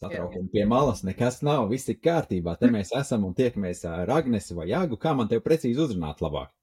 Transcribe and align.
Satraukumi 0.00 0.48
pie 0.48 0.62
malas, 0.64 1.02
nekas 1.04 1.42
nav, 1.44 1.66
viss 1.68 1.90
ir 1.92 1.98
kārtībā. 2.00 2.54
Te 2.60 2.70
mēs 2.74 2.94
esam 2.96 3.26
un 3.28 3.34
tiekamies 3.36 3.84
ar 3.88 4.08
Agnesi 4.14 4.56
vai 4.56 4.70
Jāgu. 4.70 4.96
Kā 5.00 5.12
man 5.16 5.28
tev 5.28 5.42
precīzi 5.44 5.82
uzrunāt 5.84 6.22
labāk? 6.24 6.54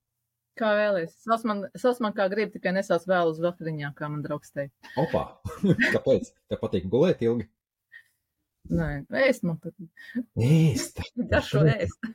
Kā 0.58 0.72
vēlies. 0.74 1.12
Sauc 1.22 1.44
man, 1.46 1.62
sauc 1.78 2.00
man 2.02 2.16
kā 2.16 2.26
grib, 2.32 2.50
tikai 2.50 2.72
nesauc 2.74 3.06
vēl 3.06 3.30
uz 3.30 3.38
vakariņā, 3.44 3.92
kā 3.94 4.08
man 4.10 4.24
draugs 4.24 4.50
teica. 4.50 4.74
Opā, 4.98 5.22
kāpēc? 5.94 6.32
Tev 6.50 6.60
patīk 6.64 6.88
gulēt 6.90 7.22
ilgi? 7.22 7.46
Nē, 8.74 8.88
ēst 9.22 9.46
man 9.46 9.60
patīk. 9.62 9.86
Ēst! 10.34 10.98
Garšo 11.30 11.62
ēst. 11.70 12.10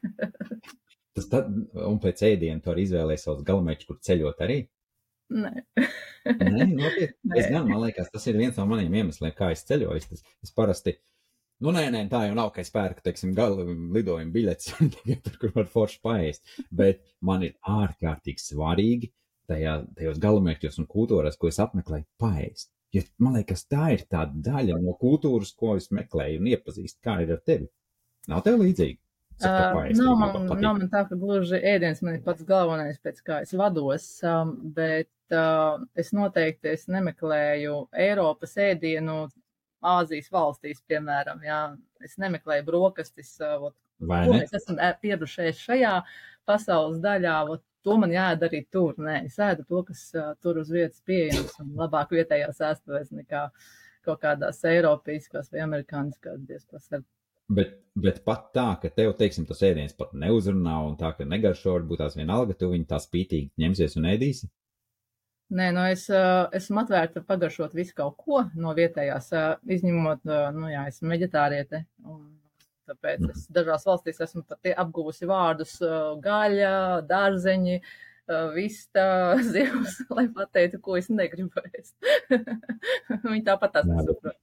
Tas 1.16 1.30
tad, 1.32 1.56
un 1.88 2.04
pēc 2.04 2.26
ēdiena 2.34 2.60
tu 2.60 2.74
arī 2.74 2.84
izvēlējies 2.90 3.24
savus 3.30 3.48
galamērķus, 3.48 3.88
kur 3.88 4.04
ceļot 4.04 4.44
arī? 4.44 4.60
Nē. 5.34 5.54
Nē, 6.28 6.68
nopietni. 6.76 7.32
Es 7.40 7.48
gan, 7.48 7.64
man 7.70 7.80
liekas, 7.86 8.12
tas 8.12 8.28
ir 8.28 8.38
viens 8.38 8.60
no 8.60 8.68
maniem 8.70 9.00
iemesliem, 9.00 9.32
kā 9.38 9.54
es 9.56 9.64
ceļoju. 9.70 10.04
Es, 10.14 10.26
es 10.44 10.54
parasti, 10.56 10.98
nu, 11.64 11.74
nē, 11.76 11.88
nē, 11.94 12.04
tā 12.12 12.26
jau 12.28 12.36
nav, 12.38 12.52
ka 12.56 12.64
es 12.64 12.72
pērku, 12.74 13.04
teiksim, 13.06 13.34
gala 13.38 13.64
lidojuma 13.66 14.34
biļetes, 14.34 14.74
tikai 14.98 15.20
tur, 15.26 15.38
kur 15.42 15.54
var 15.56 15.70
forši 15.72 16.00
paēst. 16.04 16.56
Bet 16.72 17.04
man 17.24 17.46
ir 17.48 17.56
ārkārtīgi 17.64 18.44
svarīgi 18.44 19.14
tajā, 19.50 19.80
tajos 19.98 20.20
galamērķos 20.24 20.82
un 20.84 20.90
kultūrās, 20.90 21.40
ko 21.40 21.52
es 21.52 21.62
apmeklēju, 21.64 22.08
paēst. 22.22 22.70
Jo 22.94 23.02
man 23.26 23.40
liekas, 23.40 23.66
tā 23.66 23.88
ir 23.96 24.04
tā 24.12 24.28
daļa 24.30 24.78
no 24.82 24.94
kultūras, 25.00 25.56
ko 25.58 25.78
es 25.80 25.90
meklēju 25.96 26.44
un 26.44 26.52
iepazīstu. 26.52 27.00
Kā 27.02 27.24
ir 27.24 27.34
ar 27.34 27.42
tevi? 27.42 27.66
Nav 28.30 28.44
tev 28.46 28.62
līdzīgi? 28.62 29.00
Uh, 29.42 29.90
nav, 29.98 30.14
man, 30.20 30.46
nav 30.62 30.76
man 30.78 30.90
tā, 30.92 31.02
ka 31.10 31.18
gluži 31.20 31.58
ēdiens 31.58 32.04
man 32.06 32.20
ir 32.20 32.22
pats 32.24 32.46
galvenais, 32.48 33.00
pēc 33.04 33.18
kā 33.26 33.40
es 33.44 33.52
vados, 33.58 34.06
um, 34.30 34.54
bet 34.76 35.10
uh, 35.34 35.82
es 36.00 36.14
noteikti 36.14 36.70
es 36.76 36.86
nemeklēju 36.92 37.80
Eiropas 38.06 38.54
ēdienu 38.62 39.26
Āzijas 39.84 40.30
valstīs, 40.32 40.82
piemēram, 40.90 41.42
jā. 41.46 41.60
Es 42.04 42.18
nemeklēju 42.22 42.66
brokastis, 42.68 43.36
ot, 43.44 43.76
Vai 44.04 44.24
ko 44.28 44.34
ne? 44.34 44.42
mēs 44.44 44.56
esam 44.58 44.80
ē- 44.84 44.96
pieradušies 45.04 45.60
šajā 45.64 45.94
pasaules 46.50 47.00
daļā, 47.04 47.36
ot, 47.54 47.64
to 47.84 47.98
man 48.00 48.12
jāēd 48.16 48.44
arī 48.48 48.64
tur. 48.72 48.96
Nē, 48.98 49.26
es 49.28 49.38
ēdu 49.44 49.66
to, 49.68 49.84
kas 49.88 50.06
uh, 50.16 50.34
tur 50.44 50.60
uz 50.62 50.72
vietas 50.72 51.02
pieejams 51.08 51.58
un 51.64 51.74
labāk 51.80 52.12
vietējās 52.16 52.62
ēstuvēs 52.72 53.12
nekā 53.16 53.48
kaut 54.04 54.20
kādās 54.24 54.60
eiropīskās 54.68 55.52
vai 55.54 55.62
amerikāniskās 55.68 56.42
diezpas 56.48 56.90
ar 56.96 57.04
Bet, 57.54 57.74
bet 58.00 58.22
pat 58.24 58.46
tā, 58.56 58.70
ka 58.82 58.88
tev, 58.90 59.12
teiksim, 59.20 59.44
tas 59.46 59.60
ēdiens 59.68 59.92
pat 60.00 60.14
neuzrunā 60.16 60.78
un 60.88 60.94
tā, 60.98 61.10
ka 61.18 61.26
negaršo, 61.28 61.74
varbūt 61.76 62.00
tās 62.00 62.16
vienalga, 62.16 62.56
tu 62.56 62.70
viņu 62.72 62.88
tā 62.88 63.00
spītīgi 63.04 63.52
ņemsies 63.60 63.98
un 64.00 64.08
ēdīsi. 64.14 64.48
Nē, 65.54 65.72
nu 65.76 65.84
es 65.92 66.06
uh, 66.10 66.46
esmu 66.56 66.82
atvērta 66.82 67.22
pagaršot 67.28 67.76
visu 67.78 67.94
kaut 67.98 68.16
ko 68.22 68.46
no 68.56 68.72
vietējās, 68.78 69.28
uh, 69.36 69.50
izņemot, 69.76 70.24
uh, 70.30 70.48
nu 70.56 70.72
jā, 70.72 70.86
esmu 70.90 71.12
veģetāriete. 71.14 71.84
Un 72.08 72.24
tāpēc 72.90 73.28
es 73.30 73.44
dažās 73.54 73.86
valstīs 73.88 74.22
esmu 74.24 74.46
pat 74.48 74.72
apguvusi 74.72 75.28
vārdus 75.30 75.76
uh, 75.84 76.16
gaļa, 76.24 77.04
dārzeņi, 77.10 77.76
uh, 77.84 78.48
vista, 78.56 79.06
zivs, 79.54 80.00
lai 80.14 80.30
pateiktu, 80.34 80.82
ko 80.82 80.98
es 81.02 81.12
negribu 81.12 81.66
ēst. 81.74 81.98
Viņi 83.28 83.44
tāpat 83.52 83.78
tās 83.78 83.92
nesaprot. 83.92 84.40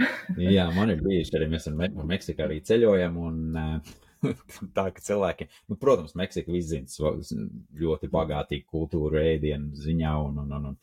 Jā, 0.56 0.68
man 0.76 0.92
ir 0.92 1.02
bijuši 1.04 1.36
arī 1.38 1.50
mēs 1.52 1.68
ar 1.68 1.76
Me 1.76 1.88
ar 1.90 2.08
Meksiku 2.08 2.46
arī 2.46 2.60
ceļojam, 2.64 3.18
un 3.20 3.58
eh, 3.60 3.94
tā, 4.76 4.84
ka 4.94 5.02
cilvēki, 5.04 5.48
nu, 5.72 5.76
protams, 5.80 6.14
Meksika 6.18 6.52
svo- 6.92 7.14
ļoti 7.82 8.10
bagātīgu 8.12 8.68
kultūru 8.70 9.18
ēdienu 9.22 9.74
ziņā, 9.82 10.12
un, 10.28 10.42
un, 10.44 10.52
un, 10.58 10.66
un, 10.72 10.76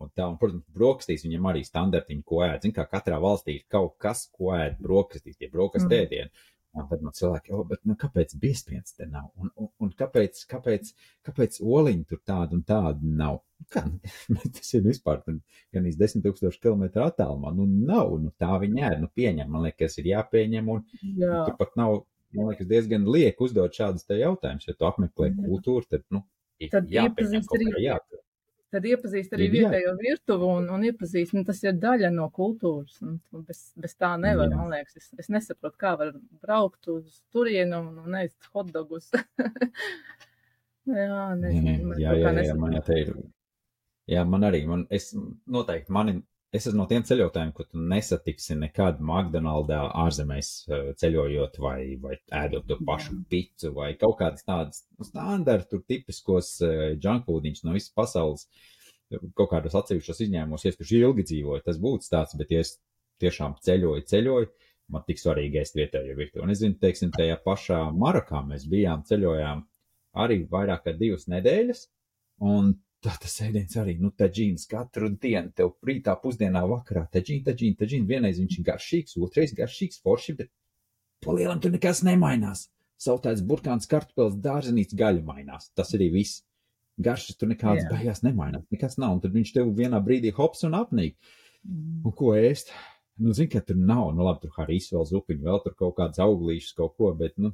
un 0.00 0.12
tā, 0.16 0.26
un, 0.30 0.38
protams, 0.40 0.64
brokastīs 0.74 1.26
viņam 1.26 1.50
arī 1.52 1.64
standartiņi, 1.66 2.24
ko 2.26 2.42
ēd. 2.46 2.62
Zin, 2.66 2.72
kā 2.76 2.86
katrā 2.90 3.20
valstī 3.22 3.58
ir 3.60 3.66
kaut 3.70 3.98
kas, 4.02 4.26
ko 4.34 4.54
ēd 4.58 4.80
brokastīs, 4.82 5.38
tie 5.40 5.50
brokastu 5.52 5.90
Mhm. 5.92 6.00
ēdieni. 6.06 6.30
Un 6.78 6.84
tad 6.86 7.00
man 7.02 7.10
cilvēki, 7.10 7.50
oh, 7.50 7.64
bet 7.66 7.80
nu, 7.82 7.96
kāpēc 7.98 8.36
biespiens 8.38 8.92
te 8.94 9.02
nav? 9.10 9.24
Un, 9.42 9.48
un, 9.58 9.68
un 9.82 9.88
kāpēc, 9.98 10.44
kāpēc, 10.46 10.92
kāpēc 11.26 11.56
oliņi 11.66 12.04
tur 12.06 12.20
tādu 12.22 12.54
un 12.54 12.62
tādu 12.62 13.10
nav? 13.18 13.40
Nu, 13.58 13.66
Kā, 13.74 13.82
tas 14.54 14.70
ir 14.78 14.84
vispār 14.86 15.18
gan 15.26 15.88
iz 15.90 15.98
10 15.98 16.22
tūkstoši 16.24 16.62
kilometru 16.62 17.02
attālumā. 17.08 17.50
Nu, 17.58 17.66
nav, 17.66 18.14
nu, 18.22 18.30
tā 18.38 18.52
viņa 18.62 18.92
ir, 18.94 19.00
nu, 19.02 19.10
pieņem. 19.18 19.50
Man 19.50 19.66
liekas, 19.66 19.98
ir 19.98 20.12
jāpieņem, 20.12 20.70
un 20.70 20.86
Jā, 21.18 21.42
tur 21.48 21.58
pat 21.58 21.74
nav, 21.76 22.04
man 22.36 22.50
liekas, 22.52 22.66
diezgan 22.70 23.04
liek 23.10 23.40
uzdot 23.42 23.74
šādus 23.74 24.06
jautājumus. 24.08 24.66
Ja 24.68 24.74
tu 24.78 24.86
apmeklē 24.88 25.30
Jā. 25.30 25.36
kultūru, 25.46 25.86
tad, 25.90 26.04
nu, 26.10 26.24
Tad 26.70 26.90
iepazīst 26.92 27.48
arī- 27.56 27.70
jātur. 27.86 28.18
tad 28.70 28.84
iepazīst 28.84 29.32
arī 29.32 29.46
jā. 29.48 29.52
vietējo 29.54 29.94
virtuvi 29.98 30.44
un, 30.58 30.68
un 30.70 30.82
iepazīst, 30.84 31.32
nu, 31.34 31.42
tas 31.44 31.62
ir 31.64 31.72
daļa 31.80 32.10
no 32.14 32.28
kultūras. 32.30 33.00
Un, 33.02 33.16
bez, 33.48 33.72
bez 33.80 33.96
tā 33.96 34.12
nevar, 34.20 34.50
Jā. 34.52 34.56
man 34.60 34.70
liekas. 34.74 34.96
Es, 35.00 35.08
es 35.18 35.28
nesaprotu, 35.32 35.76
kā 35.80 35.96
var 35.98 36.12
braukt 36.42 36.86
uz 36.92 37.22
turienu 37.32 37.80
un, 37.80 37.98
un 38.04 38.18
ēst 38.20 38.50
hotdogus. 38.52 39.10
jā, 40.86 41.20
nezinu. 41.40 41.88
man 41.90 41.98
jā, 42.00 42.14
jā, 42.14 42.32
kā 42.34 42.44
jā, 42.46 42.56
man 42.58 42.76
jā, 42.76 42.82
te 42.86 42.98
ir. 43.04 43.12
Jā, 44.10 44.24
man 44.26 44.42
arī, 44.48 44.64
man, 44.66 44.86
es 44.90 45.12
noteikti, 45.46 45.92
mani, 45.94 46.16
es 46.54 46.66
esmu 46.66 46.82
no 46.82 46.86
tiem 46.90 47.04
ceļotājiem, 47.06 47.52
ko 47.54 47.66
tu 47.68 47.82
nesatiksi 47.92 48.56
nekad 48.58 48.98
McDonaldā 49.02 49.80
ārzemēs 50.04 50.50
eh, 50.68 50.90
ceļojot 51.00 51.60
vai, 51.62 51.78
vai 52.02 52.18
ēdot 52.42 52.66
to 52.68 52.80
pašu 52.86 53.14
Jā. 53.14 53.22
picu 53.32 53.72
vai 53.76 53.92
kaut 54.00 54.18
kādas 54.20 54.46
tādas 54.46 54.84
nu, 54.98 55.06
standartu 55.06 55.82
tipiskos 55.86 56.58
junkfoodiņus 56.60 57.66
no 57.66 57.76
visas 57.78 57.94
pasaules. 57.96 58.46
Kaut 59.10 59.48
kādos 59.50 59.74
atsevišķos 59.74 60.20
izņēmumos, 60.22 60.62
ja 60.62 60.70
tur 60.76 60.90
ilgi 60.94 61.24
dzīvoju, 61.26 61.64
tas 61.66 61.78
būtu 61.82 62.06
tāds, 62.12 62.36
bet 62.38 62.52
ja 62.54 62.60
es 62.62 62.76
tiešām 63.22 63.56
ceļoju, 63.64 64.04
ceļoju, 64.06 64.50
man 64.94 65.04
tik 65.06 65.20
svarīgi 65.20 65.60
ēst 65.62 65.78
vietējo 65.78 66.16
virtuvi. 66.18 66.44
Un 66.44 66.52
es 66.54 66.60
zinu, 66.62 66.78
teiksim, 66.82 67.12
tajā 67.14 67.38
pašā 67.44 67.80
Marokā 67.96 68.42
mēs 68.46 68.66
bijām, 68.70 69.04
ceļojām 69.08 69.64
arī 70.24 70.40
vairāk 70.50 70.86
kā 70.86 70.94
divas 70.98 71.28
nedēļas, 71.30 71.84
un 72.50 72.72
tā 73.04 73.14
tas 73.22 73.36
ēdiens 73.46 73.76
arī, 73.80 73.96
nu, 74.00 74.10
taģīns 74.16 74.66
katru 74.70 75.10
dienu, 75.14 75.52
tev 75.56 75.72
rītā, 75.86 76.14
pusdienā, 76.22 76.62
vakarā, 76.68 77.06
taģīns, 77.14 77.46
taģīns, 77.48 77.78
taģīns, 77.80 78.08
vienreiz 78.08 78.40
viņš 78.42 78.58
ir 78.58 78.66
garšīgs, 78.66 79.16
otrais 79.24 79.54
garšīgs, 79.56 80.02
forši, 80.04 80.36
bet 80.40 80.52
pa 81.24 81.34
lielam 81.36 81.60
tur 81.62 81.72
nekas 81.74 82.04
nemainās. 82.06 82.68
Sautēts 83.00 83.44
burkāns, 83.48 83.88
kartupels, 83.88 84.36
dārzenīts, 84.44 84.96
gaļa 84.96 85.24
mainās. 85.24 85.70
Tas 85.76 85.94
arī 85.96 86.10
viss. 86.12 86.42
Garšas 87.00 87.38
tur 87.40 87.48
nekādas 87.48 87.86
Jā. 87.86 87.90
beigās 87.94 88.20
nemainās, 88.20 88.66
nekas 88.68 88.98
nav, 89.00 89.14
un 89.16 89.22
tad 89.22 89.32
viņš 89.32 89.54
tev 89.54 89.70
vienā 89.76 90.02
brīdī 90.04 90.34
hops 90.36 90.66
un 90.68 90.76
apnīk. 90.76 91.14
Mm. 91.64 92.02
Un 92.04 92.16
ko 92.16 92.34
ēst? 92.36 92.74
Nu, 93.20 93.34
zini, 93.36 93.50
ka 93.52 93.60
tur 93.64 93.76
nav, 93.76 94.14
nu, 94.16 94.24
labi, 94.24 94.46
tur 94.46 94.52
haris 94.56 94.86
vēl 94.94 95.04
zupiņu, 95.10 95.44
vēl 95.44 95.58
tur 95.64 95.74
kaut 95.76 95.96
kāds 95.98 96.20
auglīšs, 96.24 96.72
kaut 96.78 96.94
ko, 96.96 97.10
bet, 97.16 97.34
nu, 97.42 97.50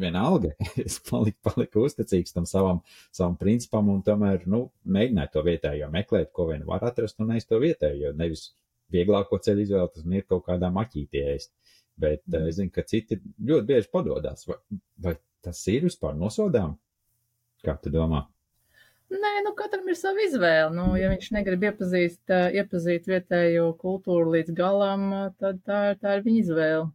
vienalga, 0.00 0.54
es 0.86 0.96
paliku, 1.04 1.36
paliku 1.44 1.84
uzticīgs 1.84 2.32
tam 2.32 2.46
savam, 2.48 2.80
savam 3.14 3.36
principam 3.40 3.90
un 3.92 4.00
tomēr, 4.06 4.46
nu, 4.48 4.62
mēģināju 4.96 5.34
to 5.34 5.42
vietējo 5.50 5.90
meklēt, 5.92 6.30
ko 6.32 6.48
vien 6.52 6.64
var 6.68 6.86
atrast 6.88 7.20
un 7.20 7.34
aiz 7.36 7.44
to 7.48 7.60
vietējo, 7.60 8.14
nevis 8.16 8.48
vieglāko 8.94 9.38
ceļu 9.42 9.66
izvēlēt, 9.66 10.00
uz 10.00 10.16
ir 10.16 10.24
kaut 10.30 10.46
kādā 10.48 10.70
maķītī 10.72 11.26
ēst. 11.34 11.52
Bet 11.96 12.22
mm. 12.28 12.48
es 12.50 12.58
zinu, 12.58 12.72
ka 12.72 12.84
citi 12.88 13.18
ļoti 13.20 13.68
bieži 13.70 13.92
padodas. 13.92 14.44
Vai, 14.48 14.58
vai 15.06 15.14
tas 15.44 15.60
ir 15.72 15.86
vispār 15.88 16.16
nosodām? 16.18 16.76
Kā 17.64 17.76
tu 17.82 17.92
domā? 17.92 18.26
Nē, 19.14 19.30
nu 19.46 19.52
katram 19.54 19.86
ir 19.92 19.94
sava 19.98 20.22
izvēle. 20.26 20.70
Nu, 20.74 20.84
ja 20.98 21.08
viņš 21.12 21.28
negrib 21.36 21.62
iepazīst, 21.68 22.22
ā, 22.34 22.38
iepazīt 22.58 23.06
vietējo 23.06 23.68
kultūru 23.78 24.32
līdz 24.34 24.54
galam, 24.58 25.04
tad 25.38 25.60
tā, 25.68 25.80
tā 26.00 26.16
ir 26.18 26.24
viņa 26.24 26.40
izvēle. 26.42 26.88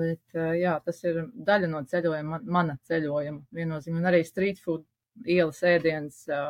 Bet, 0.00 0.22
ā, 0.36 0.46
jā, 0.60 0.72
tas 0.84 1.02
ir 1.04 1.20
daļa 1.50 1.68
no 1.72 1.82
ceļojuma, 1.92 2.30
man- 2.32 2.48
mana 2.56 2.78
ceļojuma. 2.88 3.42
Viennozīmīgi, 3.56 4.00
un 4.00 4.08
arī 4.12 4.22
street 4.28 4.60
food 4.64 4.86
ielas 5.26 5.60
ēdiens, 5.68 6.22
ā, 6.32 6.40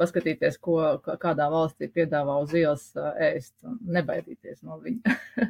paskatīties, 0.00 0.58
ko 0.62 0.78
kā- 1.04 1.16
kādā 1.22 1.48
valstī 1.52 1.88
piedāvā 1.92 2.38
uz 2.44 2.54
ielas 2.56 2.86
ēst, 2.96 3.54
un 3.66 3.78
nebaidīties 3.98 4.62
no 4.66 4.80
viņa. 4.84 5.16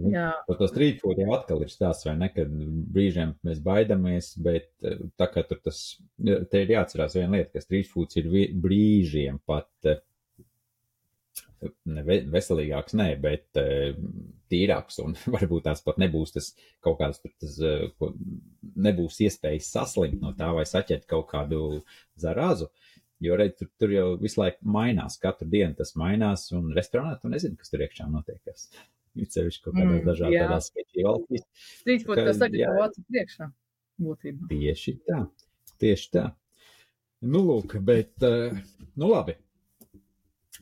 Nu, 0.00 0.06
jā, 0.14 0.28
to 0.46 0.66
street 0.70 1.00
food 1.02 1.18
jau 1.18 1.32
atkal 1.34 1.64
ir 1.64 1.70
stāsts, 1.70 2.04
vai 2.06 2.12
ne, 2.16 2.28
kad 2.30 2.50
brīžiem 2.94 3.32
mēs 3.46 3.58
baidāmies, 3.64 4.28
bet 4.42 4.68
tā 5.18 5.26
kā 5.34 5.42
tur 5.48 5.58
tas, 5.64 5.80
te 6.22 6.60
ir 6.62 6.70
jāatcerās 6.76 7.16
viena 7.18 7.34
lieta, 7.36 7.50
ka 7.56 7.62
street 7.64 7.88
foods 7.90 8.16
ir 8.20 8.28
brīžiem 8.62 9.40
pat 9.50 9.68
ne, 9.90 9.96
ve- 12.06 12.22
veselīgāks, 12.32 12.94
nē, 12.96 13.08
bet 13.20 13.60
tīrāks, 14.50 15.00
un 15.04 15.18
varbūt 15.34 15.66
tās 15.66 15.82
pat 15.84 15.98
nebūs 16.00 16.36
tas 16.38 16.52
kaut 16.86 17.00
kāds, 17.02 17.20
tas, 17.42 17.58
nebūs 18.88 19.18
iespējas 19.26 19.72
saslimt 19.74 20.22
no 20.22 20.30
tā 20.38 20.52
vai 20.56 20.64
saķert 20.70 21.04
kaut 21.10 21.28
kādu 21.34 21.60
zarāzu. 22.20 22.70
Jo 23.20 23.36
redz, 23.36 23.58
tur, 23.58 23.68
tur 23.78 23.90
jau 23.92 24.06
visu 24.20 24.40
laiku 24.40 24.64
mainās, 24.64 25.18
katru 25.20 25.48
dienu 25.52 25.74
tas 25.76 25.92
mainās, 26.00 26.46
un 26.56 26.70
restorānā 26.76 27.18
tu 27.20 27.28
nezini, 27.28 27.58
kas 27.60 27.68
tur 27.72 27.82
iekšā 27.84 28.06
notiekās. 28.08 28.70
Ir 29.18 29.26
sevišķi 29.28 29.62
kaut 29.64 29.74
kādās 29.74 29.98
Mm, 30.00 30.06
dažādās 30.06 30.68
sketčī 30.70 31.04
valstīs. 31.04 31.44
Ka- 32.06 32.24
tas 32.30 32.38
tagad 32.40 32.58
jau 32.62 32.72
acu 32.86 33.04
priekšā, 33.10 33.50
būtībā. 34.00 34.48
Tieši 34.52 34.94
tā, 35.10 35.18
tieši 35.82 36.10
tā. 36.16 36.24
Nu, 37.20 37.42
lūk, 37.44 37.74
bet, 37.84 38.14
eh, 38.24 38.56
nu, 38.96 39.10
labi. 39.12 39.34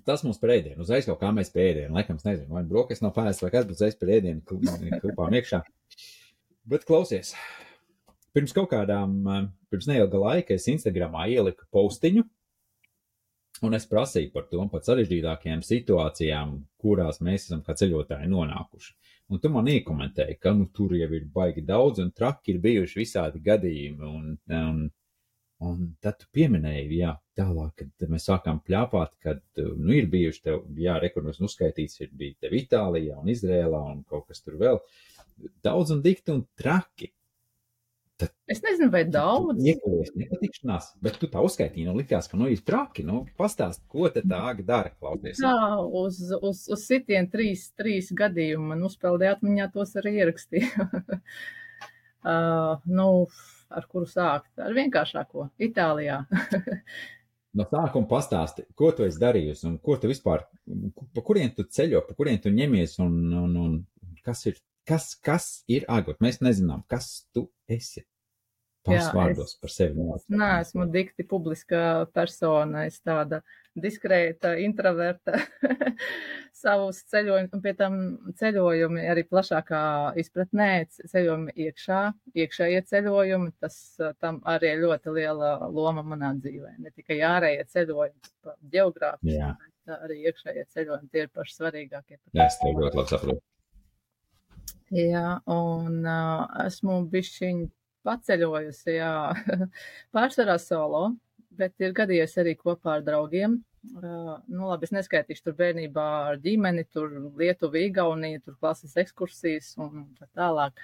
tas 0.09 0.23
mums 0.25 0.39
par 0.41 0.51
ēdienu. 0.55 0.81
Uzreiz 0.81 1.05
kaut 1.05 1.21
kā 1.21 1.29
mēs 1.37 1.51
pie 1.53 1.67
ēdienu. 1.69 1.93
Laikam, 1.93 2.17
nezinu, 2.25 2.49
vai 2.49 2.63
brokas 2.65 3.03
nav 3.05 3.13
pārēst 3.15 3.43
vai 3.45 3.51
kas, 3.53 3.67
bet 3.69 3.77
uzreiz 3.77 3.95
par 4.01 4.09
ēdienu 4.09 4.41
klipām 5.03 5.37
iekšā. 5.37 5.63
Bet 6.69 6.87
klausies, 6.89 7.35
pirms 8.33 8.55
kaut 8.57 8.71
kādām, 8.73 9.19
pirms 9.71 9.87
neilga 9.87 10.19
laika 10.23 10.55
es 10.57 10.67
Instagramā 10.73 11.27
ieliku 11.29 11.69
postiņu, 11.73 12.25
un 13.67 13.77
es 13.79 13.87
prasīju 13.91 14.33
par 14.35 14.47
to 14.51 14.65
par 14.73 14.83
sarežģītākajām 14.87 15.63
situācijām, 15.67 16.55
kurās 16.81 17.23
mēs 17.25 17.49
esam 17.49 17.63
kā 17.67 17.75
ceļotāji 17.79 18.31
nonākuši. 18.33 18.95
Un 19.29 19.41
tu 19.43 19.51
man 19.53 19.67
iekomentēji, 19.69 20.39
ka 20.41 20.55
nu, 20.57 20.69
tur 20.75 20.95
jau 20.97 21.09
ir 21.13 21.27
baigi 21.33 21.65
daudz 21.69 22.01
un 22.01 22.13
traki 22.17 22.55
ir 22.55 22.63
bijuši 22.65 23.01
visādi 23.03 23.43
gadījumi. 23.45 24.09
Un, 24.09 24.31
un, 24.59 24.79
un 25.69 25.83
tad 26.05 26.17
tu 26.23 26.31
pieminēji, 26.33 27.03
jā, 27.03 27.13
tālāk, 27.37 27.83
kad 27.83 28.09
mēs 28.09 28.29
sākām 28.31 28.63
pļāpāt, 28.65 29.19
kad 29.25 29.43
nu, 29.59 29.93
ir 29.99 30.09
bijuši 30.13 30.43
tev, 30.47 30.65
jā, 30.81 30.97
rekordos 31.03 31.43
uzskaitīts, 31.45 32.01
ir 32.07 32.15
bija 32.17 32.47
tev 32.47 32.57
Itālijā 32.57 33.21
un 33.21 33.29
Izrēlā 33.35 33.83
un 33.93 34.03
kaut 34.09 34.31
kas 34.31 34.41
tur 34.45 34.57
vēl. 34.63 34.81
Daudz 35.65 35.93
un 35.95 36.03
dikti 36.03 36.33
un 36.35 36.47
traki. 36.59 37.13
Tad 38.19 38.33
es 38.51 38.61
nezinu, 38.65 38.91
vai 38.91 39.05
daudz. 39.07 39.61
Iekļūst 39.63 40.17
nepatikšanās, 40.19 40.89
bet 41.05 41.21
tu 41.23 41.29
tā 41.31 41.43
uzskaitīji, 41.47 41.87
nu 41.87 41.95
likās, 42.01 42.27
ka, 42.31 42.39
nu, 42.41 42.49
ir 42.51 42.65
traki, 42.67 43.05
nu, 43.07 43.21
pastāst, 43.39 43.85
ko 43.93 44.09
te 44.11 44.25
tā 44.27 44.41
āga 44.51 44.65
dara, 44.67 44.91
klausies. 44.99 45.39
Jā, 45.45 45.55
uz, 46.01 46.19
uz, 46.35 46.65
uz 46.75 46.87
sitien 46.89 47.31
trīs, 47.31 47.69
trīs 47.79 48.11
gadījumu 48.19 48.73
man 48.73 48.83
uzpeldēja 48.89 49.37
atmiņā 49.37 49.69
tos 49.77 49.95
arī 50.01 50.17
ierakstīju. 50.25 50.89
uh, 52.33 52.75
nu, 52.91 53.09
ar 53.71 53.87
kuru 53.87 54.11
sākt? 54.11 54.51
Ar 54.59 54.75
vienkāršāko- 54.75 55.51
Itālijā. 55.69 56.25
no 57.59 57.67
sākuma 57.71 58.09
pastāsti, 58.11 58.67
ko 58.79 58.91
tu 58.97 59.07
esi 59.07 59.21
darījusi 59.23 59.69
un 59.71 59.79
ko 59.83 59.97
tu 60.01 60.11
vispār, 60.11 60.49
pa 61.15 61.25
kurien 61.25 61.55
tu 61.55 61.65
ceļo, 61.65 62.03
pa 62.09 62.19
kurien 62.19 62.43
tu 62.43 62.53
ņemies 62.55 62.99
un, 63.05 63.15
un, 63.45 63.57
un 63.63 63.79
kas 64.27 64.45
ir, 64.51 64.59
kas, 64.89 65.13
kas 65.25 65.49
ir 65.71 65.87
agot. 65.93 66.21
Mēs 66.25 66.41
nezinām, 66.45 66.85
kas 66.91 67.29
tu 67.35 67.49
esi. 67.69 68.07
Pāris 68.89 69.09
vārdos 69.13 69.55
par 69.61 69.73
sevi. 69.73 70.05
Nē, 70.33 70.49
esmu 70.63 70.87
dikti 70.93 71.27
publiska 71.29 72.07
persona, 72.15 72.87
es 72.89 73.01
tāda 73.05 73.43
diskrēta, 73.79 74.55
introverta 74.63 75.37
savus 76.63 77.03
ceļojumus, 77.11 77.53
un 77.55 77.63
pie 77.65 77.75
tam 77.79 77.99
ceļojumi 78.39 79.05
arī 79.13 79.27
plašākā 79.29 79.83
izpratnē, 80.23 80.71
ceļojumi 81.13 81.55
iekšā, 81.67 82.01
iekšējie 82.45 82.81
ceļojumi, 82.89 83.53
tas 83.63 83.77
tam 84.23 84.41
arī 84.49 84.73
ļoti 84.81 85.15
liela 85.19 85.53
loma 85.67 86.07
manā 86.07 86.33
dzīvē. 86.39 86.79
Ne 86.83 86.95
tikai 86.95 87.21
ārējie 87.29 87.69
ceļojumi, 87.75 88.35
pa 88.47 88.57
geogrāfiju, 88.73 89.53
bet 89.53 89.95
arī 89.99 90.23
iekšējie 90.31 90.67
ceļojumi, 90.75 91.13
tie 91.13 91.27
ir 91.27 91.31
paši 91.35 91.61
svarīgākie. 91.61 92.21
Jā, 92.33 92.49
es 92.49 92.59
tev 92.63 92.83
ļoti 92.83 93.03
labi 93.03 93.15
saprotu. 93.15 93.45
Jā, 94.95 95.39
un 95.53 95.99
uh, 96.09 96.45
esmu 96.65 97.03
bišķiņ 97.13 97.65
paceļojusi, 98.09 98.93
jā, 98.97 99.15
pārsvarā 100.17 100.55
solo, 100.63 101.11
bet 101.59 101.75
ir 101.83 101.93
gadījies 101.97 102.39
arī 102.41 102.55
kopā 102.57 102.95
ar 102.97 103.03
draugiem. 103.05 103.59
Uh, 103.99 104.39
nu, 104.49 104.65
labi, 104.71 104.89
es 104.89 104.95
neskaitīšu 104.97 105.45
tur 105.45 105.57
bērnībā 105.59 106.07
ar 106.31 106.39
ģimeni, 106.41 106.87
tur 106.93 107.13
Lietuva, 107.37 107.83
Igaunija, 107.85 108.41
tur 108.45 108.57
klases 108.61 108.97
ekskursijas 109.01 109.75
un 109.85 110.07
tā 110.17 110.29
tālāk. 110.39 110.81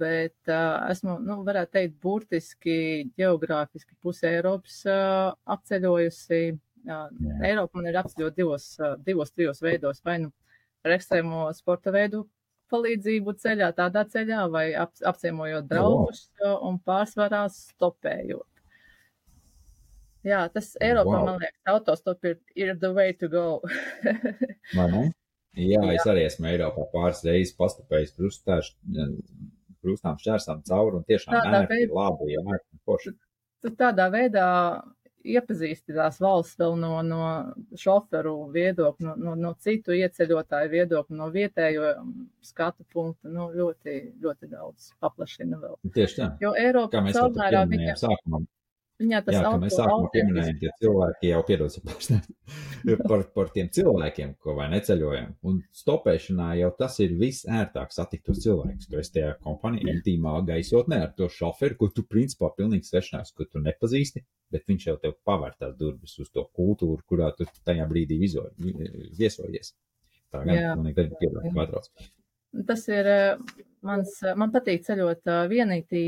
Bet 0.00 0.50
uh, 0.50 0.88
esmu, 0.90 1.18
nu, 1.22 1.38
varētu 1.46 1.76
teikt, 1.76 2.00
burtiski 2.02 2.78
geogrāfiski 3.18 3.94
pusē 4.02 4.32
Eiropas 4.40 4.80
uh, 4.90 5.36
apceļojusi. 5.54 6.42
Uh, 6.88 7.06
Eiropa 7.46 7.78
man 7.78 7.90
ir 7.90 8.00
apceļot 8.02 8.38
divos, 8.38 8.72
uh, 8.82 8.96
divos, 9.06 9.30
trijos 9.34 9.62
veidos, 9.62 10.02
vai 10.06 10.18
nu 10.24 10.32
ar 10.86 10.96
ekstrēmo 10.96 11.46
sporta 11.54 11.94
veidu 11.94 12.24
palīdzību 12.72 13.34
ceļā, 13.42 13.70
tādā 13.76 14.04
ceļā, 14.12 14.44
vai 14.52 14.66
ap, 14.78 14.92
apciemojot 15.10 15.68
draugus 15.70 16.26
wow. 16.42 16.58
un 16.68 16.78
pārsvarā 16.84 17.44
stopējot. 17.52 18.46
Jā, 20.26 20.42
tas 20.52 20.74
Eiropā, 20.82 21.14
wow. 21.14 21.28
man 21.30 21.38
liekas, 21.40 21.62
autostop 21.72 22.26
ir, 22.28 22.36
ir 22.58 22.74
the 22.76 22.90
way 22.94 23.14
to 23.16 23.30
go. 23.32 23.46
Ne? 24.78 25.06
Jā, 25.56 25.80
Jā, 25.80 25.94
es 25.96 26.04
arī 26.06 26.26
esmu 26.28 26.50
Eiropā 26.50 26.84
pāris 26.92 27.24
reizes 27.26 27.54
pastapējis 27.58 28.12
krustām 28.18 30.18
šķērsām 30.20 30.60
cauri 30.68 31.00
un 31.00 31.06
tiešām 31.08 31.38
ērti, 31.38 31.88
labi, 31.94 32.34
jā, 32.34 32.58
poši. 32.86 33.14
Tu 33.64 33.72
tādā 33.74 34.06
veidā 34.12 34.44
iepazīsti 35.26 35.96
tās 35.96 36.20
valsts 36.22 36.58
vēl 36.60 36.76
no, 36.78 36.92
no 37.06 37.22
šoferu 37.78 38.34
viedokļa, 38.54 39.06
no, 39.08 39.14
no, 39.24 39.34
no 39.38 39.54
citu 39.62 39.96
ieceļotāju 39.96 40.70
viedokļa, 40.74 41.18
no 41.18 41.30
vietējo 41.34 41.94
skatu 42.44 42.86
punktu, 42.92 43.30
nu, 43.32 43.48
ļoti, 43.54 43.98
ļoti 44.22 44.50
daudz 44.52 44.92
paplašina 45.02 45.58
vēl. 45.62 45.76
Tieši 45.94 46.20
tā. 46.20 46.30
Jo 46.42 46.54
Eiropa 46.58 47.02
caurmērā 47.10 47.66
viņa... 47.70 47.98
sākumā. 48.04 48.44
Viņā 48.98 49.18
tas 49.22 49.36
Jā, 49.36 49.40
ka 49.44 49.58
mēs 49.62 49.76
sākumā 49.78 50.08
pieminējām, 50.10 50.56
tie 50.58 50.70
cilvēki 50.82 51.28
jau 51.30 51.42
piedodas 51.46 51.76
par, 53.10 53.20
par 53.36 53.50
tiem 53.54 53.68
cilvēkiem, 53.76 54.32
ko 54.42 54.56
vai 54.58 54.66
neceļojam. 54.72 55.36
Un 55.46 55.60
stopēšanā 55.80 56.48
jau 56.58 56.72
tas 56.80 56.98
ir 57.04 57.14
viss 57.20 57.46
ērtāk 57.46 57.94
satikt 57.94 58.26
tos 58.26 58.40
cilvēkus. 58.42 58.88
Tu 58.90 58.98
esi 58.98 59.14
tajā 59.20 59.36
kompānijā 59.44 59.94
intīmā 59.94 60.34
gaisotnē 60.50 60.98
ar 61.04 61.14
to 61.18 61.30
šoferu, 61.30 61.78
ko 61.78 61.90
tu 61.94 62.02
principā 62.10 62.50
pilnīgi 62.58 62.90
svešināks, 62.90 63.36
ko 63.38 63.46
tu 63.46 63.62
nepazīsti, 63.62 64.24
bet 64.50 64.66
viņš 64.66 64.88
jau 64.90 64.96
tev 65.04 65.14
pavēr 65.28 65.54
tās 65.62 65.78
durvis 65.78 66.18
uz 66.18 66.34
to 66.34 66.48
kultūru, 66.58 66.98
kurā 67.06 67.30
tu 67.38 67.46
tajā 67.62 67.86
brīdī 67.90 68.18
vizo, 68.18 68.48
viesojies. 68.58 69.76
Tā 70.34 70.42
gan, 70.42 70.58
man 70.74 70.90
nekad 70.90 71.14
nepiebrauc. 71.14 71.86
Tas 72.66 72.88
ir 72.90 73.06
mans, 73.86 74.18
man 74.38 74.52
patīk 74.54 74.84
ceļot 74.86 75.30
vienītī, 75.50 76.04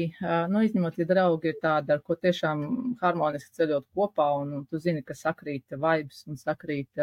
nu, 0.52 0.62
izņemot, 0.66 0.98
ja 1.00 1.06
draugi 1.08 1.52
ir 1.52 1.58
tādi, 1.62 1.94
ar 1.94 2.02
ko 2.04 2.16
tiešām 2.18 2.62
harmoniski 3.02 3.54
ceļot 3.60 3.88
kopā, 3.96 4.30
un, 4.42 4.54
un 4.60 4.68
tu 4.70 4.80
zini, 4.82 5.04
ka 5.06 5.16
sakrīt 5.18 5.76
vibes 5.76 6.24
un 6.30 6.40
sakrīt 6.40 7.02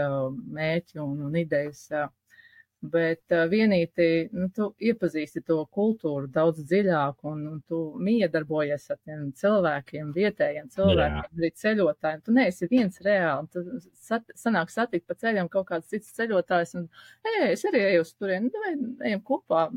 mēķi 0.59 1.03
un, 1.03 1.27
un 1.29 1.37
idejas. 1.39 1.87
Bet 2.77 3.33
vienīti, 3.49 4.29
nu, 4.37 4.51
tu 4.53 4.67
iepazīsti 4.77 5.41
to 5.47 5.63
kultūru 5.73 6.27
daudz 6.29 6.61
dziļāk, 6.61 7.23
un, 7.25 7.39
un 7.49 7.61
tu 7.65 7.79
miedarbojies 8.05 8.85
ar 8.93 8.99
tiem 9.01 9.31
cilvēkiem, 9.39 10.11
vietējiem 10.13 10.69
cilvēkiem, 10.75 11.17
Jā. 11.17 11.39
arī 11.39 11.49
ceļotājiem. 11.63 12.21
Tu 12.21 12.35
neesi 12.37 12.69
viens 12.69 13.01
reāli, 13.01 13.49
tu 13.49 13.65
sat, 13.97 14.29
sanāk 14.37 14.69
satikt 14.69 15.07
pa 15.09 15.17
ceļam 15.17 15.49
kaut 15.49 15.71
kāds 15.71 15.89
cits 15.89 16.13
ceļotājs, 16.19 16.75
un, 16.77 16.85
ej, 17.25 17.47
es 17.55 17.65
arī 17.65 17.81
eju 17.95 18.05
uz 18.05 18.13
turieni, 18.13 18.53
nu, 18.53 18.93
ejam 19.09 19.25
kopā. 19.25 19.71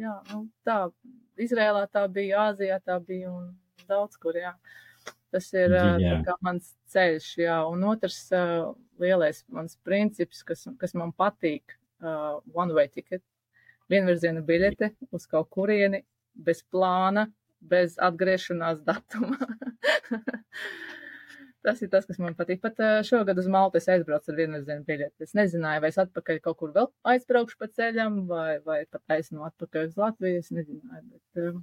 Jā, 0.00 0.14
nu, 0.30 0.44
tā, 0.64 0.76
Izrēlā 1.40 1.84
tā 1.92 2.06
bija, 2.12 2.50
Āzijā 2.50 2.78
tā 2.84 2.96
bija, 3.04 3.32
un 3.32 3.50
daudz 3.88 4.16
kur, 4.20 4.36
jā. 4.38 4.54
Tas 5.30 5.46
ir 5.54 5.72
jā. 5.72 6.14
kā 6.26 6.34
mans 6.42 6.72
ceļš, 6.90 7.26
jā, 7.44 7.56
un 7.70 7.84
otrs 7.86 8.22
uh, 8.34 8.72
lielais 9.02 9.44
mans 9.54 9.76
princips, 9.86 10.42
kas, 10.46 10.64
kas 10.80 10.96
man 10.98 11.12
patīk, 11.14 11.76
uh, 12.02 12.40
one-way 12.56 12.90
ticket, 12.90 13.22
vienvirziena 13.90 14.42
biļete 14.46 14.90
uz 15.14 15.28
kaut 15.30 15.50
kurieni, 15.54 16.02
bez 16.34 16.64
plāna, 16.72 17.28
bez 17.60 17.98
atgriešanās 18.00 18.82
datuma. 18.86 19.38
tas 21.66 21.82
ir 21.84 21.90
tas, 21.92 22.06
kas 22.08 22.20
man 22.22 22.36
patīk. 22.38 22.60
Pat 22.62 22.78
šogad 23.06 23.38
uz 23.40 23.48
Maltu 23.50 23.80
es 23.80 23.88
aizbraucu 23.92 24.32
ar 24.32 24.38
vienvirzienu 24.38 24.86
biļeti. 24.86 25.26
Es 25.26 25.36
nezināju, 25.38 25.84
vai 25.84 25.90
es 25.92 26.00
atpakaļ 26.02 26.40
kaut 26.44 26.60
kur 26.62 26.72
vēl 26.76 26.88
aizbraukšu 27.12 27.60
pa 27.60 27.68
ceļam, 27.80 28.22
vai, 28.30 28.60
vai 28.66 28.80
pat 28.90 29.16
aiznu 29.18 29.44
atpakaļ 29.48 29.90
uz 29.90 30.00
Latviju. 30.00 30.40
Es 30.44 30.50
nezināju, 30.54 31.06
bet. 31.10 31.60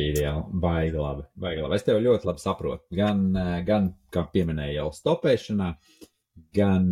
Ideāli, 0.00 0.60
baigi 0.62 0.98
labi, 1.02 1.24
baigi 1.42 1.64
labi. 1.64 1.74
Es 1.74 1.86
tev 1.86 1.98
ļoti 2.04 2.28
labi 2.28 2.42
saprotu. 2.42 2.86
Gan, 2.94 3.24
gan 3.66 3.90
kā 4.14 4.22
pieminēju, 4.34 4.76
jau 4.76 4.90
stopēšanā, 4.94 5.70
gan, 6.54 6.86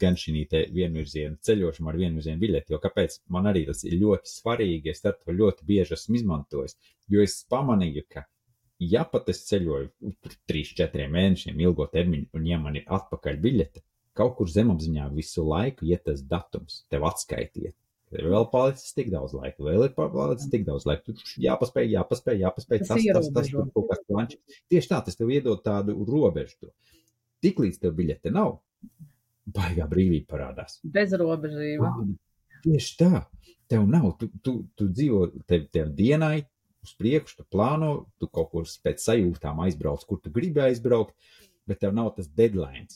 gan 0.00 0.18
šī 0.20 0.44
vienvirziena 0.74 1.38
ceļošana 1.46 1.92
ar 1.92 2.00
vienvirzienu 2.00 2.40
biļeti. 2.42 2.74
Jo 2.74 2.80
kāpēc 2.82 3.22
man 3.32 3.48
arī 3.50 3.64
tas 3.68 3.84
ir 3.88 3.96
ļoti 4.02 4.32
svarīgi, 4.34 4.92
es 4.92 5.00
to 5.04 5.14
ļoti 5.32 5.66
bieži 5.68 5.96
esmu 5.96 6.20
izmantojis. 6.20 6.76
Jo 7.08 7.24
es 7.24 7.40
pamanīju, 7.50 8.04
ka, 8.12 8.26
ja 8.80 9.04
pat 9.08 9.28
es 9.32 9.44
ceļoju 9.48 10.14
tur 10.24 10.34
3-4 10.50 11.06
mēnešiem 11.12 11.60
ilgo 11.66 11.86
termiņu, 11.92 12.30
un 12.36 12.48
ja 12.48 12.58
man 12.62 12.78
ir 12.80 12.88
atpakaļ 12.88 13.38
biļete, 13.42 13.84
kaut 14.16 14.36
kur 14.38 14.50
zemapziņā 14.50 15.10
visu 15.14 15.44
laiku 15.46 15.88
iet 15.88 16.06
tas 16.08 16.22
datums, 16.26 16.84
tev 16.92 17.06
atskaitiet. 17.08 17.76
Ir 18.10 18.26
vēl 18.26 18.48
palicis 18.50 18.90
tik 18.96 19.12
daudz 19.12 19.36
laika, 19.36 19.62
vēl 19.62 19.84
ir 19.86 19.92
palicis 19.94 20.48
tik 20.50 20.64
daudz 20.66 20.82
laika. 20.88 21.04
Tur 21.06 21.34
jāpaspēj, 21.44 21.92
jāpaspēj, 21.92 22.40
jāpaspēj. 22.42 22.80
Tas, 22.82 22.88
tas, 22.90 23.04
tas, 23.06 23.28
tas, 23.36 23.50
tur 23.52 23.68
kaut 23.76 23.86
kas 23.92 24.00
planšs. 24.08 24.56
Tieši 24.72 24.90
tā, 24.90 24.98
tas 25.06 25.18
tev 25.18 25.30
iedod 25.30 25.62
tādu 25.62 25.94
robežu. 26.08 26.72
Tiklīdz 27.44 27.78
tev 27.84 27.94
biļete 28.00 28.32
nav, 28.34 28.56
baigā 29.46 29.86
brīvība 29.90 30.26
parādās. 30.34 30.80
Bezrobežība. 30.82 31.92
Tieši 32.64 32.96
tā. 32.98 33.22
Tev 33.70 33.86
nav, 33.86 34.10
tu, 34.18 34.26
tu, 34.42 34.56
tu 34.74 34.88
dzīvo 34.90 35.28
tev, 35.46 35.68
tev 35.70 35.94
dienai 35.94 36.40
uz 36.84 36.94
priekšu, 36.98 37.40
tu 37.40 37.46
plāno, 37.52 37.90
tu 38.20 38.28
kaut 38.32 38.50
kur 38.52 38.68
pēc 38.84 39.02
sajūtām 39.04 39.60
aizbrauc, 39.66 40.04
kur 40.08 40.20
tu 40.22 40.32
gribi 40.34 40.62
aizbraukt, 40.64 41.16
bet 41.68 41.82
tev 41.82 41.94
nav 41.96 42.12
tas 42.16 42.28
deadline. 42.28 42.88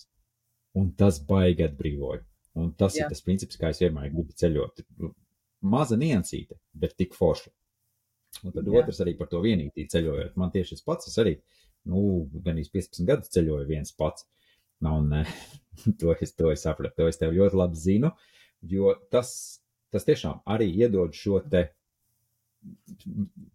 Un 0.74 0.90
tas 0.98 1.20
baigi 1.22 1.66
atbrīvoja. 1.68 2.24
Un 2.58 2.70
tas 2.78 2.94
Jā. 2.94 3.04
ir 3.04 3.14
tas 3.14 3.22
princips, 3.22 3.58
kā 3.58 3.70
es 3.74 3.80
vienmēr 3.82 4.10
gribu 4.12 4.34
ceļot. 4.38 4.82
Maza 5.70 5.98
niansīte, 5.98 6.58
bet 6.74 6.96
tik 6.98 7.14
forša. 7.18 7.50
Un 8.42 8.54
tad 8.54 8.66
Jā. 8.66 8.82
otrs 8.82 9.00
arī 9.04 9.14
par 9.18 9.30
to 9.30 9.40
vienīgi 9.42 9.86
ceļojot. 9.90 10.38
Man 10.40 10.52
tieši 10.54 10.76
tas 10.76 10.86
pats, 10.86 11.10
es 11.10 11.18
arī, 11.22 11.36
nu, 11.90 12.24
gan 12.44 12.58
īsti 12.58 12.74
15 12.78 13.10
gadus 13.10 13.34
ceļoju 13.34 13.68
viens 13.70 13.94
pats. 13.94 14.26
Nu, 14.82 14.98
Un 14.98 15.12
eh, 15.12 15.30
to 16.00 16.14
es, 16.20 16.34
to 16.34 16.50
es 16.52 16.64
sapratu, 16.66 16.96
to 16.98 17.08
es 17.08 17.20
tev 17.20 17.34
ļoti 17.34 17.58
labi 17.58 17.80
zinu, 17.80 18.10
jo 18.68 18.94
tas, 19.12 19.30
tas 19.94 20.06
tiešām 20.06 20.42
arī 20.50 20.68
iedod 20.74 21.14
šo 21.16 21.40
te, 21.50 21.68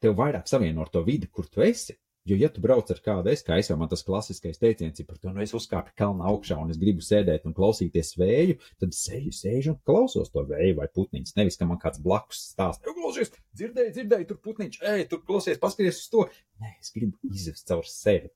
tev 0.04 0.16
vairāk 0.20 0.48
savieno 0.50 0.86
ar 0.86 0.94
to 0.94 1.04
vidi, 1.06 1.30
kur 1.32 1.48
tu 1.50 1.64
esi. 1.66 1.98
Jo, 2.28 2.36
ja 2.38 2.50
tu 2.54 2.62
brauc 2.62 2.90
ar 2.94 3.00
kādu, 3.02 3.32
es 3.32 3.42
kā 3.46 3.56
es 3.58 3.70
jau 3.72 3.78
man 3.80 3.90
tas 3.90 4.04
klasiskais 4.06 4.60
teiciens 4.62 5.00
ir 5.02 5.08
par 5.08 5.18
to, 5.18 5.32
nu 5.34 5.42
es 5.42 5.54
uzkāpu 5.56 5.96
kalna 5.98 6.28
augšā 6.30 6.58
un 6.62 6.70
es 6.70 6.78
gribu 6.78 7.02
sēdēt 7.02 7.48
un 7.48 7.56
klausīties 7.58 8.12
vēju, 8.20 8.58
tad 8.84 8.94
sēžu, 8.94 9.32
sēžu 9.34 9.72
un 9.74 9.80
klausos 9.88 10.30
to 10.34 10.44
vēju 10.52 10.76
vai 10.78 10.90
putniņus. 10.94 11.34
Nevis, 11.40 11.58
ka 11.58 11.66
man 11.66 11.80
kāds 11.82 12.02
blakus 12.04 12.44
stāsta, 12.52 12.86
jau 12.86 12.94
klausies, 13.00 13.32
dzirdēji, 13.58 13.96
dzirdēji, 13.96 14.28
tur 14.30 14.42
putniņš, 14.46 14.78
ej, 14.92 15.08
tur 15.10 15.24
klausies, 15.26 15.62
paskaties 15.64 16.04
uz 16.04 16.12
to. 16.12 16.28
Nē, 16.62 16.76
es 16.76 16.94
gribu 16.94 17.32
izvest 17.32 17.72
caur 17.72 17.88
sevi, 17.90 18.30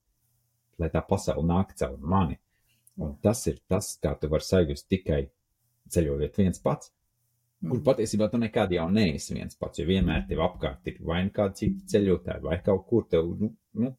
lai 0.82 0.90
tā 0.96 1.04
pasaule 1.06 1.46
nāk 1.52 1.76
caur 1.78 2.00
mani. 2.16 2.40
Un 3.04 3.14
tas 3.22 3.46
ir 3.52 3.62
tas, 3.70 3.94
kā 4.02 4.16
tu 4.18 4.32
vari 4.32 4.48
sajust 4.48 4.90
tikai 4.90 5.26
ceļojot 5.94 6.42
viens 6.42 6.66
pats. 6.66 6.90
Kur 7.64 7.80
patiesībā 7.86 8.28
tu 8.32 8.40
nekad 8.42 8.74
jau 8.76 8.90
neesi 8.92 9.36
viens 9.38 9.56
pats, 9.56 9.80
jo 9.80 9.86
vienmēr 9.88 10.26
tev 10.28 10.42
apkārt 10.44 10.90
ir 10.92 10.98
vai 11.08 11.22
nu 11.28 11.32
kādi 11.36 11.62
citi 11.62 11.94
ceļotāji, 11.94 12.44
vai 12.44 12.58
kaut 12.66 12.84
kur 12.90 13.06
tev, 13.12 13.30
nu, 13.40 13.54
nu 13.80 13.94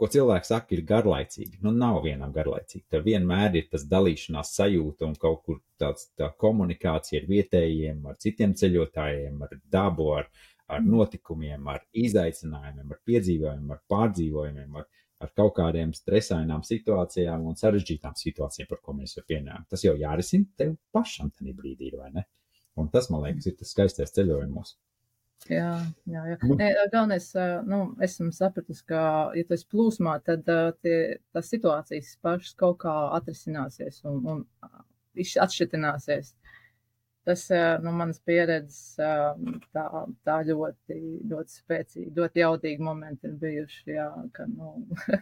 ko 0.00 0.08
cilvēks 0.10 0.50
saka, 0.50 0.74
ir 0.74 0.82
garlaicīgi. 0.88 1.60
Nu, 1.64 1.72
nav 1.76 2.00
vienam 2.06 2.32
garlaicīgi. 2.34 2.86
Tev 2.90 3.04
vienmēr 3.06 3.58
ir 3.60 3.68
tas 3.72 3.84
dalīšanās 3.90 4.54
sajūta 4.56 5.06
un 5.08 5.14
kaut 5.20 5.44
kur 5.46 5.60
tāds 5.80 6.08
tā 6.18 6.30
komunikācija 6.40 7.22
ar 7.22 7.28
vietējiem, 7.30 8.02
ar 8.10 8.18
citiem 8.24 8.56
ceļotājiem, 8.58 9.44
ar 9.46 9.56
dabu, 9.76 10.10
ar, 10.18 10.30
ar 10.72 10.84
notikumiem, 10.84 11.68
ar 11.70 11.84
izaicinājumiem, 12.06 12.90
ar 12.90 13.02
piedzīvojumiem, 13.10 13.74
ar 13.76 13.82
pārdzīvojumiem, 13.92 14.78
ar, 14.80 14.88
ar 15.24 15.34
kaut 15.36 15.54
kādiem 15.58 15.92
stresainām 15.96 16.64
situācijām 16.66 17.44
un 17.50 17.60
sarežģītām 17.60 18.16
situācijām, 18.18 18.70
par 18.70 18.80
ko 18.82 18.96
mēs 18.96 19.18
jau 19.18 19.26
pienākam. 19.28 19.68
Tas 19.70 19.84
jau 19.86 19.94
jārisina 20.00 20.50
tev 20.58 20.78
pašam 20.94 21.30
tajā 21.36 21.54
brīdī, 21.60 21.92
vai 22.00 22.10
ne? 22.16 22.26
Un 22.80 22.90
tas, 22.90 23.06
man 23.12 23.22
liekas, 23.22 23.46
ir 23.46 23.56
tas 23.58 23.70
skaistais 23.70 24.12
ceļojumos. 24.14 24.74
Jā, 25.50 25.74
jā, 26.08 26.22
jā. 26.30 26.36
Nu. 26.40 26.56
Nē, 26.56 26.70
galvenais, 26.92 27.26
nu, 27.68 27.80
esmu 28.02 28.30
sapratusi, 28.32 28.84
ka, 28.88 29.02
ja 29.36 29.44
esi 29.44 29.66
plūsmā, 29.68 30.16
tad 30.24 30.48
tie, 30.80 30.96
tās 31.36 31.50
situācijas 31.52 32.14
pašas 32.24 32.56
kaut 32.60 32.78
kā 32.86 32.94
atrisināsies 33.18 34.00
un, 34.08 34.22
un 34.24 34.44
atšķitināsies. 35.20 36.32
Tas 37.24 37.46
no 37.80 37.92
manas 37.96 38.18
pieredzes 38.20 38.98
tā, 38.98 39.84
tā 40.28 40.34
ļoti, 40.44 40.96
ļoti 41.30 41.54
spēcīgi, 41.54 42.10
ļoti 42.18 42.42
jaudīgi 42.42 42.84
momenti 42.84 43.30
ir 43.30 43.38
bijuši, 43.40 43.94
jā, 43.94 44.08
ka, 44.36 44.44
nu, 44.50 44.74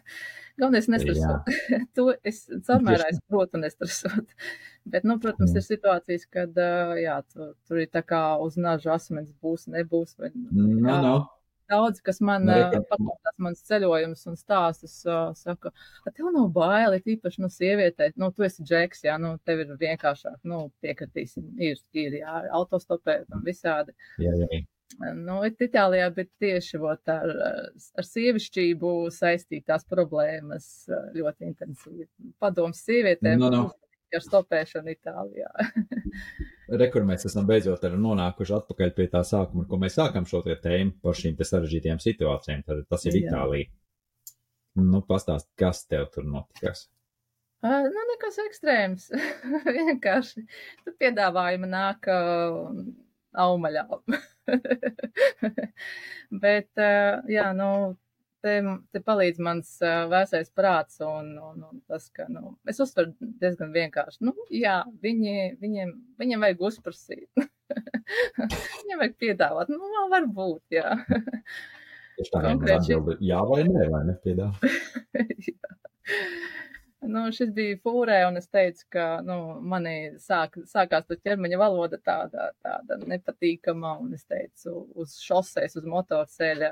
galvenais 0.58 0.90
nestresot. 0.90 1.52
to 1.96 2.08
es 2.26 2.42
samērā 2.66 3.06
es 3.12 3.20
protu 3.30 3.60
nestresot. 3.62 4.34
Bet, 4.92 5.06
nu, 5.06 5.20
protams, 5.22 5.52
Jā. 5.54 5.60
ir 5.60 5.66
situācijas, 5.68 6.26
kad, 6.26 6.58
jā, 6.98 7.20
tu, 7.30 7.52
tur 7.68 7.84
ir 7.84 7.90
tā 7.92 8.02
kā 8.02 8.22
uz 8.42 8.58
naža 8.58 8.96
asmens 8.96 9.30
būs, 9.38 9.68
nebūs, 9.70 10.16
vai, 10.18 10.32
Nu, 10.34 10.66
jā, 10.82 10.98
nu, 11.06 11.14
Daudz, 11.72 12.02
kas 12.04 12.20
man 12.24 12.48
paklausās 12.90 13.38
mans 13.42 13.62
ceļojums 13.68 14.26
un 14.30 14.38
stāstus, 14.38 14.98
saka, 15.40 15.72
ka 16.04 16.12
tev 16.12 16.28
nav 16.34 16.50
baili, 16.54 17.00
tīpaši, 17.06 17.42
nu, 17.44 17.48
sievietē, 17.52 18.12
nu, 18.20 18.28
tu 18.36 18.46
esi 18.46 18.64
džeks, 18.66 19.06
jā, 19.08 19.16
nu, 19.22 19.34
tev 19.46 19.64
ir 19.64 19.72
vienkāršāk, 19.80 20.42
nu, 20.48 20.66
piekritīsim, 20.84 21.48
ir, 21.62 21.80
ir, 21.96 22.20
jā, 22.20 22.44
autostopēt 22.60 23.32
un 23.32 23.46
visādi. 23.46 23.96
jā, 24.20 24.36
jā. 24.44 24.62
Nu, 25.16 25.38
it 25.46 25.60
Itālijā, 25.64 26.08
bet 26.12 26.28
tieši 26.42 26.80
vot 26.82 27.08
ar, 27.08 27.30
ar 27.96 28.06
sievišķību 28.06 28.90
saistītās 29.14 29.86
problēmas 29.88 30.66
ļoti 31.16 31.48
intensīvi. 31.48 32.08
Padoms 32.42 32.82
sievietēm 32.84 33.40
Nu, 33.40 33.48
nu. 33.52 33.62
Ar 34.18 34.24
stopēšanu 34.24 34.94
Itālijā. 34.94 35.50
Rekur 36.82 37.06
mēs 37.08 37.26
esam 37.28 37.46
beidzot 37.48 37.84
nonākuši 37.84 38.56
atpakaļ 38.58 38.94
pie 38.96 39.06
tā 39.12 39.22
sākuma, 39.26 39.66
ko 39.68 39.78
mēs 39.82 39.98
sākam 39.98 40.26
šo 40.28 40.42
tēmu 40.46 40.98
par 41.02 41.18
šīm 41.18 41.36
te 41.38 41.46
sarežģītajām 41.48 42.02
situācijām. 42.02 42.64
Tad 42.66 42.84
tas 42.90 43.06
ir 43.08 43.18
Jā. 43.18 43.26
Itālija. 43.26 43.70
Nu, 44.80 45.02
pastāst, 45.04 45.50
kas 45.60 45.84
tev 45.84 46.06
tur 46.14 46.24
notikās. 46.24 46.86
Uh, 47.62 47.84
nu, 47.92 48.04
nekas 48.08 48.40
ekstrēms. 48.42 49.10
Vienkārši 49.76 50.42
tu 50.82 50.94
piedāvājumi 50.98 51.68
nāk 51.70 52.08
uh, 52.10 52.72
aumaļā. 53.38 53.84
Bet, 56.42 56.70
uh, 56.80 57.20
jā, 57.30 57.52
nu, 57.54 57.68
te, 58.44 58.54
te 58.94 59.02
palīdz 59.04 59.40
mans 59.42 59.74
uh, 59.84 60.04
vēsais 60.12 60.50
prāts 60.56 61.00
un, 61.06 61.32
un, 61.38 61.64
un 61.68 61.82
tas, 61.90 62.08
ka, 62.14 62.26
nu, 62.32 62.54
es 62.68 62.80
uztveru 62.82 63.14
diezgan 63.42 63.72
vienkārši. 63.74 64.22
Nu, 64.28 64.34
jā, 64.52 64.80
viņi, 65.04 65.36
viņiem, 65.62 65.94
viņiem 66.22 66.46
vajag 66.46 66.66
uzprasīt. 66.70 67.28
viņiem 68.82 69.04
vajag 69.04 69.16
piedāvāt. 69.22 69.72
Nu, 69.72 69.80
vēl 69.96 70.10
varbūt, 70.16 70.64
jā. 70.78 70.96
Tieši 72.18 72.34
tā 72.34 72.44
Konkrēti 72.44 72.92
šis- 72.92 73.22
jā 73.24 73.42
vai 73.48 73.62
nē, 73.68 73.86
vai 73.92 74.02
ne? 74.10 74.18
Piedāvā. 74.22 74.72
Jā. 75.48 75.76
Nu, 77.02 77.24
šis 77.34 77.50
bija 77.54 77.78
fūrē, 77.82 78.20
un 78.28 78.38
es 78.38 78.46
teicu, 78.52 78.84
ka 78.94 79.04
nu, 79.26 79.36
manī 79.66 79.94
sāk, 80.22 80.54
sākās 80.70 81.08
tā 81.08 81.16
ķermeņa 81.18 81.58
valoda 81.58 81.98
tāda, 81.98 82.52
tāda 82.62 82.98
nepatīkama, 83.10 83.96
un 84.04 84.12
es 84.14 84.22
teicu, 84.30 84.84
uz 85.02 85.16
šoseis, 85.18 85.74
uz 85.80 85.88
motorceļa, 85.88 86.70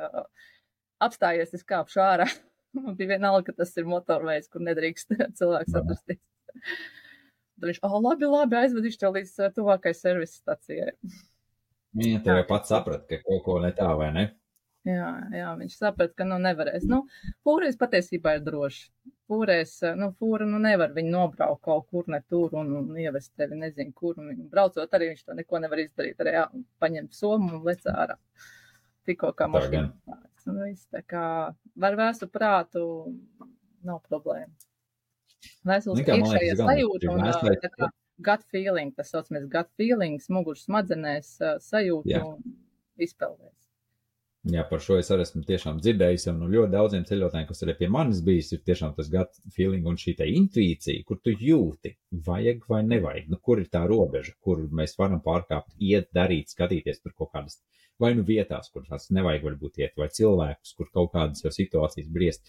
apstājies, 1.02 1.54
es 1.56 1.66
kāpšu 1.66 2.02
ārā. 2.04 2.28
Man 2.76 2.94
bija 2.98 3.16
vienalga, 3.16 3.50
ka 3.50 3.64
tas 3.64 3.74
ir 3.80 3.88
motorveids, 3.90 4.50
kur 4.52 4.64
nedrīkst 4.66 5.16
cilvēks 5.38 5.76
atrasties. 5.80 6.22
Tad 7.60 7.68
viņš, 7.68 7.80
oh, 7.84 7.98
labi, 8.00 8.28
labi, 8.30 8.56
aizvedīšu 8.62 9.02
tev 9.02 9.18
līdz 9.18 9.54
tuvākai 9.56 9.92
servisa 9.96 10.38
stacijai. 10.38 10.94
Viņa 12.00 12.20
tev 12.24 12.38
jau 12.40 12.46
pats 12.48 12.70
saprat, 12.70 13.02
ka 13.10 13.18
kaut 13.24 13.42
ko 13.44 13.58
ne 13.60 13.72
tā, 13.76 13.88
vai 13.98 14.12
ne? 14.14 14.30
Jā, 14.88 15.08
jā, 15.36 15.48
viņš 15.60 15.74
saprata, 15.76 16.14
ka 16.16 16.24
nu 16.24 16.38
nevarēs. 16.40 16.86
Nu, 16.88 17.02
fūrēs 17.44 17.76
patiesībā 17.80 18.38
ir 18.38 18.46
droši. 18.46 18.86
Fūrēs, 19.28 19.74
nu, 19.98 20.08
fūra, 20.16 20.46
nu 20.48 20.58
nevar 20.62 20.94
viņu 20.96 21.12
nobraukt 21.12 21.60
kaut 21.66 21.90
kur 21.92 22.08
ne 22.10 22.22
tur 22.32 22.56
un, 22.56 22.72
un 22.78 22.96
ievest 22.98 23.34
tevi 23.36 23.58
nezinu 23.60 23.92
kur. 23.92 24.16
Un, 24.16 24.30
viņu 24.32 24.48
braucot 24.50 24.96
arī 24.96 25.10
viņš 25.12 25.26
to 25.26 25.36
neko 25.36 25.60
nevar 25.60 25.84
izdarīt. 25.84 26.16
Arī 26.24 26.34
jā, 26.38 26.46
paņemt 26.80 27.12
somu 27.18 27.58
un 27.58 27.68
lec 27.68 27.84
ārā. 27.92 28.16
Tikko 29.06 29.34
kā 29.36 29.50
mašīna. 29.52 29.90
Un 30.50 30.58
viss 30.66 30.88
tā 30.92 31.02
kā 31.06 31.24
var 31.84 31.96
vēstu 32.00 32.28
prātu, 32.32 32.82
nav 33.86 34.02
problēma. 34.10 34.52
Vēstules 35.64 36.02
man 36.02 36.04
liekas, 36.04 36.34
iekšējā 36.34 36.56
sajūta 36.60 37.12
un 37.14 37.20
ā, 37.20 37.28
vēstulē- 37.30 37.60
tā 37.62 37.70
kā 37.76 37.88
gut 38.28 38.42
feeling, 38.52 38.92
tas 38.96 39.12
saucamies 39.14 39.48
gut 39.52 39.70
feelings, 39.80 40.28
muguras 40.28 40.66
smadzenēs 40.66 41.38
sajūta 41.64 42.12
Jā. 42.12 42.24
un 42.26 42.58
izpeldēs. 43.00 43.56
Jā, 44.48 44.62
par 44.64 44.80
šo 44.80 44.96
es 44.96 45.10
arī 45.12 45.26
esmu 45.26 45.42
tiešām 45.44 45.80
dzirdējis, 45.84 46.22
un 46.30 46.38
no 46.40 46.46
ļoti 46.48 46.72
daudziem 46.72 47.02
ceļotājiem, 47.04 47.46
kas 47.50 47.58
arī 47.66 47.74
pie 47.76 47.88
manis 47.92 48.22
bijis, 48.24 48.52
ir 48.56 48.62
tiešām 48.64 48.94
tas 48.96 49.10
gut 49.12 49.36
feeling 49.52 49.84
un 49.84 49.98
šī 50.00 50.14
intuīcija, 50.16 51.04
kur 51.04 51.18
tu 51.20 51.34
jūti, 51.36 51.92
vajag 52.24 52.64
vai 52.72 52.80
nevajag, 52.82 53.28
nu, 53.28 53.36
kur 53.36 53.60
ir 53.60 53.68
tā 53.68 53.82
robeža, 53.90 54.32
kur 54.40 54.62
mēs 54.72 54.96
varam 54.96 55.20
pārkāpt, 55.20 55.76
iet, 55.76 56.08
darīt, 56.16 56.54
skatīties 56.56 57.02
tur 57.02 57.12
kaut 57.12 57.32
kādas, 57.34 57.60
vai 58.00 58.12
nu 58.18 58.24
vietās, 58.26 58.70
kur 58.72 58.84
tās 58.88 59.08
nevajag 59.14 59.46
varbūt 59.46 59.80
iet, 59.82 59.96
vai 60.00 60.10
cilvēkus, 60.12 60.74
kur 60.78 60.90
kaut 60.94 61.12
kādas 61.14 61.44
jau 61.44 61.52
situācijas 61.54 62.10
briest. 62.12 62.46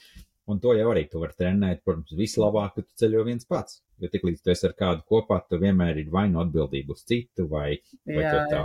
Un 0.50 0.60
to 0.60 0.74
jau 0.74 0.90
arī 0.92 1.06
tu 1.08 1.22
vari 1.22 1.38
trenēt, 1.38 1.84
protams, 1.86 2.16
vislabāk, 2.18 2.74
ka 2.76 2.84
tu 2.84 3.04
ceļo 3.04 3.24
viens 3.28 3.46
pats. 3.48 3.82
Jo 4.02 4.10
tik 4.12 4.26
līdz 4.26 4.42
tu 4.42 4.52
esi 4.52 4.66
ar 4.68 4.74
kādu 4.78 5.06
kopā, 5.08 5.38
tu 5.48 5.60
vienmēr 5.62 6.02
ir 6.02 6.10
vai 6.12 6.26
nu 6.32 6.42
atbildība 6.42 6.96
uz 6.96 7.04
citu, 7.08 7.46
vai, 7.52 7.76
vai 8.10 8.24
Jā, 8.26 8.48
tā 8.50 8.62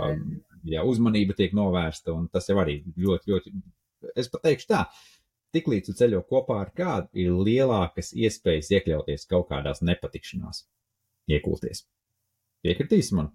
jā, 0.67 0.83
uzmanība 0.83 1.35
tiek 1.37 1.53
novērsta, 1.57 2.15
un 2.17 2.27
tas 2.33 2.49
jau 2.49 2.57
arī 2.61 2.79
ļoti, 2.97 3.31
ļoti, 3.31 3.53
es 4.17 4.29
pat 4.33 4.43
teikšu 4.47 4.69
tā, 4.71 4.81
tiklīdz 5.55 5.89
tu 5.89 5.95
ceļo 6.01 6.23
kopā 6.29 6.59
ar 6.65 6.73
kādu, 6.75 7.11
ir 7.17 7.35
lielākas 7.35 8.13
iespējas 8.17 8.71
iekļauties 8.73 9.27
kaut 9.29 9.47
kādās 9.51 9.83
nepatikšanās, 9.85 10.65
iekulties. 11.31 11.85
Piekritīs 12.65 13.13
man? 13.15 13.31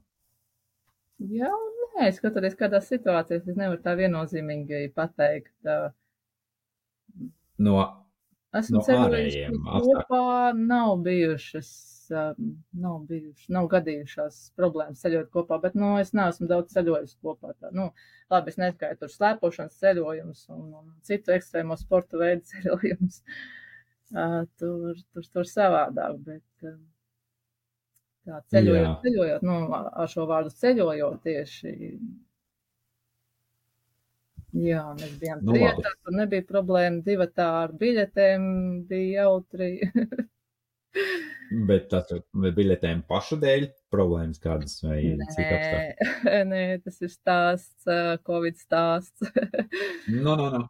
Jā, 1.22 1.48
un 1.54 1.81
nē, 1.96 2.10
skatoties 2.16 2.58
kādās 2.58 2.88
situācijās, 2.92 3.48
es 3.48 3.58
nevaru 3.58 3.80
tā 3.84 3.96
viennozīmīgi 3.98 4.86
pateikt. 4.96 5.54
No, 7.62 7.76
Esmu 8.52 8.82
No 8.82 8.96
ārējiem 9.06 9.54
kopā, 9.64 10.24
nav 10.52 10.98
bijušas, 11.06 11.70
nav 12.12 12.98
bijušas, 13.08 13.46
nav 13.54 13.68
gadījušās 13.72 14.40
problēmas 14.60 15.00
ceļot 15.00 15.30
kopā, 15.32 15.56
bet, 15.62 15.78
nu, 15.78 15.94
es 16.02 16.12
neesmu 16.16 16.50
daudz 16.50 16.74
ceļojis 16.74 17.16
kopā. 17.24 17.54
Tā, 17.56 17.70
nu, 17.72 17.88
labi, 18.32 18.52
es 18.52 18.60
neskaitu 18.60 19.06
tur 19.06 19.14
slēpošanas 19.14 19.80
ceļojumus 19.80 20.44
un, 20.52 20.66
un 20.82 20.92
citu 21.08 21.32
ekstrēmo 21.32 21.78
sporta 21.80 22.20
veidu 22.20 22.44
ceļojumus. 22.52 23.22
Tur, 24.60 25.00
tur, 25.00 25.28
tur 25.32 25.48
savādāk, 25.48 26.20
bet, 26.26 26.68
Tā 28.22 28.38
ceļojot, 28.54 28.84
Jā. 28.84 28.90
ceļojot, 29.02 29.46
nu, 29.48 29.54
ar 29.74 30.10
šo 30.10 30.26
vārdu 30.30 30.52
ceļojot 30.54 31.24
tieši. 31.26 31.72
Jā, 34.62 34.82
mēs 34.98 35.16
bijām 35.18 35.40
Nu, 35.46 35.56
trietā, 35.56 35.94
tur 36.04 36.14
nebija 36.14 36.44
problēma, 36.46 37.00
divatā 37.06 37.48
ar 37.64 37.72
biļetēm 37.80 38.44
bija 38.90 39.24
jautri. 39.24 39.72
Bet 41.68 41.88
tas 41.92 42.12
ir 42.12 42.52
biļetēm 42.56 43.02
pašu 43.08 43.40
dēļ 43.42 43.66
problēmas 43.92 44.40
kādas 44.40 44.78
vai 44.84 45.00
cik 45.32 45.48
apstākļi. 45.48 46.12
Nē, 46.28 46.38
nē, 46.52 46.62
tas 46.84 47.00
ir 47.02 47.12
stāsts, 47.12 47.90
Covid 48.28 48.60
stāsts. 48.60 49.32
Nu, 50.12 50.36
nu, 50.36 50.48
nu. 50.52 50.62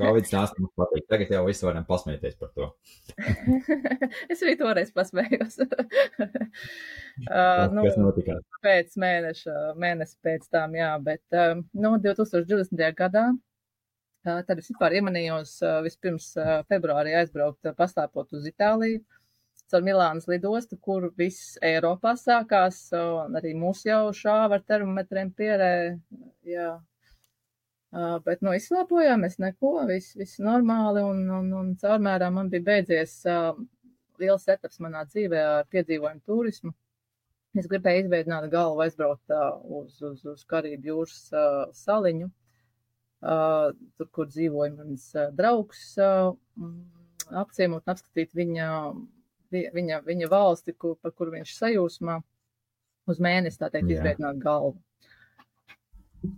Covid 0.00 0.24
stāsts 0.28 0.58
mums 0.60 0.72
patīk. 0.78 1.04
Tagad 1.10 1.28
jau 1.34 1.42
visi 1.46 1.66
varam 1.66 1.84
pasmieties 1.88 2.36
par 2.40 2.50
to. 2.56 2.64
es 4.32 4.42
arī 4.42 4.54
toreiz 4.60 4.90
pasmējos. 4.96 5.54
uh, 5.66 5.68
nu, 7.74 7.80
kas 7.84 7.96
notika? 8.00 8.32
pēc 8.64 8.88
mēneša, 9.00 9.54
mēnesi 9.80 10.16
pēc 10.24 10.42
tam, 10.52 10.68
jā, 10.78 10.90
bet 11.04 11.24
um, 11.36 11.64
no 11.74 11.90
2020. 12.02 12.94
gadā. 12.98 13.26
Uh, 14.20 14.42
tad 14.44 14.58
es 14.60 14.68
vispār 14.68 14.92
iemanījos 14.98 15.50
uh, 15.64 15.78
vispirms 15.84 16.26
uh, 16.36 16.60
februārī 16.68 17.12
aizbraukt, 17.16 17.64
paslēpot 17.78 18.28
uz 18.36 18.44
Itāliju, 18.50 19.00
caur 19.70 19.82
Milānas 19.86 20.26
lidostu, 20.28 20.76
kur 20.76 21.08
viss 21.16 21.56
Eiropā 21.64 22.12
sākās, 22.20 22.76
un 22.96 23.36
arī 23.40 23.54
mūs 23.56 23.86
jau 23.88 24.12
šāva 24.16 24.54
ar 24.58 24.62
termometriem 24.68 25.32
pierē, 25.36 25.72
jā. 26.44 26.70
Uh, 27.90 28.20
bet, 28.22 28.38
nu, 28.46 28.52
izslāpojāmies 28.54 29.40
neko, 29.42 29.72
viss, 29.88 30.12
viss 30.14 30.36
normāli, 30.38 31.02
un, 31.02 31.24
un, 31.34 31.48
un 31.58 31.70
caurmērā 31.80 32.28
man 32.30 32.46
bija 32.52 32.62
beidzies 32.68 33.16
uh, 33.26 33.56
liels 34.22 34.44
etaps 34.52 34.78
manā 34.84 35.00
dzīvē 35.08 35.40
ar 35.56 35.64
piedzīvojumu 35.74 36.22
turismu. 36.22 36.70
Es 37.58 37.66
gribēju 37.66 38.04
izveidot 38.04 38.46
galvu 38.52 38.84
aizbraukt 38.84 39.32
uh, 39.34 39.56
uz, 39.80 39.96
uz, 40.06 40.20
uz 40.22 40.44
Karību 40.46 40.86
jūras 40.92 41.16
uh, 41.34 41.64
saliņu, 41.74 42.28
uh, 43.26 43.72
tur, 43.98 44.08
kur 44.14 44.28
dzīvoja 44.30 44.76
mans 44.76 45.08
uh, 45.18 45.32
draugs, 45.34 45.82
uh, 45.98 46.30
apciemot 47.42 47.82
un 47.82 47.94
apskatīt 47.96 48.30
viņa, 48.38 48.68
vi- 49.50 49.66
viņa, 49.74 49.98
viņa 50.06 50.30
valsti, 50.30 50.76
kur, 50.78 50.94
par 51.02 51.10
kuru 51.18 51.34
viņš 51.34 51.56
sajūsmā, 51.58 52.20
uz 53.10 53.18
mēnesi, 53.18 53.58
tā 53.58 53.66
teikt, 53.74 53.90
izveidot 53.98 54.38
galvu. 54.46 54.76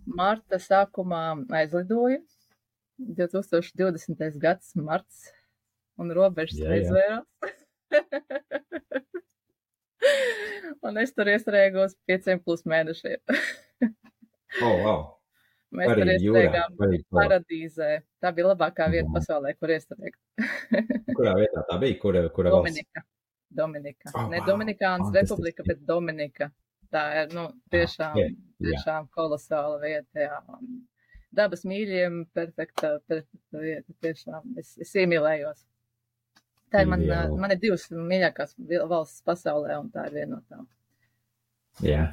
Marta 0.06 0.58
sākumā 0.62 1.22
aizlidoja, 1.58 2.18
2020. 2.98 4.38
gads 4.42 4.74
marts, 4.76 5.24
un 5.98 6.10
robežas 6.14 6.60
aizvērās. 6.62 7.26
un 10.86 10.98
es 11.02 11.12
tur 11.14 11.28
iestrēgos 11.32 11.96
pieciem 12.08 12.40
plus 12.42 12.62
mēnešiem. 12.68 13.20
Oh, 14.62 14.76
wow. 14.84 15.00
Mēs 15.72 15.88
Arī 15.94 16.02
tur 16.04 16.10
jūrā. 16.20 16.40
iestrēgām 16.42 16.74
to. 16.76 17.16
paradīzē. 17.16 17.90
Tā 18.20 18.32
bija 18.36 18.50
labākā 18.50 18.90
vieta 18.92 19.08
Mhm. 19.08 19.14
pasaulē, 19.16 19.54
kur 19.58 19.68
iestrēgt. 19.72 20.18
Kurā 21.16 21.32
vietā 21.38 21.62
tā 21.70 21.78
bija? 21.80 21.96
Kura, 22.02 22.26
kura 22.28 22.50
valsts? 22.52 22.74
Dominika. 22.76 23.00
Dominika. 23.52 24.10
Oh, 24.14 24.26
ne 24.28 24.38
wow. 24.40 24.46
Dominikānas 24.50 25.08
Fantastiski. 25.08 25.22
republika, 25.22 25.62
bet 25.66 25.78
Dominika. 25.88 26.50
Tā 26.92 27.02
ir, 27.22 27.30
nu, 27.32 27.46
tiešām, 27.72 28.16
jā, 28.20 28.28
jā. 28.28 28.66
tiešām 28.68 29.08
kolosāla 29.16 29.78
vieta, 29.80 30.26
jā. 30.26 30.40
Dabas 31.32 31.64
mīļiem, 31.64 32.26
perfekta, 32.36 32.98
perfekta 33.08 33.62
vieta, 33.62 33.94
tiešām. 34.04 34.52
Es, 34.60 34.74
es 34.84 34.92
iemīlējos. 35.00 35.64
Tā 36.72 36.84
ir 36.84 36.92
man, 36.92 37.02
Ideāli. 37.04 37.40
man 37.40 37.52
ir 37.52 37.60
divas 37.60 37.88
mīļākās 37.92 38.54
valstis 38.88 39.24
pasaulē, 39.28 39.76
un 39.80 39.90
tā 39.92 40.06
ir 40.08 40.20
viena 40.20 40.36
no 40.36 40.42
tām. 40.48 40.68
Jā. 41.84 42.06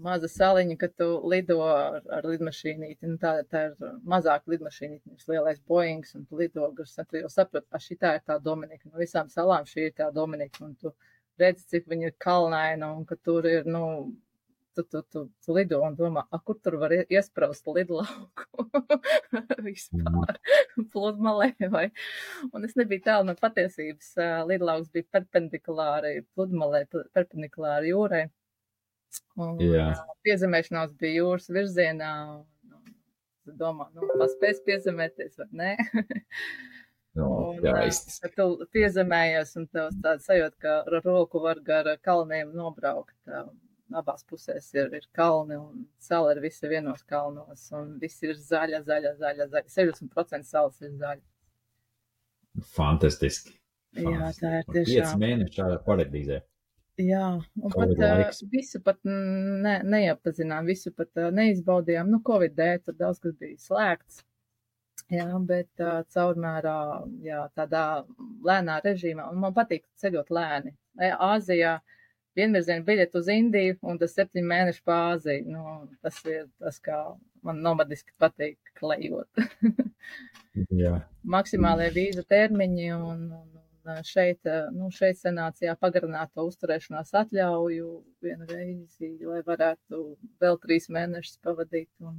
Maza 0.00 0.28
saliņa, 0.32 0.76
kad 0.80 0.94
tu 0.96 1.06
lido 1.28 1.58
ar, 1.66 2.00
ar 2.16 2.24
lidmašīnīti, 2.24 3.08
nu 3.10 3.18
tā, 3.20 3.34
tā 3.52 3.66
ir 3.68 3.96
mazāka 4.08 4.48
lidmašīnīte, 4.52 5.12
nevis 5.12 5.28
lielais 5.28 5.60
Boeings, 5.68 6.14
un 6.16 6.24
tu 6.24 6.40
lido, 6.40 6.70
kas, 6.76 6.94
tu 6.96 7.20
jau 7.20 7.28
saproti, 7.32 7.68
ka 7.68 7.80
šī 7.80 7.98
tā 8.00 8.14
ir 8.16 8.24
tā 8.28 8.38
Dominika. 8.40 8.88
No 8.88 9.00
visām 9.00 9.28
salām 9.32 9.68
šī 9.68 9.90
ir 9.90 9.96
tā 10.00 10.08
Dominika, 10.14 10.64
un 10.64 10.72
tu 10.80 10.94
redzi, 11.40 11.64
cik 11.72 11.88
viņa 11.90 12.10
ir 12.10 12.18
kalnaina, 12.22 12.92
un 12.96 13.06
ka 13.08 13.16
tur 13.16 13.46
ir, 13.48 13.64
nu, 13.68 14.12
tu, 14.76 14.84
tu, 14.88 15.02
tu, 15.12 15.22
tu 15.44 15.54
lido 15.56 15.80
un 15.84 15.96
domā, 15.96 16.22
a, 16.32 16.38
kur 16.40 16.56
tur 16.64 16.78
var 16.80 16.92
ie- 16.96 17.06
iespraust 17.12 17.66
lidlauku 17.68 18.66
vispār, 19.66 20.38
pludmalē 20.92 21.50
vai. 21.72 21.86
Un 22.52 22.64
es 22.68 22.76
nebiju 22.78 23.04
tālu 23.04 23.28
no 23.28 23.34
patiesības. 23.40 24.14
Lidlauks 24.48 24.92
bija 24.94 25.08
perpendikulāri 25.18 26.22
pludmalē, 26.36 26.86
perpendikulāri 27.12 27.92
jūrai. 27.92 28.24
Un, 29.36 29.58
ā, 29.60 29.90
Piezemēšanās 30.24 30.94
bija 31.00 31.18
jūras 31.20 31.50
virzienā. 31.52 32.12
Un, 32.32 32.76
un, 32.78 32.94
es 33.48 33.58
domāju, 33.60 33.98
nu, 34.00 34.08
paspēs 34.22 34.62
piezemēties 34.64 35.36
vai 35.42 35.48
nē. 35.60 35.72
No, 37.18 37.26
Un, 37.52 37.58
jā, 37.60 37.74
tu 38.36 38.46
piezemējies 38.72 39.50
un 39.60 39.66
tev 39.68 39.90
tāds 40.04 40.28
sajūta, 40.30 40.56
ka 40.64 40.76
ar 40.80 41.02
roku 41.04 41.42
var 41.44 41.60
gar 41.66 41.90
kalniem 42.00 42.54
nobraukt. 42.56 43.16
Abās 43.92 44.24
pusēs 44.24 44.70
ir, 44.72 44.88
ir 44.96 45.04
kalni 45.12 45.58
un 45.58 45.82
sala 46.00 46.32
ir 46.32 46.40
visa 46.40 46.70
vienos 46.70 47.02
kalnos. 47.04 47.66
Un 47.76 47.98
viss 48.00 48.24
ir 48.24 48.32
zaļa, 48.38 48.80
zaļa, 48.86 49.12
zaļa, 49.20 49.48
zaļa. 49.52 49.68
60% 49.74 50.48
salas 50.48 50.80
ir 50.80 50.94
zaļa. 50.96 51.20
Fantastiski. 52.72 53.58
Jā, 54.00 54.32
tā 54.38 54.54
ir 54.62 54.72
tiešām. 54.72 55.20
mēneši 55.20 55.58
šādā 55.58 55.76
paradīzē. 55.84 56.40
Jā, 57.00 57.26
un 57.60 57.72
Covid 57.72 57.98
pat 57.98 58.20
laiks. 58.22 58.42
visu 58.52 58.80
pat 58.84 58.98
ne, 59.04 59.78
neiepazinām, 59.84 60.68
visu 60.68 60.92
pat 60.96 61.20
neizbaudījām. 61.36 62.08
Nu, 62.12 62.20
Covid 62.24 62.56
dēļ 62.56 62.82
tur 62.86 62.96
daudz 62.96 63.20
kas 63.20 63.36
bija 63.40 63.60
slēgts. 63.60 64.24
Jā, 65.10 65.26
bet 65.48 65.82
uh, 65.82 66.02
caurmērā, 66.14 66.76
jā, 67.24 67.42
tādā 67.58 68.04
lēnā 68.46 68.78
režīmā, 68.84 69.26
un 69.32 69.40
man 69.42 69.54
patīk 69.56 69.84
ceļot 70.00 70.30
lēni. 70.32 70.72
E, 71.00 71.10
Āzijā 71.12 71.78
vienvirziena 72.38 72.84
biļete 72.86 73.18
uz 73.20 73.28
Indiju 73.32 73.76
un 73.88 73.98
tas 74.00 74.14
septiņu 74.16 74.48
mēnešu 74.48 74.94
Āziju. 74.94 75.48
Nu, 75.52 75.64
tas 76.04 76.20
ir 76.24 76.46
tas, 76.62 76.78
kā 76.84 76.98
man 77.44 77.60
nomadiski 77.64 78.14
patīk 78.20 78.72
klejot. 78.78 79.42
Maksimālie 81.34 81.88
vīzu 81.94 82.24
termiņi, 82.28 82.88
un, 82.94 83.26
un, 83.36 83.60
un 83.88 84.06
šeit, 84.06 84.48
nu, 84.76 84.90
šeit 84.94 85.20
sanāca 85.20 85.66
jā, 85.66 85.76
pagarināt 85.80 86.32
to 86.34 86.46
uzturēšanās 86.48 87.12
atļauju 87.22 87.90
vienu 88.24 88.48
reizi, 88.50 89.12
lai 89.26 89.42
varētu 89.46 90.02
vēl 90.42 90.60
trīs 90.62 90.88
mēnešus 90.92 91.40
pavadīt. 91.44 91.90
Un, 92.04 92.18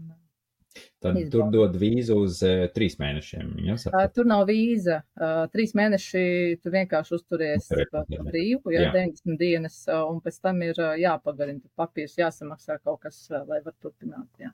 Tad 1.03 1.17
Izbaudi. 1.19 1.29
tur 1.31 1.49
dod 1.53 1.75
vīzu 1.77 2.15
uz 2.23 2.39
uh, 2.47 2.63
trīs 2.73 2.95
mēnešiem. 3.01 3.51
Jā, 3.67 3.75
uh, 3.91 4.05
tur 4.15 4.25
nav 4.29 4.47
vīza. 4.49 5.01
Uh, 5.19 5.43
trīs 5.53 5.75
mēneši 5.77 6.23
tu 6.63 6.73
vienkārši 6.73 7.15
uzturies 7.17 7.69
brīvu, 7.69 8.73
jā, 8.73 8.87
Jā. 8.87 8.93
90 8.95 9.37
dienas, 9.41 9.77
uh, 9.89 10.01
un 10.09 10.21
pēc 10.23 10.39
tam 10.41 10.63
ir 10.65 10.79
uh, 10.81 10.95
jāpagarina 10.99 11.61
papīrs, 11.77 12.17
jāsamaksā 12.17 12.79
kaut 12.81 13.03
kas, 13.05 13.21
uh, 13.31 13.43
lai 13.49 13.61
var 13.65 13.75
turpināt. 13.83 14.29
Jā. 14.41 14.53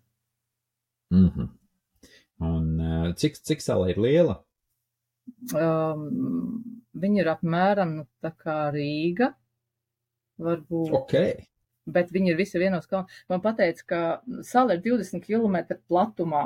Mm 1.13 1.29
-hmm. 1.29 1.49
Un 2.39 2.81
uh, 2.81 3.13
cik, 3.15 3.39
cik 3.43 3.61
sala 3.61 3.89
ir 3.89 3.97
liela? 3.99 4.39
Um, 5.53 6.63
viņi 6.99 7.21
ir 7.23 7.29
apmēram 7.31 7.95
nu, 7.95 8.05
tā 8.23 8.31
kā 8.35 8.57
Rīga. 8.73 9.33
Varbūt. 10.39 10.91
Ok. 11.01 11.13
Bet 11.87 12.11
viņi 12.13 12.33
ir 12.33 12.39
visi 12.39 12.61
vienos 12.61 12.87
kalnos. 12.89 13.21
Man 13.31 13.43
teica, 13.43 13.85
ka 13.85 13.99
sala 14.45 14.77
ir 14.77 14.83
20 14.85 15.23
km 15.25 15.77
platumā. 15.89 16.45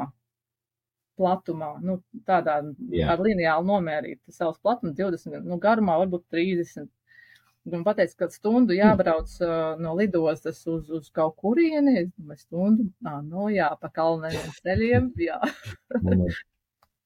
Platumā, 1.20 1.76
nu, 1.86 2.00
tādā 2.26 2.56
Jā. 2.90 3.12
ar 3.14 3.22
lineāli 3.22 3.68
nomērīta 3.70 4.34
salas 4.34 4.58
platuma 4.58 4.96
20, 4.98 5.44
nu, 5.46 5.60
garumā 5.62 6.00
varbūt 6.02 6.26
30. 6.34 6.90
Un 7.70 7.84
man 7.86 7.96
teica, 7.96 8.16
ka 8.24 8.30
stundu 8.34 8.74
jābrauc 8.76 9.30
uh, 9.46 9.76
no 9.80 9.94
lidostas 10.00 10.64
uz, 10.68 10.90
uz 10.90 11.12
kaut 11.14 11.38
kurieni. 11.40 12.08
Domāju, 12.18 12.42
stundu, 12.48 12.90
ā, 13.06 13.20
nu 13.28 13.48
jā, 13.54 13.70
pa 13.80 13.94
kalniem 13.94 14.50
ceļiem, 14.66 15.12
jā. 15.22 15.40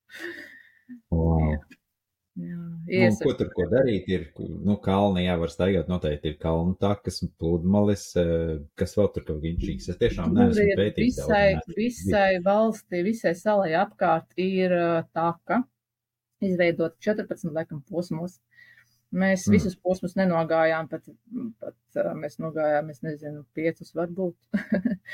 wow. 1.11 1.66
Jā. 2.37 2.57
Nu, 2.87 3.17
ko 3.19 3.33
tur 3.35 3.49
ko 3.55 3.65
darīt? 3.71 4.07
Ir, 4.11 4.25
nu, 4.63 4.77
kalni 4.83 5.25
jā, 5.25 5.35
var 5.41 5.51
staigāt, 5.51 5.89
noteikti 5.91 6.31
ir 6.31 6.37
kalnu 6.41 6.77
takas, 6.79 7.19
pludmales, 7.39 8.05
eh, 8.19 8.57
kas 8.79 8.95
vēl 8.99 9.09
tur 9.15 9.25
kaut 9.27 9.41
viņš. 9.43 9.65
Es 9.75 9.99
tiešām 9.99 10.35
neesmu 10.37 10.67
pētījis. 10.79 11.19
daudz, 11.19 11.27
visai, 11.27 11.47
neesmu 11.57 11.77
visai 11.81 12.29
valstī, 12.45 13.03
visai 13.07 13.33
salai 13.37 13.73
apkārt 13.81 14.37
ir 14.39 14.75
uh, 14.77 15.01
taka, 15.17 15.63
izveidot 16.43 16.95
14 17.03 17.51
laikam 17.57 17.83
posmos. 17.89 18.39
Mēs 19.15 19.45
Mm. 19.47 19.53
visus 19.55 19.75
posmus 19.79 20.15
nenogājām, 20.19 20.89
pat, 20.91 21.05
pat 21.61 21.75
uh, 22.03 22.13
mēs 22.19 22.39
nogājām, 22.43 22.89
es 22.91 22.99
nezinu, 23.01 23.45
piecus 23.55 23.93
varbūt. 23.95 24.35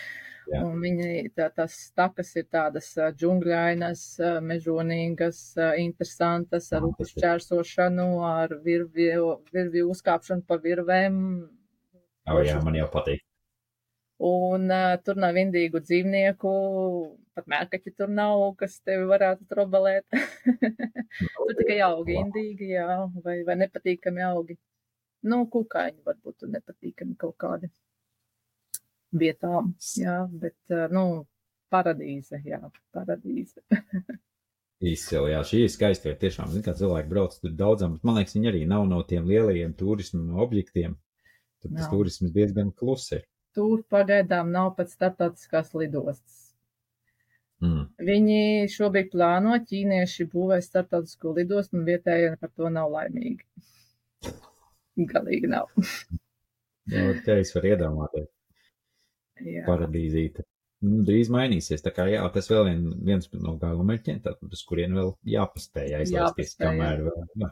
Un 0.59 0.81
viņi, 0.81 1.29
tā, 1.37 1.45
tas 1.55 1.75
takas 1.95 2.35
ir 2.35 2.47
tādas 2.51 2.89
džungļainas, 3.15 4.01
mežonīgas, 4.43 5.37
interesantas, 5.79 6.67
ar 6.73 6.81
Fantastiski. 6.83 7.21
čērsošanu, 7.23 8.07
ar 8.27 8.57
virvju, 8.65 9.29
virvju 9.53 9.87
uzkāpšanu 9.93 10.43
pa 10.45 10.57
virvēm. 10.57 11.15
Oh, 12.27 12.41
jā, 12.43 12.57
man 12.65 12.75
jau 12.75 12.89
patīk. 12.91 13.23
Un 14.23 14.69
uh, 14.71 14.93
tur 15.03 15.17
nav 15.19 15.35
indīgu 15.39 15.81
dzīvnieku, 15.83 16.51
pat 17.35 17.47
mērkaķi 17.51 17.91
tur 17.97 18.11
nav, 18.13 18.43
kas 18.59 18.77
tevi 18.87 19.07
varētu 19.09 19.47
trobelēt. 19.49 20.05
tur 21.37 21.55
tikai 21.57 21.81
augi 21.83 22.15
indīgi, 22.21 22.69
jā, 22.77 23.01
vai, 23.25 23.41
vai 23.47 23.57
nepatīkami 23.65 24.23
augi. 24.29 24.55
Nu, 25.27 25.43
kukaiņi 25.51 26.03
varbūt 26.07 26.43
tur 26.43 26.51
nepatīkami 26.53 27.17
kaut 27.19 27.35
kādi 27.39 27.71
vietām, 29.19 29.73
jā, 29.99 30.21
bet, 30.31 30.57
uh, 30.71 30.87
nu, 30.93 31.25
paradīze, 31.73 32.39
jā, 32.47 32.61
paradīze. 32.95 33.63
Izcili, 34.83 35.31
jā, 35.31 35.43
šī 35.47 35.61
ir 35.63 35.71
skaista 35.71 36.09
vieta. 36.09 36.19
Tiešām, 36.25 36.49
zin, 36.51 36.63
kā 36.65 36.73
cilvēki 36.75 37.11
brauc 37.11 37.35
tur 37.39 37.53
daudzam, 37.55 37.97
bet 37.97 38.07
man 38.07 38.19
liekas, 38.19 38.35
viņi 38.35 38.49
arī 38.51 38.63
nav 38.67 38.87
no 38.89 38.99
tiem 39.07 39.27
lielajiem 39.29 39.75
turismu 39.79 40.41
objektiem. 40.43 40.97
Tur 41.63 41.71
tas 41.71 41.85
Nav. 41.85 41.93
turisms 41.93 42.33
diezgan 42.35 42.73
klusi 42.75 43.21
ir. 43.21 43.27
Tur 43.53 43.83
pagaidām 43.93 44.49
nav 44.53 44.73
pat 44.77 44.89
starptautiskās 44.89 45.73
lidostas. 45.77 46.39
Mm. 47.63 47.85
Viņi 48.03 48.67
šobrīd 48.73 49.11
plāno, 49.13 49.55
ķīnieši 49.69 50.27
būvē 50.31 50.59
starptautisko 50.63 51.35
lidostu, 51.37 51.77
un 51.79 51.85
vietējie 51.87 52.33
par 52.41 52.51
to 52.57 52.71
nav 52.73 52.91
laimīgi. 52.91 53.45
Galīgi 55.13 55.49
nav. 55.51 55.69
Nu, 55.79 57.05
te 57.25 57.39
es 57.39 57.53
varu 57.55 57.71
iedomāties 57.71 58.29
Jā, 59.41 59.63
paradīzīti. 59.67 60.43
Nu, 60.83 60.99
drīz 61.07 61.29
mainīsies. 61.33 61.81
Tā 61.83 61.93
kā 61.95 62.05
jā, 62.11 62.23
tas 62.35 62.49
vēl 62.51 62.67
vien, 62.67 62.83
viens 63.07 63.29
no 63.39 63.55
galamērķiem, 63.61 64.19
tad 64.25 64.41
uz 64.43 64.63
kurien 64.67 64.95
vēl 64.97 65.13
jāpaspēj 65.35 65.97
aizlaisties, 66.01 66.55
kamēr 66.59 67.05
vēl. 67.07 67.25
Jā. 67.39 67.51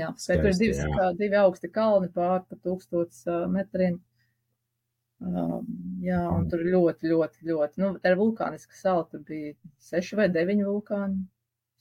jā. 0.00 0.10
bet 0.16 0.56
tur 0.56 0.64
ir 0.70 0.94
kā, 0.96 1.10
divi 1.20 1.40
augsti 1.42 1.70
kalni 1.72 2.08
pār 2.14 2.46
pa 2.48 2.58
tūkstots 2.64 3.26
metriem. 3.52 4.00
Um, 5.18 5.66
jā, 5.98 6.20
un 6.30 6.44
tur 6.50 6.60
ļoti, 6.62 7.08
ļoti, 7.10 7.42
ļoti, 7.48 7.80
nu, 7.82 7.88
tā 7.98 8.12
ir 8.12 8.18
vulkāniska 8.20 8.76
sala, 8.78 9.02
tur 9.10 9.24
bija 9.26 9.54
seši 9.82 10.18
vai 10.20 10.28
deviņi 10.30 10.66
vulkāni. 10.68 11.24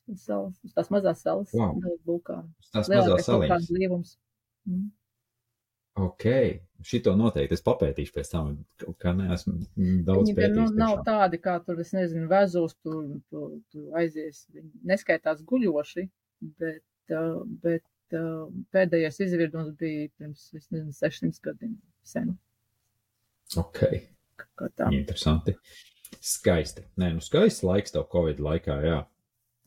uz 0.10 0.24
Salas, 0.24 0.56
uz 0.64 0.72
tās 0.74 0.88
mazās 0.90 1.20
salas, 1.22 1.52
Wow. 1.54 1.76
daudz 1.84 2.00
vulkānu. 2.08 2.48
Tas 2.74 2.88
mazās 2.90 3.26
salīmes. 3.28 3.68
blīvums. 3.70 4.14
Mm. 4.66 4.88
Ok, 5.98 6.24
šito 6.86 7.14
noteikti 7.18 7.58
es 7.58 7.64
papētīšu 7.66 8.14
pēc 8.16 8.32
tam, 8.32 8.50
kā 9.02 9.14
neesmu 9.18 9.56
daudz 10.06 10.30
nu, 10.32 10.36
pētījis. 10.38 10.74
nav 10.78 10.96
tiešām. 10.96 11.06
tādi, 11.10 11.40
kā 11.44 11.56
tur, 11.66 11.80
es 11.82 11.94
nezinu, 11.94 12.28
vezos, 12.32 12.76
tur, 12.86 13.04
tur, 13.30 13.54
tur 13.74 13.98
aizies. 14.02 14.46
Viņi 14.54 14.72
neskaitās 14.94 15.42
guļoši, 15.50 16.08
bet, 16.62 16.84
uh, 17.12 17.42
bet 17.66 18.18
uh, 18.18 18.48
pēdējais 18.74 19.20
izvirdums 19.26 19.74
bija 19.80 20.10
pirms, 20.18 20.50
es 20.54 20.70
nezinu, 20.72 20.94
600 20.94 21.42
gadiem 21.50 21.76
sen. 22.04 22.38
Ok, 23.56 23.80
Kā 24.60 24.68
tā. 24.76 24.90
interesanti. 24.92 25.56
Skaisti. 26.20 26.84
Nē, 27.00 27.14
nu 27.16 27.24
skaists 27.24 27.64
laiks 27.64 27.94
tev 27.96 28.08
Covid 28.12 28.42
laikā, 28.44 28.76
jā. 28.84 28.98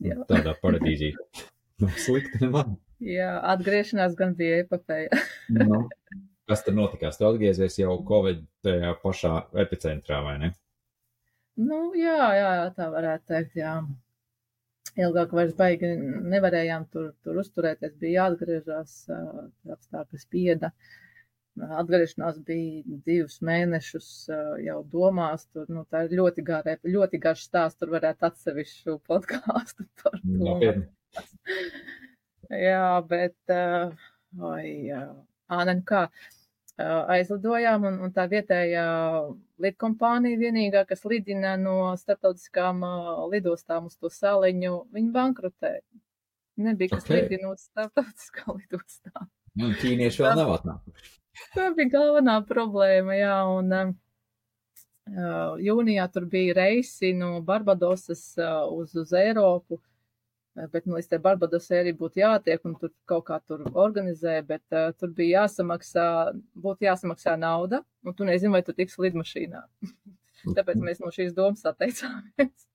Jā. 0.01 0.17
Tādā 0.29 0.53
paradīzī. 0.61 1.11
Nav 1.81 1.97
slikti 1.97 2.43
nemaz. 2.43 2.69
Jā, 3.01 3.31
atgriešanās 3.55 4.13
gan 4.17 4.35
bija 4.37 4.61
epopēja. 4.61 5.09
Nu, 5.57 5.87
kas 6.49 6.61
tur 6.65 6.75
notikās? 6.77 7.17
Tu 7.17 7.25
atgriezies 7.25 7.79
jau 7.81 7.95
Covid 8.07 8.43
tajā 8.65 8.93
pašā 9.01 9.33
epicentrā, 9.65 10.21
vai 10.25 10.37
ne? 10.41 10.51
nu, 11.61 11.91
jā, 11.97 12.17
jā, 12.37 12.51
tā 12.77 12.87
varētu 12.93 13.27
teikt, 13.33 13.57
jā. 13.59 13.73
Ilgāk 14.99 15.31
vairs 15.35 15.53
baigi 15.55 15.87
nevarējām 16.33 16.85
tur, 16.91 17.11
tur 17.23 17.37
uzturēties, 17.41 17.93
bija 18.01 18.25
jāatgriežas, 18.25 18.95
uh, 19.13 19.45
apstākļi 19.71 20.19
spieda. 20.19 20.71
Atgriešanās 21.59 22.37
bija 22.47 22.99
divus 23.05 23.41
mēnešus 23.43 24.07
jau 24.63 24.77
domās. 24.91 25.43
Tur, 25.51 25.67
nu, 25.69 25.83
tā 25.91 26.05
ir 26.07 26.15
ļoti 26.21 26.45
gara, 26.47 26.77
ļoti 26.87 27.19
garš 27.21 27.43
stāsts. 27.49 27.79
Tur 27.81 27.91
varētu 27.97 28.27
atsevišķu 28.29 28.97
podkāstu 29.09 29.87
par 30.01 30.15
to. 30.15 30.23
Nopietni. 30.23 30.87
Jā, 32.51 32.99
bet, 33.07 33.37
jā. 33.47 35.01
Ā, 35.51 35.59
ne, 35.67 35.75
nu 35.77 35.83
kā, 35.87 36.01
aizlidojām, 36.81 37.85
un, 37.87 37.99
un 38.05 38.11
tā 38.15 38.25
vietējā 38.31 38.85
lidkompānija 39.63 40.39
vienīgā, 40.39 40.83
kas 40.89 41.05
lidina 41.05 41.53
no 41.59 41.93
starptautiskām 41.99 42.83
lidostām 43.31 43.87
uz 43.87 43.95
to 43.95 44.11
saliņu, 44.11 44.73
viņi 44.95 45.13
bankrotēja. 45.15 45.83
Nebija, 46.61 46.97
kas 46.97 47.07
Ok. 47.07 47.15
lidina 47.15 47.53
uz 47.53 47.65
starptautiskā 47.69 48.51
lidostā. 48.59 49.27
Nu, 49.55 49.71
ķīnieši 49.81 50.23
vēl 50.23 50.37
nav 50.39 50.53
atnākuši. 50.59 51.20
Tā 51.55 51.69
bija 51.75 51.91
galvenā 51.95 52.39
problēma, 52.47 53.15
jā, 53.15 53.35
un 53.55 53.71
um, 53.75 53.93
uh, 55.11 55.55
jūnijā 55.63 56.07
tur 56.11 56.27
bija 56.31 56.57
reisi 56.57 57.13
no 57.17 57.37
Barbadosas 57.45 58.25
uh, 58.39 58.67
uz, 58.75 58.93
uz 58.99 59.13
Eiropu, 59.15 59.79
uh, 59.79 60.67
bet 60.73 60.87
nu, 60.87 60.97
līdz 60.97 61.11
tai 61.13 61.21
Barbadosai 61.23 61.81
arī 61.81 61.95
būtu 61.97 62.21
jātiek, 62.23 62.61
un 62.67 62.75
tur 62.79 62.93
kaut 63.09 63.25
kā 63.29 63.39
tur 63.47 63.63
organizē, 63.71 64.37
bet 64.47 64.63
uh, 64.75 64.91
tur 64.99 65.13
bija 65.17 65.45
jāsamaksā, 65.45 66.07
būtu 66.67 66.87
jāsamaksā 66.89 67.37
nauda, 67.39 67.81
un 68.03 68.17
tu 68.17 68.27
nezini, 68.27 68.53
vai 68.57 68.63
tu 68.67 68.75
tiks 68.75 68.99
lidmašīnā. 69.01 69.65
Tāpēc 70.57 70.79
mēs 70.81 71.03
no 71.03 71.11
šīs 71.13 71.35
domas 71.37 71.63
atteicāmies. 71.69 72.67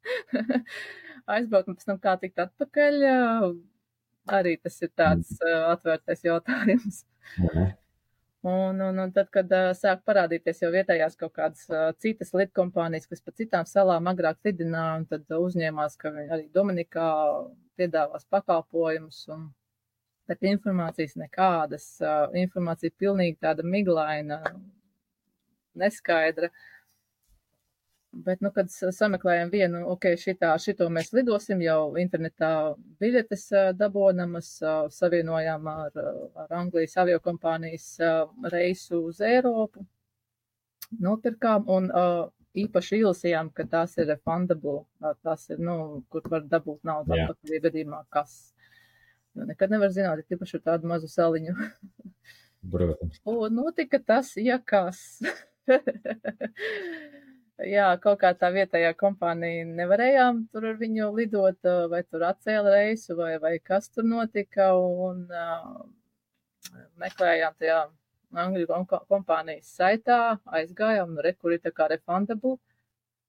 Aizbraukt 1.37 1.73
un 1.73 1.77
pēc 1.77 1.88
tam 1.88 1.99
kā 2.01 2.14
tikt 2.23 2.45
atpakaļ, 2.47 3.03
uh, 3.11 3.51
arī 4.37 4.57
tas 4.62 4.79
ir 4.81 4.92
tāds 4.97 5.35
uh, 5.42 5.75
atvērtais 5.75 6.25
jautājums. 6.25 7.05
Mhm. 7.42 7.75
Un, 8.47 8.81
un, 8.81 8.99
un 9.03 9.11
tad, 9.11 9.27
kad 9.35 9.51
uh, 9.51 9.73
sāk 9.75 10.05
parādīties 10.07 10.61
jau 10.63 10.69
vietējās 10.71 11.17
kaut 11.19 11.33
kādas 11.35 11.65
uh, 11.73 11.89
citas 11.99 12.29
lidkompānijas, 12.37 13.09
kas 13.11 13.25
pa 13.25 13.33
citām 13.35 13.67
salām 13.67 14.07
agrāk 14.07 14.39
lidināja, 14.47 15.01
un 15.01 15.07
tad 15.11 15.25
uh, 15.33 15.41
uzņēmās, 15.43 15.97
ka 15.99 16.13
viņi 16.15 16.31
arī 16.37 16.45
Dominikā 16.55 17.09
piedāvās 17.81 18.29
pakalpojumus, 18.31 19.25
un, 19.35 19.49
bet 20.31 20.47
informācijas 20.47 21.17
nekādas, 21.19 21.89
uh, 22.05 22.29
informācija 22.39 22.95
pilnīgi 23.03 23.41
tāda 23.43 23.67
miglaina, 23.67 24.39
neskaidra. 25.83 26.53
Bet, 28.12 28.40
nu, 28.40 28.49
kad 28.55 28.71
sameklējam 28.71 29.51
vienu, 29.53 29.83
ok, 29.92 30.07
šitā, 30.21 30.55
šito 30.62 30.87
mēs 30.92 31.11
lidosim, 31.12 31.61
jau 31.64 31.97
internetā 32.01 32.51
biļetes 33.03 33.49
dabonamas, 33.77 34.55
savienojām 34.95 35.66
ar, 35.69 35.99
ar 36.45 36.55
Anglijas 36.57 36.97
aviokompānijas 37.03 37.90
reisu 38.55 39.03
uz 39.11 39.21
Eiropu, 39.21 39.85
nopirkām 41.03 41.69
un 41.77 41.90
īpaši 42.57 43.03
ilsījām, 43.03 43.51
ka 43.53 43.66
tās 43.69 43.99
ir 44.01 44.09
refundable, 44.14 44.87
tās 45.27 45.49
ir, 45.51 45.61
nu, 45.61 45.77
kur 46.09 46.25
var 46.33 46.47
dabūt 46.49 46.87
naudu 46.88 47.19
atpakaļ 47.19 47.62
gadījumā, 47.69 48.01
kas. 48.16 48.38
Jo 49.37 49.45
nekad 49.45 49.75
nevar 49.75 49.92
zināt, 49.92 50.25
ja 50.25 50.38
īpaši 50.38 50.57
ar 50.57 50.64
tādu 50.71 50.88
mazu 50.88 51.11
saliņu. 51.12 51.53
Protams. 52.73 53.21
Un 53.29 53.61
notika 53.61 54.01
tas, 54.01 54.33
ja 54.40 54.57
kas. 54.62 55.21
Jā, 57.64 57.87
kaut 58.05 58.19
kā 58.21 58.35
tā 58.37 58.51
vietējā 58.53 58.90
kompānija 59.01 59.64
nevarējām 59.64 60.42
tur 60.53 60.66
ar 60.69 60.75
viņu 60.77 61.07
lidot, 61.16 61.69
vai 61.88 62.03
tur 62.05 62.27
atcēla 62.29 62.75
reisu, 62.75 63.16
vai, 63.16 63.38
vai 63.40 63.55
kas 63.64 63.88
tur 63.88 64.05
notika, 64.05 64.75
un 64.77 65.23
uh, 65.33 65.87
meklējām 67.01 67.57
tajā 67.57 67.79
angļu 68.45 68.69
kom- 68.69 69.09
kompānijas 69.09 69.73
saitā, 69.79 70.37
aizgājām, 70.59 71.16
un 71.16 71.25
re, 71.25 71.33
kur 71.33 71.57
ir 71.57 71.64
tā 71.64 71.73
kā 71.73 71.88
refundable, 71.88 72.59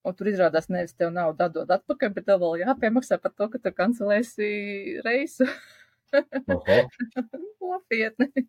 un 0.04 0.20
tur 0.20 0.28
izrādās 0.34 0.68
nevis 0.68 0.96
tev 0.98 1.16
naudu 1.16 1.48
atdod 1.48 1.72
atpakaļ, 1.78 2.14
bet 2.20 2.28
tev 2.28 2.44
vēl 2.44 2.66
jāpiemaksā 2.66 3.22
par 3.24 3.32
to, 3.32 3.48
ka 3.54 3.64
tu 3.64 3.76
kancelēsi 3.80 4.52
reisu. 5.08 5.48
Nopietni. 7.64 8.48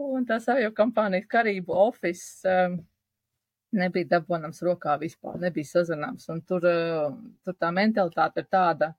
Un 0.00 0.26
tās 0.26 0.46
avio 0.50 0.70
kompānijas 0.74 1.30
Karību 1.30 1.74
office 1.76 2.46
um, 2.48 2.80
nebija 3.76 4.08
dabonams 4.16 4.62
rokā 4.66 4.96
vispār, 5.00 5.38
nebija 5.42 5.68
sazināms. 5.68 6.26
Un 6.32 6.42
tur, 6.46 6.66
uh, 6.66 7.14
tur 7.44 7.56
tā 7.60 7.70
mentalitāte 7.74 8.44
ir 8.44 8.48
tāda, 8.52 8.92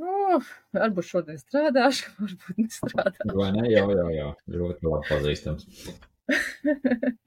nu, 0.00 0.40
varbūt 0.76 1.08
šodien 1.10 1.40
strādāšu, 1.40 2.12
varbūt 2.24 2.64
nestrādāšu. 2.64 3.36
Vai 3.36 3.52
ne? 3.56 3.64
Jā, 3.72 3.86
jā, 3.92 4.06
jā. 4.16 4.28
Ļoti 4.56 4.92
labi 4.92 5.12
pazīstams. 5.12 5.62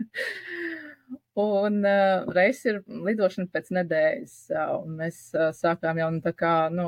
Un 1.39 1.85
uh, 1.87 2.25
reizes 2.35 2.65
ir 2.67 2.79
lidošana 3.05 3.47
pēc 3.53 3.69
nedēļas, 3.77 4.33
uh, 4.51 4.71
un 4.81 4.97
mēs 4.99 5.19
uh, 5.37 5.53
sākām 5.55 6.01
jau 6.01 6.09
nu, 6.11 6.19
tā 6.25 6.33
kā, 6.35 6.53
nu, 6.73 6.87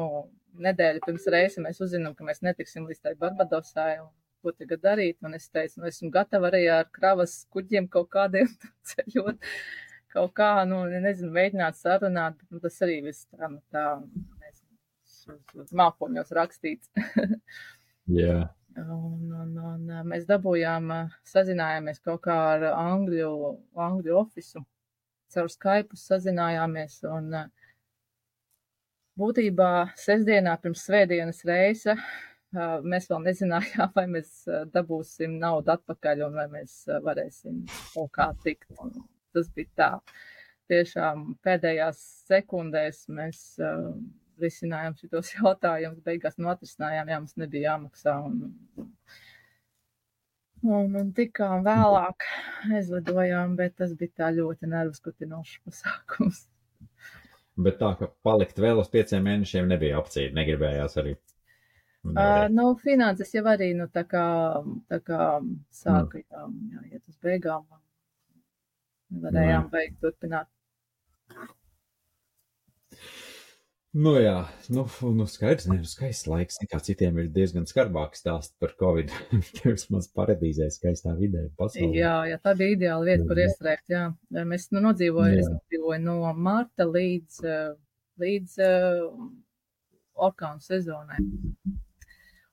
nedēļu 0.66 1.04
pirms 1.06 1.28
reizes 1.32 1.62
mēs 1.64 1.80
uzzinām, 1.84 2.16
ka 2.18 2.26
mēs 2.28 2.44
netiksim 2.44 2.88
līdz 2.90 3.00
tai 3.06 3.14
Barbadosai, 3.22 4.02
un 4.02 4.10
ko 4.42 4.52
tagad 4.58 4.82
darīt, 4.84 5.20
un 5.24 5.38
es 5.38 5.48
teicu, 5.54 5.80
nu, 5.80 5.88
esmu 5.88 6.10
gatava 6.14 6.50
arī 6.50 6.66
ar 6.74 6.90
kravas 6.92 7.38
kuģiem 7.54 7.88
kaut 7.94 8.10
kādiem 8.12 8.50
ceļot, 8.92 9.40
kaut 10.13 10.34
kā, 10.38 10.54
nu, 10.69 10.84
nezinu, 10.91 11.32
mēģināt 11.36 11.80
sarunāt, 11.80 12.39
nu, 12.50 12.62
tas 12.63 12.80
arī 12.86 13.02
viss 13.10 13.28
tā, 13.30 13.50
nu, 13.52 13.62
tā, 13.74 13.86
nezinu, 14.45 14.74
uz, 15.06 15.19
uz, 15.63 15.76
mākoņos 15.84 16.34
rakstīts. 16.38 16.91
Jā, 18.21 18.50
Un, 18.80 19.32
un, 19.36 19.56
un 19.60 19.89
mēs 20.08 20.24
dabūjām, 20.30 20.91
sazinājāmies 21.28 22.00
kaut 22.06 22.21
kā 22.24 22.36
ar 22.54 22.63
Angļu, 22.71 23.32
Angļu 23.76 24.15
ofisu. 24.15 24.63
Caur 25.32 25.50
Skype 25.52 26.00
sazinājāmies 26.00 27.02
un 27.08 27.36
būtībā 29.19 29.69
sestdienā 30.00 30.56
pirms 30.63 30.86
svētdienas 30.88 31.43
reisa 31.47 31.97
mēs 32.84 33.08
vēl 33.12 33.24
nezinājām, 33.28 33.91
vai 33.95 34.08
mēs 34.12 34.34
dabūsim 34.74 35.38
naudu 35.39 35.76
atpakaļ 35.76 36.26
un 36.28 36.39
vai 36.39 36.47
mēs 36.52 36.84
varēsim 37.04 37.63
kaut 37.93 38.12
kā 38.15 38.32
tikt. 38.43 38.71
Un 38.80 38.95
tas 39.36 39.50
bija 39.56 39.72
tā. 39.82 39.91
Tiešām 40.72 41.34
pēdējās 41.44 42.00
sekundēs 42.30 43.04
mēs 43.12 43.41
uh, 43.60 43.91
risinājām 44.41 44.96
šitos 45.00 45.34
jautājumus, 45.38 46.04
beigās 46.06 46.39
atrisinājām, 46.39 47.12
jā, 47.12 47.20
mums 47.20 47.38
nebija 47.41 47.74
jāmaksā. 47.74 48.15
Un, 48.28 48.88
un, 50.63 50.96
un 51.04 51.12
tikām 51.17 51.65
vēlāk 51.67 52.28
aizlidojām, 52.70 53.58
bet 53.60 53.78
tas 53.82 53.94
bija 54.00 54.24
tā 54.24 54.32
ļoti 54.38 54.72
nervskutinošs 54.72 55.60
pasākums. 55.67 56.46
Bet 57.62 57.76
tā, 57.82 57.89
ka 58.00 58.08
palikt 58.24 58.58
vēl 58.63 58.80
uz 58.80 58.88
pieciem 58.89 59.26
mēnešiem 59.28 59.67
nebija 59.70 59.98
opcija, 60.00 60.32
negribējās 60.34 60.96
arī. 60.98 61.12
Uh, 62.02 62.48
nu, 62.50 62.72
finanses 62.82 63.36
jau 63.36 63.44
arī, 63.52 63.74
nu, 63.78 63.86
tā 63.94 64.02
kā, 64.10 64.24
tā 64.89 64.98
kā 65.06 65.26
sāka, 65.76 66.17
mm. 66.17 66.24
jā, 66.32 66.46
jā, 66.72 66.86
iet 66.96 67.12
uz 67.12 67.20
beigām. 67.22 67.67
Varējām 69.12 69.65
mm. 69.65 69.71
beigt 69.74 69.97
turpināt. 70.04 70.47
Nu, 73.91 74.13
jā, 74.24 74.38
nu, 74.71 74.86
nu 75.17 75.26
skaidrs, 75.28 75.65
ne, 75.67 75.82
nu, 75.82 75.88
skaists 75.89 76.30
laiks. 76.32 76.62
Kā 76.71 76.80
citiem 76.80 77.17
ir 77.19 77.28
diezgan 77.36 77.65
skarbāks 77.67 78.24
stāsts 78.24 78.56
par 78.62 78.71
Covid. 78.80 79.12
Tevis 79.58 79.89
maz 79.91 80.08
paradīzē, 80.15 80.69
skaistā 80.71 81.12
vidē, 81.19 81.50
pasaulē. 81.60 81.91
Jā, 82.00 82.15
jā, 82.32 82.39
tā 82.39 82.56
bija 82.60 82.78
ideāla 82.78 83.10
vieta, 83.10 83.28
kur 83.28 83.43
iestrēgt, 83.43 83.86
jā. 83.91 84.06
Mēs, 84.47 84.69
nu, 84.71 84.80
nodzīvoju, 84.88 85.43
es 85.43 85.52
nodzīvoju 85.52 86.06
no 86.06 86.17
marta 86.39 86.88
līdz, 86.88 87.43
līdz 88.24 88.58
uh, 88.63 89.30
orkānu 90.30 90.63
sezonai 90.63 91.19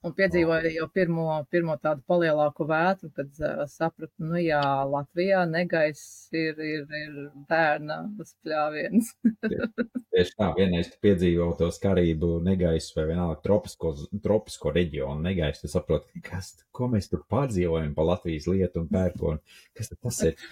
un 0.07 0.15
piedzīvoju 0.15 0.73
jau 0.77 0.87
pirmo, 0.95 1.27
pirmo 1.51 1.75
tādu 1.83 2.05
palielāku 2.09 2.67
vētru, 2.69 3.11
kad 3.17 3.41
uh, 3.43 3.63
sapratu, 3.71 4.13
nu 4.23 4.39
jā, 4.41 4.61
Latvijā 4.89 5.43
negaiss 5.51 6.29
ir, 6.37 6.59
ir, 6.63 6.85
ir 7.01 7.17
bērna 7.51 8.01
spļāviens. 8.29 9.11
Tieši 10.15 10.35
tā, 10.39 10.51
vienreiz 10.59 10.93
tu 10.93 11.01
piedzīvo 11.05 11.51
to 11.59 11.71
skarību 11.75 12.39
negaisu 12.47 12.99
vai 12.99 13.09
vienalga 13.13 13.41
tropisko, 13.45 13.95
tropisko 14.25 14.73
reģionu 14.75 15.23
negaisu, 15.27 15.65
tu 15.65 15.73
saproti, 15.73 16.23
kas, 16.25 16.55
ko 16.75 16.91
mēs 16.93 17.11
tur 17.11 17.27
pārdzīvojam 17.31 17.95
pa 17.99 18.07
Latvijas 18.13 18.49
lietu 18.51 18.85
un 18.85 18.91
pērkonu, 18.93 19.43
kas 19.79 19.93
tas 19.95 20.25
ir. 20.31 20.49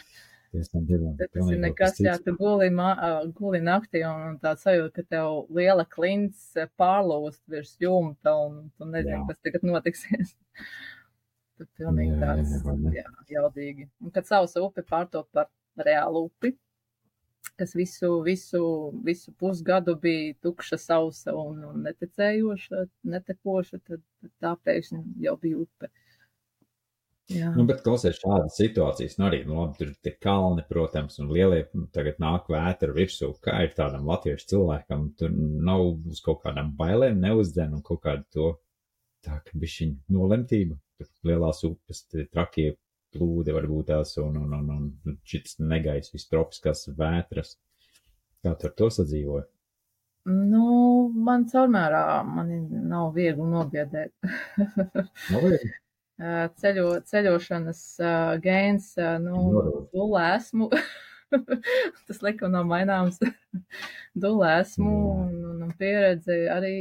Tas 1.21 1.53
ir 1.53 1.61
nekas, 1.62 2.01
jā, 2.03 2.16
tu 2.25 2.35
guli, 2.38 2.69
guli 3.37 3.61
naktī 3.64 4.03
un, 4.09 4.23
un 4.31 4.37
tā 4.42 4.55
sajūta, 4.61 4.92
ka 4.97 5.16
tev 5.16 5.53
liela 5.57 5.87
klints 5.88 6.53
pārlūst 6.81 7.42
virs 7.53 7.75
jumta 7.83 8.37
un 8.47 8.66
tu 8.77 8.88
nezini, 8.88 9.16
jā. 9.19 9.25
kas 9.31 9.42
tagad 9.45 9.66
notiksies. 9.71 10.37
Tad 11.57 11.69
pilnīgi 11.81 12.19
tāds, 12.21 12.53
jā, 12.92 13.07
jaudīgi. 13.33 13.87
Un 14.05 14.12
kad 14.12 14.29
savs 14.29 14.59
upe 14.61 14.85
pārtop 14.85 15.31
par 15.33 15.49
reālu 15.81 16.27
upi, 16.27 16.53
kas 17.57 17.73
visu, 17.77 18.11
visu, 18.27 18.62
visu 19.05 19.33
pusgadu 19.40 19.97
bija 20.01 20.35
tukša, 20.45 20.79
sausa 20.81 21.33
un, 21.37 21.62
un 21.71 21.87
neticējoša, 21.87 22.83
netekoša, 23.14 23.81
tad, 23.88 24.03
tad 24.21 24.33
tā 24.45 24.53
pēkšņi 24.69 25.03
jau 25.25 25.37
bija 25.40 25.62
upe. 25.64 25.90
Jā. 27.27 27.49
Nu, 27.57 27.65
bet 27.67 27.81
klausies 27.83 28.21
šādas 28.21 28.55
situācijas, 28.55 29.17
nu 29.19 29.27
arī, 29.27 29.41
nu 29.49 29.57
labi, 29.59 29.75
tur 29.81 29.89
ir 29.91 30.15
kalni, 30.23 30.62
protams, 30.69 31.17
un 31.19 31.33
lielie, 31.35 31.65
nu, 31.75 31.89
tagad 31.95 32.21
nāk 32.23 32.47
vētra 32.53 32.95
virsū, 32.95 33.33
kā 33.43 33.65
ir 33.67 33.73
tādam 33.75 34.07
latviešu 34.07 34.47
cilvēkam, 34.53 35.09
tur 35.19 35.33
nav 35.35 35.89
uz 36.07 36.21
kaut 36.23 36.45
kādām 36.45 36.71
bailēm 36.79 37.19
neuzdzen 37.25 37.75
un 37.75 37.83
kaut 37.87 38.05
kādu 38.05 38.23
to, 38.37 38.51
tā, 39.27 39.41
ka 39.43 39.59
bišķiņ 39.59 39.97
nolemtība, 40.15 40.79
tur 41.01 41.11
lielās 41.27 41.65
upes, 41.67 42.05
trakie 42.31 42.77
plūdi 43.17 43.55
varbūt 43.57 43.91
tās 43.91 44.15
un, 44.23 44.39
un, 44.45 44.55
un, 44.61 44.71
un 45.11 45.19
šits 45.27 45.59
negais, 45.67 46.12
vistropiskās 46.15 46.87
vētras. 46.95 47.57
Kā 48.45 48.53
tu 48.55 48.69
ar 48.69 48.77
to 48.79 48.91
sadzīvoji? 48.93 49.49
Nu, 50.27 50.62
man 51.27 51.47
caurmērā 51.51 52.23
mani 52.27 52.61
nav 52.91 53.12
viegli 53.19 53.47
nobiedēt. 53.51 54.15
nav 54.62 55.43
viegli 55.43 55.75
ceļo, 56.16 56.87
ceļošanas 57.11 57.83
gēns, 58.44 58.94
nu, 59.24 59.42
dulē 59.92 60.31
esmu. 60.37 60.70
Tas 62.07 62.22
likam 62.22 62.52
nav 62.55 62.66
maināms. 62.70 63.18
dulē 64.22 64.52
esmu 64.62 64.92
un, 65.12 65.33
un, 65.50 65.62
un 65.66 65.72
pieredze 65.81 66.37
arī, 66.52 66.74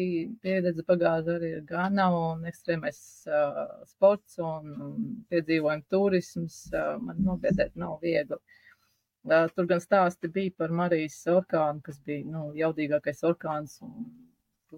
pieredze 0.43 0.85
pagāža 0.87 1.35
arī 1.39 1.51
ir 1.57 1.63
gana 1.69 2.07
un 2.15 2.45
ekstrēmais 2.49 2.99
uh, 3.29 3.63
sports 3.89 4.37
un, 4.43 4.75
un 4.87 5.07
piedzīvojumi 5.31 5.87
turisms. 5.91 6.61
Uh, 6.73 6.95
man 7.01 7.23
nobiedēt 7.25 7.75
nav 7.79 7.97
viegli. 8.05 8.39
Uh, 9.25 9.47
tur 9.55 9.67
gan 9.69 9.81
stāsti 9.81 10.29
bija 10.31 10.53
par 10.61 10.73
Marijas 10.83 11.17
orkānu, 11.31 11.81
kas 11.85 11.99
bija, 12.05 12.27
nu, 12.29 12.51
jaudīgākais 12.59 13.25
orkāns 13.25 13.79
un 13.85 14.05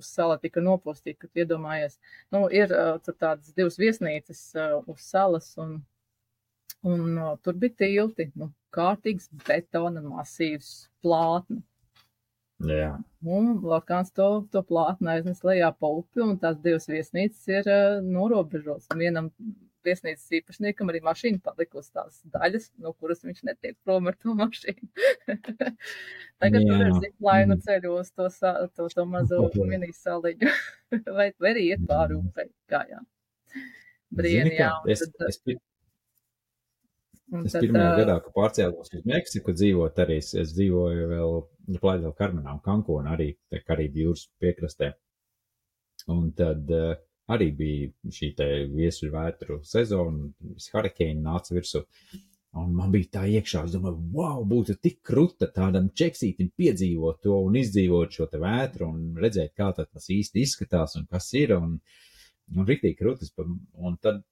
sala 0.06 0.38
tika 0.42 0.62
nopostīta, 0.64 1.26
kad 1.26 1.44
iedomājies, 1.44 1.98
nu, 2.34 2.46
ir 2.54 2.74
tādas 3.08 3.54
divas 3.58 3.78
viesnīcas 3.82 4.42
uz 4.86 5.06
salas, 5.06 5.52
un, 5.62 5.80
un 6.88 7.22
tur 7.44 7.58
bija 7.60 7.78
tilti, 7.84 8.30
nu, 8.36 8.52
kārtīgs 8.76 9.30
betona 9.48 10.04
masīvs 10.06 10.90
plātni. 11.04 11.62
Jā. 12.66 12.96
Un 13.22 13.60
Lakāns 13.62 14.10
to, 14.18 14.28
to 14.54 14.64
plātni 14.66 15.12
aiznes 15.14 15.44
lejā 15.46 15.70
pa 15.78 15.90
upi, 15.94 16.24
un 16.26 16.40
tās 16.42 16.58
divas 16.64 16.88
viesnīcas 16.90 17.44
ir 17.52 17.70
uh, 17.70 18.00
norobežotas. 18.02 18.90
Vienam 18.98 19.30
viesnīcas 19.88 20.34
īpašniekam 20.40 20.92
arī 20.92 21.02
mašīna 21.06 21.42
palikusi 21.44 21.94
tās 21.96 22.20
daļas, 22.34 22.70
no 22.84 22.94
kuras 22.94 23.24
viņš 23.26 23.44
netiek 23.48 23.76
prom 23.86 24.10
ar 24.12 24.18
to 24.20 24.36
mašīnu. 24.38 24.90
Tagad 26.42 26.60
Jā. 26.62 26.68
tur 26.68 26.84
ir 26.86 26.98
ziplainu 27.00 27.56
mm. 27.56 27.64
ceļos 27.68 28.12
to, 28.14 28.30
to, 28.76 28.90
to 28.94 29.08
mazo 29.10 29.44
mini 29.70 29.92
saliņu, 29.96 30.52
vai, 31.18 31.32
vai 31.40 31.54
arī 31.54 31.70
iet 31.72 31.88
pāri 31.90 32.18
mm. 32.18 32.28
upei 32.28 32.52
kājām. 32.72 33.08
Brīnījā. 34.18 34.70
Es, 34.94 35.04
tad, 35.04 35.26
es, 35.28 35.42
es 37.44 37.56
tad, 37.56 37.66
pirmajā 37.66 37.90
uh, 37.90 37.98
gadā, 38.02 38.20
kad 38.24 38.36
pārcēlos 38.38 38.94
uz 38.94 39.08
Meksiku 39.08 39.56
dzīvot, 39.56 40.00
arī 40.04 40.22
es, 40.22 40.32
es 40.38 40.54
dzīvoju 40.56 41.10
vēl 41.12 41.42
Plāļā 41.82 42.14
Karmenā 42.16 42.56
un 42.56 42.64
Kankona 42.64 43.18
arī 43.18 43.34
Karību 43.68 44.06
jūras 44.06 44.30
piekrastē. 44.40 44.94
Un 46.14 46.32
tad 46.38 46.72
uh, 46.72 46.96
arī 47.34 47.52
bija 47.56 48.14
šī 48.14 48.32
te 48.38 48.48
viesuļvētru 48.72 49.60
sezona, 49.68 50.32
visi 50.54 50.74
hurikēni 50.74 51.24
nāca 51.26 51.56
virsū. 51.58 51.84
Un 52.58 52.72
man 52.74 52.90
bija 52.94 53.20
tā 53.20 53.24
iekšā, 53.30 53.66
es 53.68 53.74
domāju, 53.76 54.00
wow, 54.16 54.42
būtu 54.48 54.78
tik 54.82 55.02
kruta 55.06 55.50
tādam 55.54 55.92
čeksītim 55.94 56.50
piedzīvot 56.58 57.20
to 57.26 57.36
un 57.46 57.58
izdzīvot 57.60 58.16
šo 58.18 58.26
te 58.32 58.40
vētru 58.42 58.88
un 58.88 59.02
redzēt, 59.20 59.54
kā 59.60 59.70
tas 59.78 60.10
īsti 60.14 60.42
izskatās 60.42 60.96
un 60.98 61.06
kas 61.12 61.28
ir. 61.38 61.54
Un, 61.58 61.78
un 62.56 62.68
riktīgi 62.68 62.98
krūtis. 63.02 63.34
Un 63.38 63.98
tad 64.02 64.24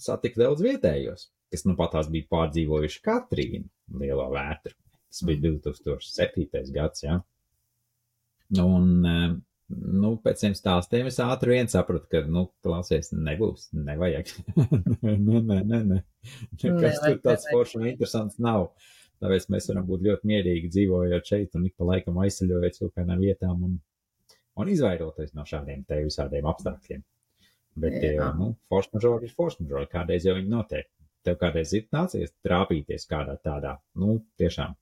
satika 0.00 0.42
daudz 0.42 0.64
vietējos, 0.64 1.28
kas 1.52 1.66
nu 1.68 1.76
pat 1.78 1.94
tās 1.94 2.10
bija 2.12 2.28
pārdzīvojuši 2.34 3.02
Katrīnu 3.06 4.00
lielo 4.02 4.26
vētru. 4.34 4.74
Tas 5.10 5.22
bija 5.26 5.44
2007. 5.46 6.46
Mm. 6.50 6.74
gads, 6.74 7.04
jā. 7.06 7.16
Ja? 7.16 8.66
Un 8.66 9.04
nu, 9.70 10.14
pēc 10.24 10.44
tiem 10.44 10.54
stāstiem 10.56 11.08
es 11.10 11.18
ātri 11.22 11.54
vien 11.54 11.68
sapratu, 11.70 12.06
ka, 12.10 12.22
nu, 12.28 12.46
klausies, 12.64 13.12
nebūs, 13.14 13.68
nevajag. 13.76 14.32
nē, 15.04 15.16
nē, 15.18 15.60
nē, 15.60 15.82
nē. 15.90 16.00
Nekas 16.62 17.02
tur 17.04 17.20
tāds 17.24 17.46
foršs 17.50 17.76
un 17.78 17.86
interesants 17.92 18.40
nav. 18.42 18.70
Tāpēc 19.20 19.46
mēs 19.52 19.68
varam 19.68 19.86
būt 19.88 20.04
ļoti 20.06 20.30
mierīgi 20.30 20.72
dzīvojot 20.72 21.32
šeit 21.32 21.56
un 21.58 21.66
ik 21.68 21.76
pa 21.76 21.86
laikam 21.90 22.20
aizceļojot 22.24 22.78
kaut 22.80 22.94
kādām 22.96 23.20
vietām 23.20 23.66
un, 23.66 23.74
un 24.56 24.70
izvairoties 24.72 25.34
no 25.36 25.44
šādiem 25.48 25.84
te 25.88 26.00
visādiem 26.06 26.48
apstākļiem. 26.48 27.02
Bet, 27.80 28.00
Jā. 28.02 28.32
nu, 28.36 28.54
force 28.68 28.90
majeure 28.96 29.28
ir 29.28 29.34
force 29.36 29.60
majeure, 29.62 29.86
kādreiz 29.92 30.24
jau 30.26 30.34
viņi 30.38 30.50
notiek. 30.50 30.88
Tev 31.24 31.36
kādreiz 31.40 31.74
ir 31.76 31.84
nācies 31.92 32.32
trāpīties 32.44 33.04
kādā 33.08 33.36
tādā, 33.44 33.76
nu, 34.00 34.22
tiešām 34.40 34.72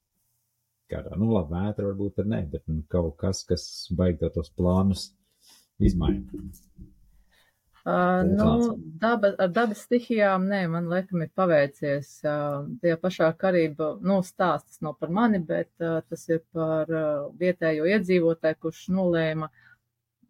kādā, 0.92 1.16
nu, 1.20 1.31
labi, 1.35 1.55
vētra 1.55 1.90
varbūt 1.90 2.22
ar 2.22 2.31
ne, 2.33 2.40
bet 2.53 2.64
nu, 2.70 2.83
kaut 2.92 3.16
kas, 3.20 3.44
kas 3.48 3.64
baigta 3.94 4.31
tos 4.35 4.51
plānus 4.57 5.11
izmaina. 5.79 6.42
Uh, 7.88 8.20
nu, 8.37 8.48
daba, 9.01 9.31
ar 9.40 9.53
dabas 9.55 9.87
stihijām, 9.87 10.44
nē, 10.51 10.64
man 10.68 10.90
laikam 10.90 11.22
ir 11.24 11.31
paveicies. 11.38 12.11
Uh, 12.27 12.66
tie 12.83 12.98
pašā 13.01 13.31
karība, 13.40 13.94
nu, 14.05 14.18
stāstas 14.27 14.83
nav 14.85 14.98
par 15.01 15.12
mani, 15.14 15.40
bet 15.40 15.70
uh, 15.81 16.03
tas 16.05 16.27
ir 16.29 16.42
par 16.53 16.90
uh, 16.92 17.31
vietējo 17.40 17.87
iedzīvotāju, 17.88 18.59
kurš 18.66 18.83
nolēma, 18.92 19.48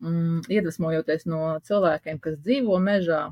mm, 0.05 0.45
iedvesmojoties 0.55 1.27
no 1.33 1.41
cilvēkiem, 1.67 2.21
kas 2.23 2.39
dzīvo 2.45 2.79
mežā, 2.85 3.25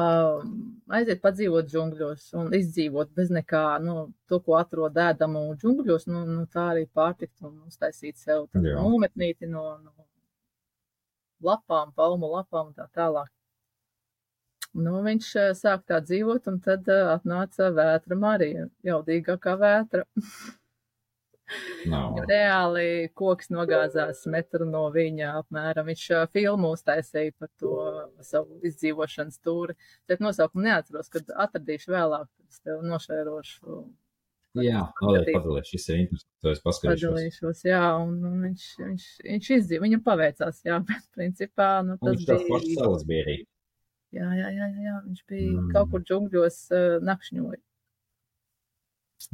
uh, 0.00 0.44
aiziet 0.96 1.20
padzīvot 1.24 1.68
džungļos 1.70 2.30
un 2.40 2.54
izdzīvot 2.56 3.12
bez 3.16 3.32
nekā, 3.36 3.64
nu, 3.84 3.96
to, 4.30 4.40
ko 4.46 4.56
atrod 4.58 4.96
ēdamu 5.04 5.42
džungļos, 5.60 6.06
nu, 6.10 6.22
nu 6.28 6.46
tā 6.54 6.70
arī 6.74 6.86
pārtikt 7.00 7.44
un 7.46 7.58
uztaisīt 7.70 8.18
sev 8.20 8.48
nometnīti 8.54 9.50
no, 9.50 9.64
no 9.84 10.08
lapām, 11.44 11.92
palmu 11.96 12.32
lapām 12.36 12.70
un 12.70 12.78
tā 12.78 12.88
tālāk. 12.96 13.30
Nu, 14.78 15.00
viņš 15.02 15.28
sāk 15.58 15.82
tā 15.90 15.98
dzīvot, 16.04 16.46
un 16.52 16.60
tad 16.62 16.86
atnāca 16.94 17.72
vētra 17.74 18.18
Marija, 18.18 18.68
jaudīgākā 18.86 19.56
vētra. 19.58 20.06
No. 21.90 22.02
Reāli 22.28 23.08
koks 23.16 23.50
nogāzās 23.52 24.22
metru 24.30 24.66
no 24.68 24.84
viņa 24.94 25.32
apmēram. 25.40 25.88
Viņš 25.90 26.04
filmu 26.34 26.74
uztaisīja 26.76 27.34
par 27.38 27.50
to 27.60 27.78
savu 28.26 28.60
izdzīvošanas 28.66 29.40
tūri. 29.44 29.76
Bet 30.10 30.22
nosaukumu 30.24 30.66
neatceros, 30.68 31.10
kad 31.12 31.32
atradīšu 31.46 31.94
vēlāk, 31.94 32.28
tad 32.28 32.46
es 32.52 32.62
tev 32.64 32.84
nošērošu. 32.86 33.82
Jā, 34.58 34.82
noteikti 34.98 35.36
padalīšos. 35.36 35.70
Šis 35.70 35.88
ir 35.92 36.00
interesants. 36.04 36.62
Paskatīšos. 36.64 37.14
Padalīšos, 37.14 37.62
jā, 37.68 37.84
un, 38.02 38.16
un 38.26 38.40
viņš, 38.48 38.66
viņš, 38.82 39.06
viņš 39.28 39.50
izdzīvo, 39.56 39.84
viņam 39.86 40.02
paveicās, 40.06 40.60
jā, 40.66 40.80
bet 40.88 41.06
principā, 41.14 41.70
nu, 41.86 41.96
tas 42.02 42.16
viņš 42.16 42.26
bija. 42.26 42.38
Viņš 42.40 42.48
tas 42.48 42.54
pašs 42.56 42.78
savas 42.80 43.06
bija 43.06 43.26
arī. 43.26 43.38
Jā, 44.10 44.26
jā, 44.34 44.48
jā, 44.56 44.68
jā, 44.82 44.96
viņš 45.06 45.26
bija 45.30 45.50
mm. 45.54 45.68
kaut 45.76 45.92
kur 45.92 46.02
džungļos 46.02 46.56
uh, 46.74 46.96
nakšņoja. 47.06 47.60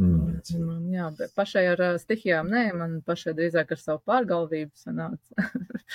Mm. 0.00 0.40
Un, 0.58 0.88
jā, 0.90 1.06
bet 1.16 1.34
pašai 1.38 1.62
ar 1.70 1.82
uh, 1.84 1.98
stihijām 2.00 2.50
nē, 2.50 2.64
man 2.76 2.98
pašai 3.06 3.36
drīzāk 3.38 3.70
ar 3.76 3.80
savu 3.80 4.02
pārgalvību 4.10 4.74
sanāca. 4.76 5.46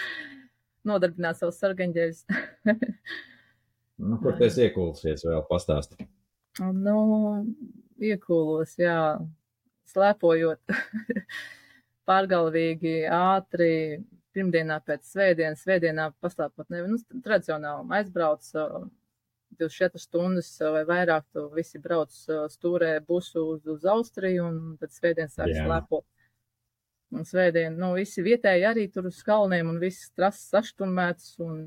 Nodarbināt 0.88 1.38
savus 1.38 1.60
sargaņģeļus. 1.62 2.24
nu, 4.08 4.18
kur 4.24 4.38
tu 4.38 4.48
esi 4.48 4.66
iekūlusies 4.68 5.28
vēl 5.28 5.44
pastāsti? 5.50 6.08
Nu, 6.62 6.96
iekūlos, 8.02 8.78
jā, 8.82 8.96
slēpojot 9.92 10.74
pārgalvīgi, 12.10 12.96
ātri, 13.12 13.74
pirmdienā 14.36 14.80
pēc 14.88 15.06
svētdienas, 15.12 15.62
svētdienā 15.66 16.10
paslēpot 16.24 16.72
nevi, 16.72 16.96
nu, 16.96 17.22
tradicionāli 17.26 18.00
aizbrauc 18.00 18.48
24 19.62 20.02
stundas 20.02 20.50
vai 20.62 20.84
vairāk, 20.88 21.28
tu 21.34 21.48
visi 21.56 21.82
brauc 21.82 22.14
stūrē 22.54 22.96
busu 23.08 23.44
uz, 23.56 23.68
uz 23.70 23.86
Austriju 23.86 24.48
un 24.48 24.58
tad 24.82 24.94
svētdien 24.94 25.32
sāk 25.32 25.54
yeah. 25.54 25.68
slēpot. 25.68 26.06
Un 27.12 27.28
svētdien, 27.28 27.76
nu, 27.76 27.92
visi 27.98 28.24
vietēji 28.24 28.66
arī 28.70 28.88
tur 28.92 29.10
uz 29.10 29.20
kalniem 29.28 29.68
un 29.68 29.80
viss 29.82 30.14
trases 30.16 30.48
sašturmēts 30.54 31.36
un 31.44 31.66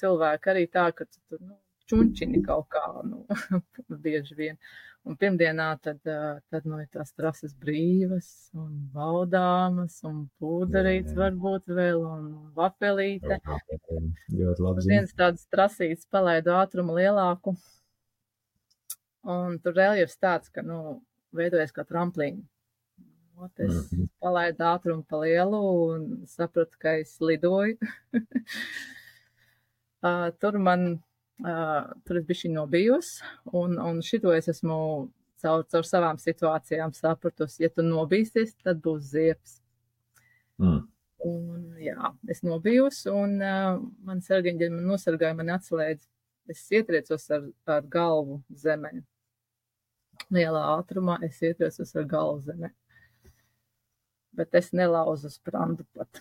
cilvēki 0.00 0.52
arī 0.52 0.64
tā, 0.72 0.88
ka 0.96 1.04
tu 1.04 1.20
tur, 1.28 1.42
nu, 1.42 1.58
čunčini 1.86 2.40
kaut 2.44 2.70
kā, 2.72 2.84
nu, 3.06 3.24
bieži 4.04 4.36
vien. 4.38 4.60
Un 5.06 5.14
pirmdienā 5.14 5.68
tad, 5.78 6.00
tad 6.02 6.64
nu, 6.66 6.80
ir 6.82 6.88
tās 6.90 7.12
trases 7.14 7.52
brīvas 7.62 8.28
un 8.58 8.72
baudāmas 8.94 10.00
un 10.08 10.24
pūdarīts 10.42 11.14
varbūt 11.14 11.70
vēl 11.76 12.00
un 12.02 12.24
vapelīte. 12.56 13.38
Ļoti 13.38 14.64
labi. 14.66 14.82
Uz 14.82 14.88
viens 14.90 15.14
tāds 15.14 15.46
trasīts 15.52 16.10
palaidu 16.10 16.56
ātrumu 16.58 16.98
lielāku. 16.98 17.54
Un 19.30 19.60
tur 19.62 19.78
reljefs 19.78 20.18
tāds, 20.18 20.50
ka, 20.50 20.66
nu, 20.66 20.98
veidojas 21.34 21.74
kā 21.74 21.86
tramplīni. 21.86 22.42
Ot, 23.36 23.52
es 23.60 23.72
mm 23.72 23.80
-hmm. 23.86 24.08
palaidu 24.20 24.64
ātrumu 24.64 25.04
pa 25.06 25.16
lielu 25.22 25.62
un 25.94 26.26
sapratu, 26.26 26.78
ka 26.78 26.98
es 26.98 27.20
lidoju. 27.20 27.76
uh, 30.06 30.30
tur 30.40 30.58
man 30.58 31.02
Uh, 31.36 31.92
tur 32.08 32.16
es 32.16 32.24
biju 32.24 32.48
nobijos, 32.48 33.18
un, 33.52 33.76
un 33.76 33.98
šito 34.00 34.32
es 34.32 34.48
esmu 34.48 34.76
caur, 35.42 35.64
caur 35.68 35.84
savām 35.84 36.16
situācijām 36.20 36.94
sapratusi. 36.96 37.66
Ja 37.66 37.68
tu 37.72 37.84
nobīsies, 37.84 38.54
tad 38.64 38.80
būs 38.84 39.10
ziepes. 39.10 39.58
Mm. 40.56 40.86
Un, 41.26 41.66
jā, 41.82 42.12
es 42.32 42.40
nobijos, 42.46 43.02
un 43.12 43.36
uh, 43.44 43.76
man 44.06 44.22
sargaņģi 44.24 44.70
man 44.72 44.88
nosargāja, 44.92 45.36
man 45.36 45.52
atslēdz. 45.58 46.08
Es 46.48 46.62
ietriecos 46.70 47.28
ar, 47.34 47.44
ar 47.68 47.86
galvu 47.90 48.38
zemē. 48.54 48.92
Lielā 50.32 50.62
ātrumā 50.76 51.18
es 51.26 51.40
ietriecos 51.42 51.92
ar 51.98 52.08
galvu 52.08 52.44
zemē. 52.46 52.70
Bet 54.36 54.54
es 54.56 54.70
nelauzu 54.76 55.28
sprandu 55.32 55.84
pat. 55.96 56.20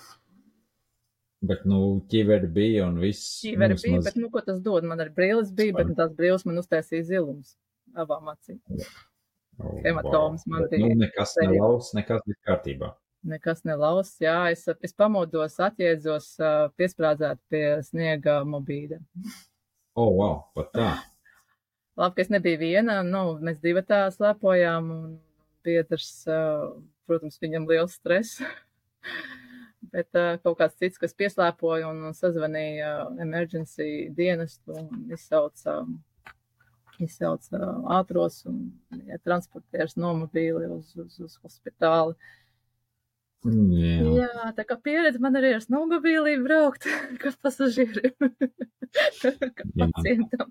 Bet, 1.45 1.65
nu, 1.69 1.79
ķiveri 2.09 2.47
bija 2.51 2.87
un 2.87 2.99
viss. 3.01 3.39
Ķiveri 3.43 3.77
bija, 3.77 3.99
maz... 3.99 4.07
bet, 4.07 4.17
nu, 4.21 4.29
ko 4.33 4.41
tas 4.45 4.61
dod? 4.63 4.87
Man 4.87 5.03
arī 5.03 5.11
brīlis 5.17 5.51
bija, 5.53 5.73
Spar. 5.73 5.81
bet 5.81 5.91
nu, 5.91 5.97
tās 5.99 6.13
brīlis 6.17 6.45
man 6.47 6.61
uztaisīja 6.61 7.07
zilums 7.09 7.55
abām 7.95 8.29
acīm. 8.31 8.59
Oh, 9.59 9.79
Hematomas 9.85 10.45
wow. 10.45 10.53
man 10.53 10.69
bija. 10.71 10.83
Nu, 10.83 10.99
nekas 10.99 11.35
nelaus, 11.41 11.91
nekas 11.97 12.23
bija 12.27 12.39
kārtībā. 12.49 12.91
Nekas 13.25 13.63
nelaus, 13.65 14.11
jā, 14.21 14.37
es, 14.53 14.67
es 14.85 14.93
pamodos, 14.93 15.55
atjēdzos, 15.65 16.27
piesprādzēt 16.77 17.39
pie 17.49 17.63
sniega 17.87 18.43
mobīda. 18.45 18.99
O, 19.95 20.03
oh, 20.03 20.11
wow, 20.19 20.35
pat 20.53 20.69
tā. 20.75 20.89
Labi, 21.97 22.17
ka 22.17 22.25
es 22.25 22.29
nebiju 22.33 22.59
viena, 22.59 22.99
nu, 23.07 23.23
mēs 23.41 23.61
divi 23.63 23.81
tā 23.87 24.03
slēpojām, 24.13 24.91
un 24.91 25.15
biedrs, 25.65 26.11
protams, 27.07 27.39
viņam 27.41 27.65
liels 27.71 27.95
stress. 27.97 28.43
Bet 29.93 30.17
uh, 30.17 30.35
kaut 30.43 30.59
kāds 30.61 30.77
cits, 30.79 30.99
kas 31.01 31.15
pieslēpoja 31.17 31.89
un, 31.91 32.07
sazvanīja 32.15 32.91
uh, 33.03 33.11
emergency 33.23 34.07
dienestu 34.15 34.77
un 34.79 35.13
izsauca, 35.13 35.81
izsauca 37.03 37.61
ātros 37.97 38.41
un 38.49 38.65
ja, 39.09 39.19
transportieris 39.25 39.97
nomobīli 39.99 40.71
uz, 40.77 40.95
uz, 40.99 41.19
uz 41.19 41.37
hospitāli. 41.43 42.15
Jā. 43.45 43.97
Jā, 44.25 44.47
tā 44.57 44.63
kā 44.65 44.77
pieredze 44.81 45.21
man 45.21 45.37
arī 45.37 45.51
ar 45.53 45.61
snowmobīlī 45.61 46.39
braukt, 46.41 46.87
kā 47.21 47.29
pasažierim, 47.45 48.15
kā 49.21 49.67
pacientam. 49.77 50.49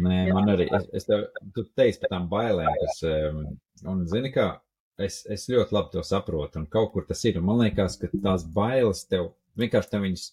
Nē, 0.00 0.16
Jā. 0.28 0.32
man 0.36 0.50
arī, 0.52 0.66
es, 0.76 0.86
es 0.96 1.06
tev, 1.08 1.26
tu 1.56 1.64
teici 1.76 2.00
par 2.02 2.12
tām 2.14 2.26
bailēm, 2.32 2.72
kas, 2.82 2.98
un 3.88 4.02
zini 4.08 4.32
kā, 4.32 4.48
es, 5.04 5.22
es 5.30 5.48
ļoti 5.50 5.74
labi 5.76 5.94
to 5.94 6.04
saprotu, 6.06 6.60
un 6.60 6.68
kaut 6.70 6.92
kur 6.94 7.06
tas 7.08 7.22
ir. 7.28 7.40
Man 7.44 7.62
liekas, 7.62 7.98
ka 8.00 8.10
tās 8.12 8.44
bailes 8.54 9.04
tev 9.10 9.32
vienkārši 9.60 9.92
tev 9.92 10.04
viņas, 10.06 10.26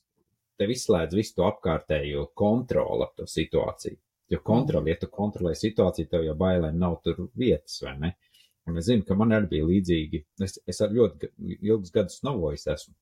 tev 0.58 0.73
izslēdz 0.73 1.17
visu 1.17 1.38
to 1.38 1.47
apkārtējo 1.47 2.27
kontroli 2.38 3.06
ap 3.06 3.15
to 3.17 3.27
situāciju. 3.30 3.99
Jo 4.32 4.41
kontroli, 4.43 4.91
ja 4.91 4.99
tu 4.99 5.08
kontrolē 5.12 5.53
situāciju, 5.56 6.10
tev 6.12 6.25
jau 6.25 6.36
bailēm 6.39 6.80
nav 6.80 6.97
tur 7.03 7.30
vietas, 7.38 7.80
vai 7.84 7.95
ne? 8.01 8.13
Un 8.67 8.80
es 8.82 8.89
zinu, 8.89 9.06
ka 9.08 9.15
man 9.15 9.32
arī 9.32 9.47
bija 9.53 9.67
līdzīgi. 9.69 10.23
Es, 10.43 10.58
es 10.67 10.82
ar 10.84 10.91
ļoti 10.91 11.30
ilgus 11.56 11.93
gadus 11.95 12.19
novojis 12.27 12.67
esmu. 12.73 12.95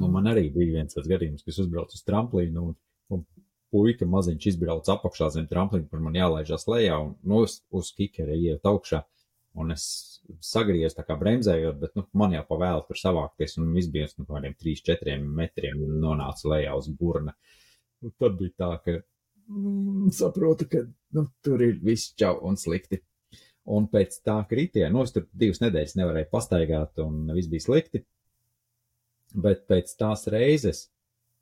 Un 0.00 0.08
man 0.14 0.30
arī 0.30 0.46
bija 0.54 0.78
viens 0.78 0.96
tāds 0.96 1.10
gadījums, 1.10 1.44
kas 1.44 1.60
uzbrauc 1.60 1.92
uz 1.92 2.00
tramplīnu, 2.08 2.70
un, 2.70 2.76
un 3.12 3.26
puika 3.74 4.08
maziņš 4.08 4.46
izbrauc 4.54 4.88
apakšā 4.94 5.28
zem 5.34 5.50
tramplīna, 5.50 5.90
kur 5.90 6.00
man 6.00 6.16
jālaižas 6.16 6.64
lejā, 6.70 6.96
un 7.04 7.12
nu, 7.20 7.42
uz, 7.44 7.58
uz 7.74 7.92
kikera 7.98 8.32
iet 8.32 8.64
augšā. 8.70 9.02
Un 9.60 9.74
es 9.74 9.84
sagriezu, 10.44 10.96
tā 10.98 11.04
kā 11.06 11.16
bremzējot, 11.20 11.80
bet, 11.80 11.94
nu, 11.98 12.04
man 12.16 12.34
jau 12.36 12.44
pavēlu 12.48 12.84
tur 12.88 13.00
savākties, 13.00 13.58
un 13.60 13.72
viss 13.76 13.90
bija, 13.92 14.08
nu, 14.18 14.26
kādiem 14.28 14.56
3-4 14.60 15.16
metriem 15.40 15.82
nonāca 16.02 16.50
lejā 16.54 16.76
uz 16.78 16.88
burna. 16.88 17.34
Un 18.04 18.14
tad 18.20 18.38
bija 18.38 18.54
tā, 18.60 18.70
ka 18.84 18.96
mm, 18.98 20.12
saprotu, 20.16 20.68
ka, 20.70 20.84
nu, 21.16 21.26
tur 21.44 21.64
ir 21.64 21.76
viss 21.84 22.14
čau 22.20 22.38
un 22.48 22.58
slikti. 22.60 23.02
Un 23.74 23.86
pēc 23.88 24.18
tā 24.26 24.36
kritiena, 24.48 24.92
nu, 24.92 25.04
es 25.06 25.14
tur 25.14 25.24
divas 25.32 25.62
nedēļas 25.62 25.96
nevarēju 25.96 26.32
pastaigāt, 26.32 27.00
un 27.04 27.30
viss 27.32 27.48
bija 27.52 27.64
slikti. 27.64 28.04
Bet 29.34 29.64
pēc 29.70 29.94
tās 29.98 30.28
reizes, 30.30 30.88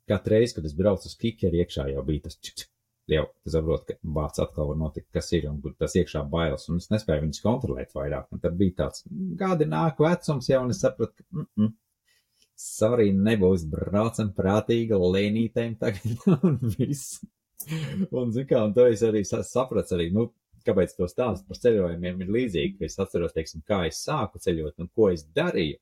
katru 0.09 0.37
reizi, 0.37 0.55
kad 0.57 0.67
es 0.67 0.75
braucu 0.77 1.09
uz 1.09 1.17
kikeri, 1.19 1.61
iekšā 1.61 1.89
jau 1.91 2.03
bija 2.07 2.29
tas 2.29 2.39
čik, 2.39 2.63
jau 3.11 3.23
saprotu, 3.49 3.93
ka 3.93 4.13
bāts 4.15 4.41
atkal 4.43 4.69
var 4.71 4.79
notikt, 4.79 5.09
kas 5.15 5.31
ir, 5.35 5.47
un 5.49 5.59
tas 5.79 5.95
iekšā 5.99 6.23
bailes, 6.31 6.67
un 6.71 6.79
es 6.81 6.89
nespēju 6.91 7.25
viņus 7.25 7.43
kontrolēt 7.43 7.95
vairāk. 7.97 8.29
Un 8.31 8.43
tad 8.43 8.55
bija 8.59 8.77
tāds, 8.83 9.03
gadi 9.39 9.67
nāk 9.69 9.99
vecums 10.03 10.49
jau, 10.49 10.61
un 10.63 10.75
es 10.75 10.83
sapratu, 10.83 11.17
ka, 11.17 11.25
mm 11.31 11.47
-mm, 11.47 11.73
sorry, 12.63 13.09
nebūs 13.11 13.65
braucam 13.69 14.31
prātīga 14.37 14.99
lēnītēm 14.99 15.77
tagad, 15.79 16.27
un 16.47 16.59
viss. 16.77 17.19
Un, 18.11 18.31
zin 18.31 18.47
kā, 18.47 18.63
un 18.65 18.73
to 18.73 18.87
es 18.91 19.03
arī 19.03 19.23
sapratu 19.25 19.95
arī, 19.95 20.11
nu, 20.11 20.31
kāpēc 20.67 20.95
to 20.95 21.07
stāstu 21.07 21.47
par 21.47 21.59
ceļojumiem 21.59 22.21
ir 22.21 22.35
līdzīgi, 22.37 22.77
ka 22.79 22.85
es 22.85 22.99
atceros, 22.99 23.33
teiksim, 23.35 23.63
kā 23.67 23.85
es 23.87 24.03
sāku 24.03 24.39
ceļot 24.39 24.79
un 24.79 24.89
ko 24.95 25.09
es 25.11 25.25
darīju 25.35 25.79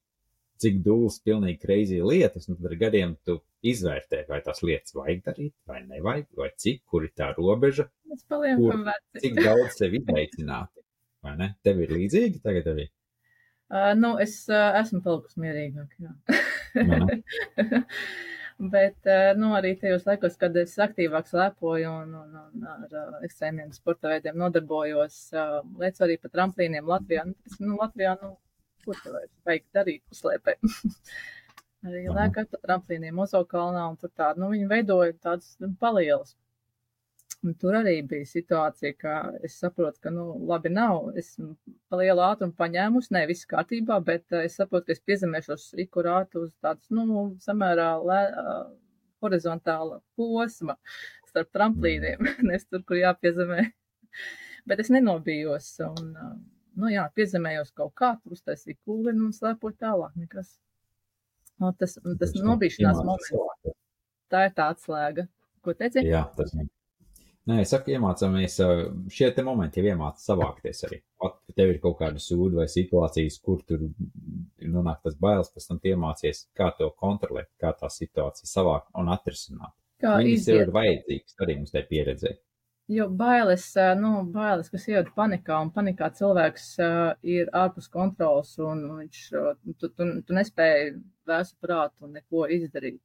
cik 0.62 0.82
dūls, 0.86 1.20
pilnīgi 1.26 1.60
kreizī 1.62 2.00
lietas, 2.06 2.48
un 2.50 2.58
tad 2.58 2.70
ar 2.72 2.78
gadiem 2.80 3.16
tu 3.28 3.40
izvērtē, 3.72 4.24
vai 4.30 4.40
tās 4.46 4.64
lietas 4.66 4.96
vajag 4.98 5.24
darīt, 5.28 5.54
vai 5.70 5.82
nevajag, 5.86 6.28
vai 6.38 6.50
cik, 6.64 6.84
kur 6.90 7.06
ir 7.08 7.14
tā 7.18 7.32
robeža, 7.38 7.88
Mēs 8.12 8.26
paliekam 8.30 8.86
veci. 8.88 9.22
cik 9.26 9.38
daudz 9.42 9.78
sev 9.78 9.96
izneicināt. 10.00 10.74
Vai 11.22 11.36
ne? 11.38 11.52
Tev 11.62 11.80
ir 11.84 11.94
līdzīgi 11.94 12.42
tagad 12.42 12.72
arī? 12.72 12.88
Uh, 13.72 13.94
nu, 13.96 14.16
es 14.20 14.34
uh, 14.52 14.74
esmu 14.82 15.00
palikusi 15.06 15.40
mierīgāk, 15.40 15.94
jā. 16.02 16.12
Bet, 18.62 19.00
eh, 19.10 19.32
nu, 19.40 19.56
arī 19.58 19.72
tajos 19.80 20.04
laikos, 20.06 20.36
kad 20.38 20.54
es 20.60 20.76
aktīvāk 20.84 21.26
slēpoju 21.26 21.90
un, 22.04 22.12
un, 22.20 22.36
un 22.42 22.66
ar 22.70 22.92
uh, 22.94 23.16
ekstrēmiem 23.26 23.72
sporta 23.74 24.12
veidiem 24.12 24.38
nodarbojos, 24.38 25.16
uh, 25.34 25.56
lec 25.82 25.98
arī 26.06 26.20
pa 26.22 26.30
tramplīniem 26.30 26.86
Latvijā. 26.86 27.24
Nu, 27.26 27.34
tas, 27.42 27.58
nu, 27.64 27.80
Latvijā, 27.80 28.14
nu, 28.22 28.36
ko 28.86 28.96
te 28.98 29.14
vajag, 29.14 29.64
darīt, 29.78 30.04
slēpē. 30.16 30.58
arī 31.88 32.06
lēkā 32.14 32.46
tramplīniem 32.54 33.20
Ozokalnā 33.24 33.88
un 33.90 33.98
tur 34.02 34.12
tādu, 34.14 34.44
nu, 34.44 34.52
viņi 34.54 34.70
veidoja 34.70 35.18
tādus 35.18 35.56
nu, 35.62 35.74
palielas. 35.82 36.36
Un 37.42 37.56
tur 37.58 37.74
arī 37.80 37.96
bija 38.06 38.28
situācija, 38.30 38.94
ka 39.02 39.14
es 39.48 39.56
saprotu, 39.58 39.98
ka, 40.04 40.12
nu, 40.14 40.28
labi 40.50 40.70
nav. 40.70 41.08
Es 41.18 41.32
lielu 41.98 42.22
ātrumu 42.22 42.54
paņēmusi, 42.60 43.14
ne 43.16 43.24
viss 43.32 43.50
kārtībā, 43.50 43.98
bet 44.06 44.28
uh, 44.36 44.44
es 44.46 44.60
saprotu, 44.60 44.90
ka 44.90 44.94
es 44.94 45.02
piezemēšos 45.10 45.72
ikurātu 45.82 46.46
uz 46.46 46.52
tādas, 46.62 46.92
nu, 46.94 47.24
samērā 47.42 47.90
lē, 48.06 48.22
uh, 48.44 48.62
horizontāla 49.26 50.02
posma 50.18 50.78
starp 51.32 51.50
tramplīniem, 51.58 52.30
nes 52.52 52.68
tur, 52.70 52.86
kur 52.86 53.02
jāpiezemē. 53.02 53.66
bet 54.70 54.84
es 54.84 54.94
nenobijos 54.94 55.74
un, 55.88 56.14
uh, 56.14 56.36
nu, 56.80 56.90
jā, 56.92 57.06
piezemējos 57.16 57.72
kaut 57.78 57.94
kā, 58.00 58.14
tur 58.22 58.36
uztaisīju 58.38 58.80
kūlinu 58.88 59.28
un 59.28 59.36
slēpoju 59.36 59.78
tālāk 59.82 60.18
nekas. 60.20 60.56
No, 61.62 61.72
tas 61.78 61.98
tas 62.20 62.36
nobīšanās 62.38 63.02
moments. 63.06 63.76
Tā 64.32 64.46
ir 64.48 64.54
tā 64.58 64.72
atslēga. 64.74 65.28
Ko 65.62 65.76
teici? 65.78 66.06
Jā, 66.08 66.24
tas 66.38 66.54
ir. 66.56 66.70
Nē, 67.50 67.64
es 67.64 67.72
saku, 67.74 67.90
iemācāmies, 67.96 68.56
šie 69.10 69.28
te 69.34 69.44
momenti 69.46 69.82
jau 69.82 69.90
iemācās 69.90 70.28
savākties 70.30 70.84
arī. 70.86 71.00
Pat, 71.22 71.40
ja 71.50 71.56
tev 71.58 71.72
ir 71.74 71.80
kaut 71.82 71.98
kāda 71.98 72.22
sūda 72.22 72.60
vai 72.60 72.68
situācijas, 72.70 73.40
kur 73.42 73.64
tur 73.66 73.88
nonāk 74.62 75.02
tas 75.06 75.18
bailes, 75.22 75.50
pēc 75.50 75.66
tam 75.72 75.80
iemācies, 75.92 76.44
kā 76.58 76.70
to 76.78 76.92
kontrolēt, 77.02 77.50
kā 77.62 77.74
tā 77.80 77.90
situācija 77.90 78.50
savākt 78.50 78.94
un 79.02 79.10
atrisināt. 79.14 79.74
Kā 80.02 80.20
Viņas 80.22 80.48
tev 80.48 80.62
ir 80.62 80.74
vajadzīgas 80.76 81.42
arī 81.46 81.58
mums 81.58 81.74
te 81.74 81.84
pieredzē. 81.90 82.36
Jo 82.92 83.06
bailes, 83.08 83.70
nu, 84.02 84.10
bailes, 84.34 84.68
kas 84.72 84.88
iet 84.92 85.14
panikā, 85.16 85.62
un 85.64 85.70
panikā 85.72 86.10
cilvēks 86.18 86.66
ir 87.24 87.52
ārpus 87.56 87.88
kontrols, 87.92 88.58
un 88.60 88.82
viņš, 88.98 89.22
tu, 89.80 89.88
tu, 89.88 90.08
tu 90.28 90.36
nespēji 90.36 90.98
vēsu 91.30 91.56
prātu 91.64 92.10
neko 92.12 92.50
izdarīt. 92.52 93.00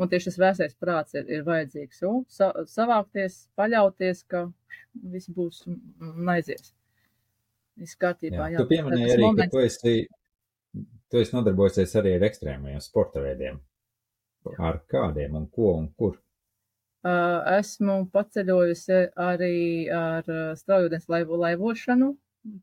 Un 0.00 0.08
tieši 0.08 0.30
tas 0.30 0.38
vēsais 0.40 0.76
prāts 0.80 1.14
ir, 1.18 1.26
ir 1.28 1.44
vajadzīgs. 1.44 2.00
Un 2.08 2.22
sa, 2.32 2.48
savākties, 2.72 3.42
paļauties, 3.60 4.22
ka 4.32 4.46
viss 5.12 5.28
būs 5.36 5.66
un 5.68 6.30
aizies. 6.32 6.72
Viss 7.80 7.98
kārtībā. 8.00 8.48
Jā, 8.48 8.54
jā. 8.54 8.62
Tu 8.62 8.70
pieminēji 8.72 9.12
arī, 9.14 9.26
moments... 9.26 9.52
ka 9.52 9.58
tu 9.58 9.64
esi, 9.66 10.86
tu 11.12 11.20
esi 11.20 11.36
nodarbojusies 11.36 11.94
arī 12.00 12.16
ar 12.16 12.26
ekstrēmajiem 12.30 12.82
sporta 12.84 13.22
veidiem. 13.24 13.60
Ar 14.56 14.80
kādiem 14.88 15.36
un 15.36 15.46
ko 15.52 15.74
un 15.76 15.90
kur? 16.00 16.16
Esmu 17.00 17.94
paceļojusi 18.12 18.98
arī 19.16 19.88
ar 19.94 20.26
straujūdens 20.58 21.08
laivu 21.08 21.38
laivošanu. 21.40 22.10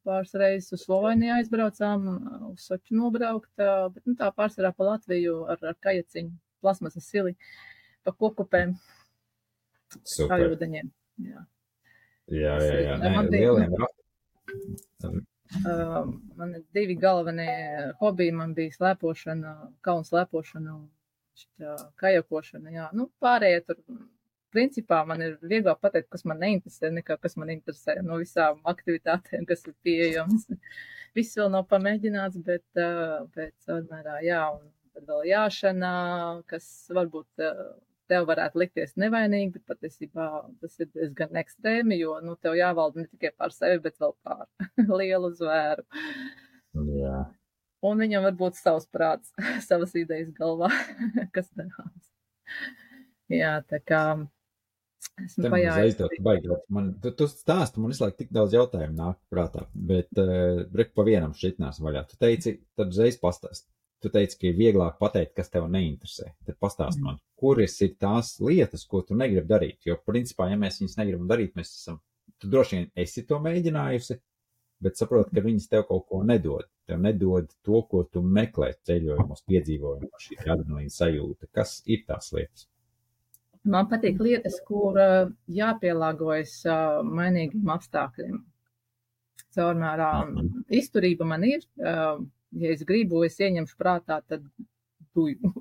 Pāris 0.06 0.34
reizes 0.38 0.74
uz 0.74 0.84
Sloveniju 0.86 1.36
aizbraucām, 1.36 2.06
uz 2.52 2.66
Soču 2.66 2.98
nobraukt, 2.98 3.52
bet 3.58 4.04
nu, 4.06 4.16
tā 4.18 4.30
pārsvarā 4.34 4.72
pa 4.74 4.92
Latviju 4.92 5.44
ar, 5.54 5.62
ar 5.62 5.78
kajaciņu 5.86 6.34
plasmasas 6.62 7.06
sili 7.10 7.36
pa 8.06 8.14
kokupēm. 8.14 8.76
Super. 10.04 10.34
Ar 10.36 10.54
ūdeņiem. 10.54 10.90
Jā, 11.24 11.46
jā, 12.34 12.58
jā. 12.62 12.78
jā. 12.84 13.00
Nē, 13.02 13.14
man 13.16 13.32
lieliem 13.32 13.74
Uh, 15.48 16.10
man 16.36 16.56
ir 16.58 16.64
divi 16.76 16.98
galvenie 17.00 17.94
hobiji. 18.02 18.34
Man 18.36 18.54
bija 18.58 18.74
slēpošana, 18.76 19.54
kalnu 19.86 20.04
slēpošana 20.08 20.74
un 20.76 21.80
kajakošana. 22.02 22.74
Jā. 22.76 22.88
Nu, 22.98 23.08
pārējie 23.24 23.62
tur, 23.70 23.80
principā, 24.54 25.02
man 25.08 25.22
ir 25.24 25.36
vieglāk 25.41 25.82
pateikt, 25.84 26.10
kas 26.14 26.26
man 26.30 26.41
neinteresē, 26.43 26.91
nekā 26.95 27.18
kas 27.22 27.38
man 27.39 27.52
interesē 27.54 27.98
no 28.06 28.20
visām 28.22 28.62
aktivitātēm, 28.68 29.45
kas 29.50 29.66
ir 29.68 29.76
pieejamas. 29.86 30.48
Viss 31.18 31.38
vēl 31.39 31.52
nav 31.54 31.68
pamēģināts, 31.72 32.39
bet, 32.45 32.66
uh, 32.80 33.26
bet, 33.36 33.56
mērā, 33.89 34.20
jā, 34.26 34.43
un 34.54 34.68
tad 34.98 35.10
vēl 35.12 35.28
jāšanā, 35.30 35.93
kas 36.50 36.68
varbūt 36.93 37.43
eh, 37.45 37.64
tev 38.10 38.28
varētu 38.30 38.62
likties 38.62 38.95
nevainīgi, 39.00 39.54
bet 39.58 39.74
patiesībā 39.74 40.28
tas 40.62 40.78
ir 40.82 40.89
diezgan 40.93 41.38
ekstrēmi, 41.41 42.00
jo, 42.02 42.16
nu, 42.26 42.38
tev 42.41 42.58
jāvalda 42.58 43.04
ne 43.04 43.10
tikai 43.12 43.34
pār 43.38 43.54
sevi, 43.54 43.82
bet 43.84 44.00
vēl 44.02 44.16
pār 44.26 44.48
lielu 45.02 45.32
zvēru. 45.38 45.86
Jā. 46.98 47.20
Un 47.86 48.02
viņam 48.02 48.26
var 48.26 48.38
būt 48.39 48.58
savs 48.58 48.88
prāts, 48.89 49.34
savas 49.70 49.93
idejas 50.00 50.32
galvā, 50.38 50.72
kas 51.36 51.52
darāms. 51.54 52.10
Jā, 53.30 53.58
tā 53.68 53.82
kā 53.84 54.02
esmu 55.26 55.49
pajājis. 55.53 56.68
Man, 56.74 56.91
tu, 57.03 57.13
tu 57.18 57.30
stāsti, 57.32 57.82
man 57.82 57.93
visu 57.93 58.05
laiku 58.05 58.22
tik 58.22 58.36
daudz 58.36 58.53
jautājumu 58.57 58.97
nāk 58.97 59.18
prātā, 59.34 59.65
bet 59.74 60.22
uh, 60.22 60.68
rek 60.78 60.93
pa 60.97 61.07
vienam 61.07 61.34
šitnās 61.38 61.82
vaļā. 61.84 62.05
Tu 62.11 62.22
teici, 62.22 62.59
tad 62.78 62.93
uzreiz 62.93 63.20
pastāst 63.22 63.65
tu 64.03 64.11
teici, 64.13 64.38
ka 64.39 64.47
ir 64.49 64.57
vieglāk 64.57 64.97
pateikt, 65.01 65.34
kas 65.38 65.51
tev 65.53 65.68
neinteresē. 65.74 66.32
Tad 66.45 66.57
pastāst 66.61 66.99
mm. 66.99 67.07
man, 67.07 67.20
kuras 67.39 67.78
ir 67.86 67.95
tās 68.01 68.36
lietas, 68.43 68.86
ko 68.89 69.01
tu 69.05 69.18
negribi 69.18 69.49
darīt. 69.49 69.80
Jo, 69.88 69.97
principā, 70.05 70.51
ja 70.51 70.59
mēs 70.59 70.82
viņus 70.82 70.97
negribam 70.99 71.28
darīt, 71.30 71.55
mēs 71.57 71.74
esam, 71.80 71.99
tu 72.41 72.49
droši 72.53 72.78
vien 72.78 72.88
esi 73.03 73.26
to 73.28 73.39
mēģinājusi, 73.43 74.20
bet 74.86 74.99
saproti, 74.99 75.34
ka 75.34 75.45
viņas 75.45 75.70
tev 75.72 75.88
kaut 75.89 76.05
ko 76.11 76.22
nedod. 76.28 76.70
Tev 76.88 77.01
nedod 77.03 77.49
to, 77.65 77.82
ko 77.89 78.05
tu 78.11 78.22
meklē 78.24 78.72
ceļojumos, 78.88 79.43
piedzīvojumos, 79.49 80.28
šī 80.30 80.39
adrenalīna 80.45 80.93
sajūta. 80.93 81.49
Kas 81.51 81.80
ir 81.89 82.05
tās 82.07 82.30
lietas? 82.36 82.70
Man 83.68 83.89
patīk 83.91 84.22
lietas, 84.24 84.59
kur 84.68 84.97
uh, 85.01 85.32
jāpielāgojas 85.51 86.59
uh, 86.70 87.01
mainīgiem 87.03 87.74
apstākļiem. 87.74 88.39
Caurmērā 89.57 90.11
izturība 90.78 91.26
man 91.28 91.43
ir, 91.47 91.65
uh, 91.82 92.22
ja 92.61 92.72
es 92.74 92.84
gribu, 92.88 93.24
es 93.26 93.39
ieņemšu 93.41 93.78
prātā, 93.80 94.22
tad 94.30 94.45
tuju. 95.18 95.51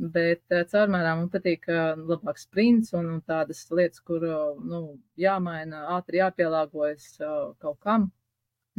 Bet 0.00 0.54
eh, 0.54 0.64
caurmērā 0.70 1.12
man 1.18 1.28
patīk 1.32 1.66
eh, 1.68 1.98
labāks 2.08 2.46
sprints 2.46 2.94
un, 2.96 3.10
un 3.16 3.20
tādas 3.28 3.66
lietas, 3.68 4.00
kur 4.00 4.24
eh, 4.24 4.62
nu, 4.64 4.80
jāmaina, 5.20 5.82
ātri 5.98 6.22
jāpielāgojas 6.22 7.18
kaut 7.60 7.78
kam. 7.84 8.08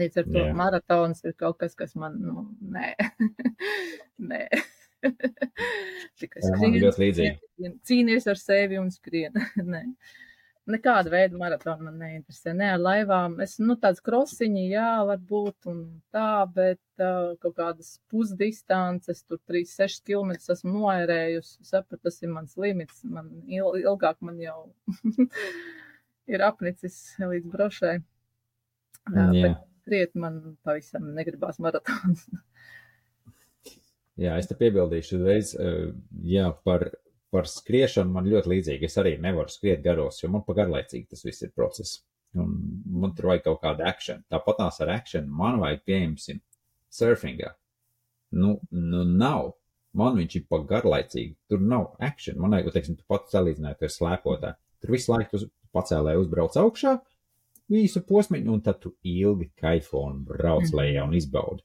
Līdz 0.01 0.21
ar 0.21 0.29
to 0.31 0.39
yeah. 0.39 0.55
maratons 0.57 1.21
ir 1.27 1.35
kaut 1.37 1.59
kas, 1.61 1.75
kas 1.77 1.93
man, 1.99 2.15
nu, 2.25 2.47
nē, 2.73 2.95
nē. 4.31 4.45
Tikai 6.21 6.43
skrien, 6.45 7.77
cīnies 7.87 8.27
ar 8.31 8.41
sevi 8.41 8.81
un 8.81 8.91
skrien. 8.93 9.37
nē 9.73 9.85
nekāda 10.69 11.11
veida 11.11 11.37
maratona 11.39 11.87
man 11.87 11.97
neinteresē. 12.01 12.53
Ne 12.57 12.69
ar 12.75 12.81
laivām. 12.81 13.37
Es, 13.43 13.57
nu, 13.61 13.75
tāds 13.81 14.01
krosiņi, 14.05 14.67
jā, 14.73 14.89
varbūt 15.09 15.69
un 15.71 15.81
tā, 16.13 16.45
bet 16.53 16.81
uh, 17.01 17.33
kaut 17.41 17.55
kādas 17.57 17.95
pusdistances, 18.11 19.23
tur 19.25 19.41
3-6 19.49 20.03
km 20.07 20.35
esmu 20.37 20.75
noērējusi. 20.75 21.57
Sapratu, 21.67 22.01
tas 22.07 22.21
ir 22.21 22.33
mans 22.33 22.55
limits. 22.61 23.01
Man 23.07 23.31
il, 23.47 23.81
ilgāk 23.81 24.21
man 24.25 24.39
jau 24.41 24.69
ir 26.31 26.45
apnicis 26.45 27.01
līdz 27.19 27.51
brošai. 27.51 27.97
Uh, 29.09 29.17
jā. 29.17 29.27
Bet 29.41 29.67
kriet 29.87 30.15
man 30.19 30.41
pavisam 30.65 31.11
negribās 31.17 31.59
maratons. 31.63 32.27
Jā, 34.21 34.37
es 34.37 34.49
te 34.49 34.57
piebildīšu 34.59 35.17
uzreiz, 35.17 35.55
uh, 35.57 35.91
jā, 36.25 36.49
par 36.65 36.91
par 37.31 37.47
skriešanu 37.47 38.11
man 38.11 38.27
ļoti 38.27 38.51
līdzīgi. 38.51 38.87
Es 38.87 38.99
arī 38.99 39.15
nevaru 39.23 39.51
skriet 39.51 39.81
garos, 39.85 40.19
jo 40.21 40.29
man 40.33 40.43
pa 40.47 40.55
garlaicīgi 40.57 41.13
tas 41.13 41.23
viss 41.25 41.45
ir 41.45 41.53
process. 41.55 42.01
Un 42.35 42.51
man 43.01 43.15
tur 43.15 43.31
vajag 43.31 43.45
kaut 43.47 43.61
kādu 43.63 43.85
akciju. 43.87 44.19
Tāpat 44.31 44.59
tās 44.59 44.79
ar 44.83 44.91
akciju 44.97 45.23
man 45.41 45.59
vajag, 45.63 45.83
pieņemsim, 45.87 46.41
surfingā. 46.91 47.53
Nu, 48.35 48.57
nu 48.71 49.05
nav. 49.07 49.53
Man 49.95 50.15
viņš 50.19 50.35
ir 50.39 50.43
pa 50.51 50.61
garlaicīgi. 50.67 51.33
Tur 51.51 51.63
nav 51.63 51.89
akciju. 52.03 52.37
Man 52.39 52.55
vajag, 52.55 52.71
teiksim, 52.75 52.99
tu 52.99 53.07
pats 53.11 53.33
salīdzinātu 53.35 53.87
ar 53.87 53.95
slēpotāju. 53.95 54.59
Tur 54.83 54.95
visu 54.95 55.11
laiku 55.11 55.39
tu 55.39 55.49
pacēlē 55.75 56.17
uzbrauc 56.19 56.55
augšā, 56.59 56.97
visu 57.71 58.01
posmiņu, 58.07 58.55
un 58.55 58.63
tad 58.65 58.81
tu 58.83 58.93
ilgi 59.07 59.51
kaifo 59.59 60.03
un 60.09 60.23
brauc 60.27 60.71
lejā 60.75 61.03
un 61.07 61.15
izbaudi. 61.15 61.63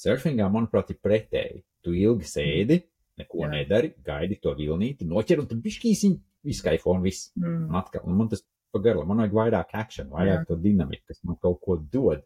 Surfingā, 0.00 0.48
manuprāt, 0.52 0.92
ir 0.92 1.00
pretēji. 1.04 1.64
Tu 1.84 1.94
ilgi 2.00 2.28
sēdi, 2.28 2.80
neko 3.20 3.44
Jā. 3.44 3.50
nedari, 3.52 3.92
gaidi 4.04 4.38
to 4.42 4.54
vilnīti, 4.58 5.06
noķer 5.08 5.42
un 5.42 5.48
tad 5.50 5.60
bišķīsiņ, 5.64 6.18
izkaifo 6.54 6.94
un 6.94 7.04
viss. 7.04 7.30
Mm. 7.38 7.68
Un 7.68 7.80
atkal, 7.80 8.04
un 8.08 8.18
man 8.18 8.30
tas 8.32 8.44
pagarla, 8.74 9.06
man 9.08 9.22
vajag 9.22 9.36
vairāk 9.38 9.74
action, 9.80 10.10
vairāk 10.12 10.42
Jā. 10.42 10.46
to 10.50 10.58
dinamiku, 10.60 11.06
kas 11.12 11.22
man 11.28 11.38
kaut 11.42 11.60
ko 11.64 11.78
dod. 11.78 12.24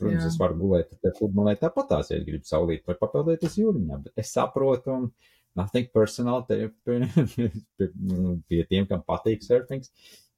Protams, 0.00 0.24
Jā. 0.24 0.30
es 0.32 0.38
varu 0.40 0.58
gulēt 0.58 0.94
te 0.98 1.12
futbolē 1.18 1.54
tāpatās, 1.60 2.10
ja 2.10 2.22
gribu 2.24 2.46
saulīt 2.48 2.86
vai 2.88 2.96
papildēties 2.98 3.58
jūriņā, 3.60 4.00
bet 4.06 4.22
es 4.24 4.32
saprotu 4.34 4.94
un 4.94 5.10
nothing 5.58 5.90
personal 5.94 6.46
te, 6.48 6.70
pie, 6.86 7.02
pie, 7.36 7.90
pie 8.48 8.62
tiem, 8.70 8.88
kam 8.90 9.04
patīk 9.06 9.44
surfings. 9.46 9.92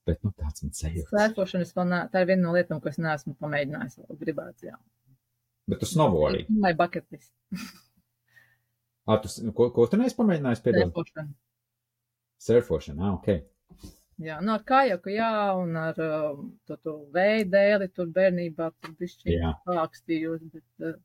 Bet, 0.05 0.19
nu, 0.21 0.29
tāds 0.37 0.61
man 0.61 0.75
sajūta. 0.77 1.09
Slēpošanas 1.09 1.71
vēl 1.73 1.87
nā, 1.89 2.03
tā 2.13 2.21
ir 2.21 2.27
viena 2.29 2.43
no 2.43 2.51
lietām, 2.53 2.77
ko 2.77 2.91
es 2.91 2.99
neesmu 3.01 3.33
pamēģinājis, 3.41 4.03
gribētu, 4.19 4.67
jā. 4.67 4.75
Bet 5.65 5.81
tu 5.81 5.89
snowboardi. 5.89 6.45
Vai 6.61 6.75
bucket 6.77 7.07
list. 7.09 7.33
Ah, 9.05 9.19
tu, 9.21 9.29
ko, 9.53 9.69
ko 9.73 9.85
tu 9.89 9.99
neesi 10.01 10.17
pamēģinājis 10.17 10.63
piedalīt? 10.65 10.93
Slēpošana. 10.93 11.33
Surfošana, 12.45 13.09
ah, 13.09 13.17
ok. 13.19 13.91
Jā, 14.25 14.37
nu 14.41 14.53
ar 14.53 14.63
kajaku, 14.67 15.11
jā, 15.11 15.31
un 15.59 15.75
ar 15.75 15.97
uh, 15.99 16.37
to, 16.67 16.77
to 16.87 16.93
vēju 17.15 17.49
dēli 17.51 17.89
tur 17.91 18.07
bērnībā 18.15 18.69
tur 18.79 18.93
bišķi 18.99 19.35
Jā. 19.35 19.51
pākstījos, 19.67 20.45
bet 20.53 20.87
uh, 20.87 20.95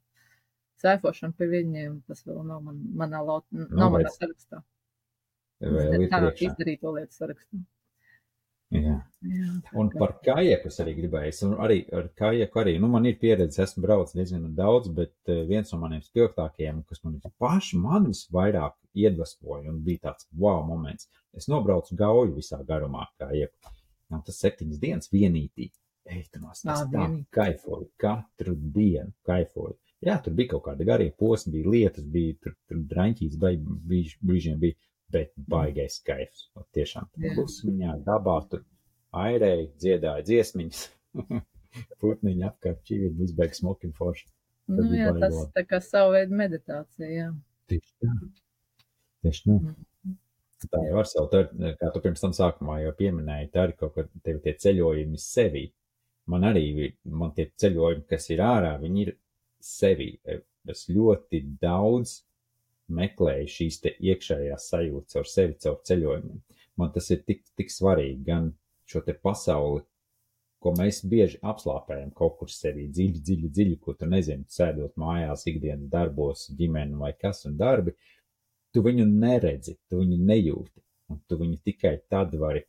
sēfošana 0.80 1.34
pie 1.36 1.48
viņiem, 1.50 1.96
tas 2.06 2.22
vēl 2.26 2.38
nav 2.46 2.62
man, 2.68 2.78
manā, 3.02 3.22
laut, 3.26 3.46
nav 3.50 3.96
manā 3.96 4.06
bet 4.06 4.14
sarakstā. 4.14 4.62
Vēl 5.60 6.06
ir 6.06 6.12
Tā 6.12 6.22
izdarīto 6.46 6.94
lietu 6.94 7.18
sarakstā. 7.18 7.60
Jā. 8.70 9.00
Jā, 9.20 9.48
Un 9.76 9.88
par 9.90 10.12
kajaku 10.24 10.70
es 10.70 10.78
arī 10.80 10.92
gribēju. 10.96 11.32
Es 11.32 11.40
arī 11.42 11.80
ar 11.96 12.06
kajaku 12.16 12.60
arī, 12.62 12.76
nu, 12.80 12.88
man 12.92 13.08
ir 13.10 13.18
pieredze, 13.20 13.64
esmu 13.64 13.82
braucis 13.84 14.14
diezgan 14.16 14.46
daudz, 14.56 14.88
bet 14.94 15.12
eh, 15.28 15.42
viens 15.48 15.72
no 15.74 15.80
maniem 15.82 16.04
spilgtākajiem, 16.04 16.84
kas 16.88 17.02
man 17.04 17.18
paši 17.42 17.80
man 17.82 18.06
visvairāk 18.08 18.78
iedvesmoja 18.94 19.74
un 19.74 19.82
bija 19.84 20.06
tāds 20.06 20.30
wow 20.38 20.62
moments. 20.66 21.10
Es 21.36 21.50
nobraucu 21.50 21.98
gauju 21.98 22.38
visā 22.38 22.62
garumā 22.66 23.08
kajaku. 23.20 23.74
Un 24.10 24.22
tas 24.26 24.40
septiņas 24.42 24.80
dienas 24.82 25.12
vienītī. 25.12 25.68
Es 26.10 26.30
tā 26.32 26.40
vienīgi. 26.40 27.26
kaifoju, 27.34 27.90
katru 28.00 28.54
dienu 28.56 29.12
kaifoju. 29.26 29.76
Jā, 30.00 30.16
tur 30.24 30.32
bija 30.32 30.54
kaut 30.54 30.64
kādi 30.64 30.86
garie 30.88 31.10
posmi, 31.12 31.58
bija 31.58 31.74
lietas, 31.74 32.06
bija 32.08 32.38
tur, 32.40 32.54
tur 32.70 32.80
draņķīts, 32.88 33.36
brīž, 33.36 34.14
brīžiem 34.24 34.56
bija, 34.62 34.78
bet 35.12 35.32
baigais 35.50 36.00
kaifs. 36.06 36.48
Un 36.58 36.66
Tiešām 36.76 37.08
Jā. 37.20 37.34
klusmiņā, 37.36 37.96
dabā 38.06 38.36
tur 38.50 38.64
airēja, 39.16 39.68
dziedāja 39.80 40.26
dziesmiņas. 40.26 40.84
Putniņi 42.02 42.46
apkārt 42.48 42.82
čīvi, 42.86 43.12
viss 43.18 43.36
beigas 43.36 43.62
smoking 43.62 43.94
forši. 43.96 44.26
Nu, 44.70 44.86
bija 44.86 45.08
jā, 45.08 45.14
tas 45.22 45.38
tā 45.54 45.64
kā 45.66 45.80
savu 45.82 46.14
veidu 46.14 46.36
meditācija, 46.38 47.08
jā. 47.10 47.28
Tieši 47.70 47.94
tā. 48.02 48.16
Tieši 49.24 49.46
tā. 49.46 49.56
Mhm. 49.56 49.78
Tā 50.60 50.80
jau 50.84 50.96
var 50.98 51.06
sev, 51.08 51.26
tā, 51.32 51.40
ir, 51.46 51.76
kā 51.80 51.88
tu 51.94 52.02
pirms 52.04 52.20
tam 52.20 52.34
sākumā 52.36 52.82
jau 52.82 52.90
pieminēji, 52.98 53.48
tā 53.54 53.62
ir 53.68 53.76
kaut 53.80 53.94
kāda 53.94 54.20
tev 54.26 54.42
tie 54.44 54.52
ceļojumi 54.60 55.20
sevi. 55.20 55.62
Man 56.30 56.44
arī, 56.44 56.90
man 57.08 57.32
tie 57.36 57.46
ceļojumi, 57.62 58.04
kas 58.10 58.28
ir 58.34 58.42
ārā, 58.44 58.74
viņi 58.82 59.06
ir 59.06 59.14
sevi. 59.64 60.10
Es 60.68 60.84
ļoti 60.92 61.40
daudz 61.62 62.18
meklēju 62.96 63.52
šīs 63.54 63.80
te 63.84 63.94
iekšējās 64.10 64.68
sajūtas 64.72 65.20
ar 65.20 65.30
sevi 65.30 65.56
caur 65.64 65.78
ceļojumiem. 65.88 66.42
Man 66.80 66.92
tas 66.94 67.10
ir 67.14 67.22
tik, 67.26 67.44
tik 67.58 67.72
svarīgi, 67.72 68.20
gan 68.26 68.52
šo 68.90 69.02
te 69.06 69.14
pasauli, 69.14 69.82
ko 70.60 70.72
mēs 70.76 71.00
bieži 71.08 71.40
apslāpējam 71.52 72.12
kaut 72.16 72.36
kur 72.40 72.52
sevī 72.52 72.86
dziļi, 72.92 73.22
dziļi, 73.26 73.50
dziļi, 73.56 73.76
ko 73.84 73.94
tu 73.96 74.08
nezini, 74.10 74.44
sēdot 74.48 74.96
mājās, 75.00 75.46
ikdienas 75.48 75.88
darbos, 75.92 76.48
ģimene 76.56 76.98
vai 77.00 77.14
kas 77.16 77.46
un 77.48 77.56
darbi. 77.60 77.94
Tu 78.70 78.82
viņu 78.84 79.06
neredzi, 79.08 79.78
tu 79.88 80.02
viņu 80.02 80.18
nejūti, 80.28 80.82
un 81.10 81.20
tu 81.26 81.38
viņu 81.40 81.58
tikai 81.66 81.96
tad 82.12 82.36
vari 82.38 82.62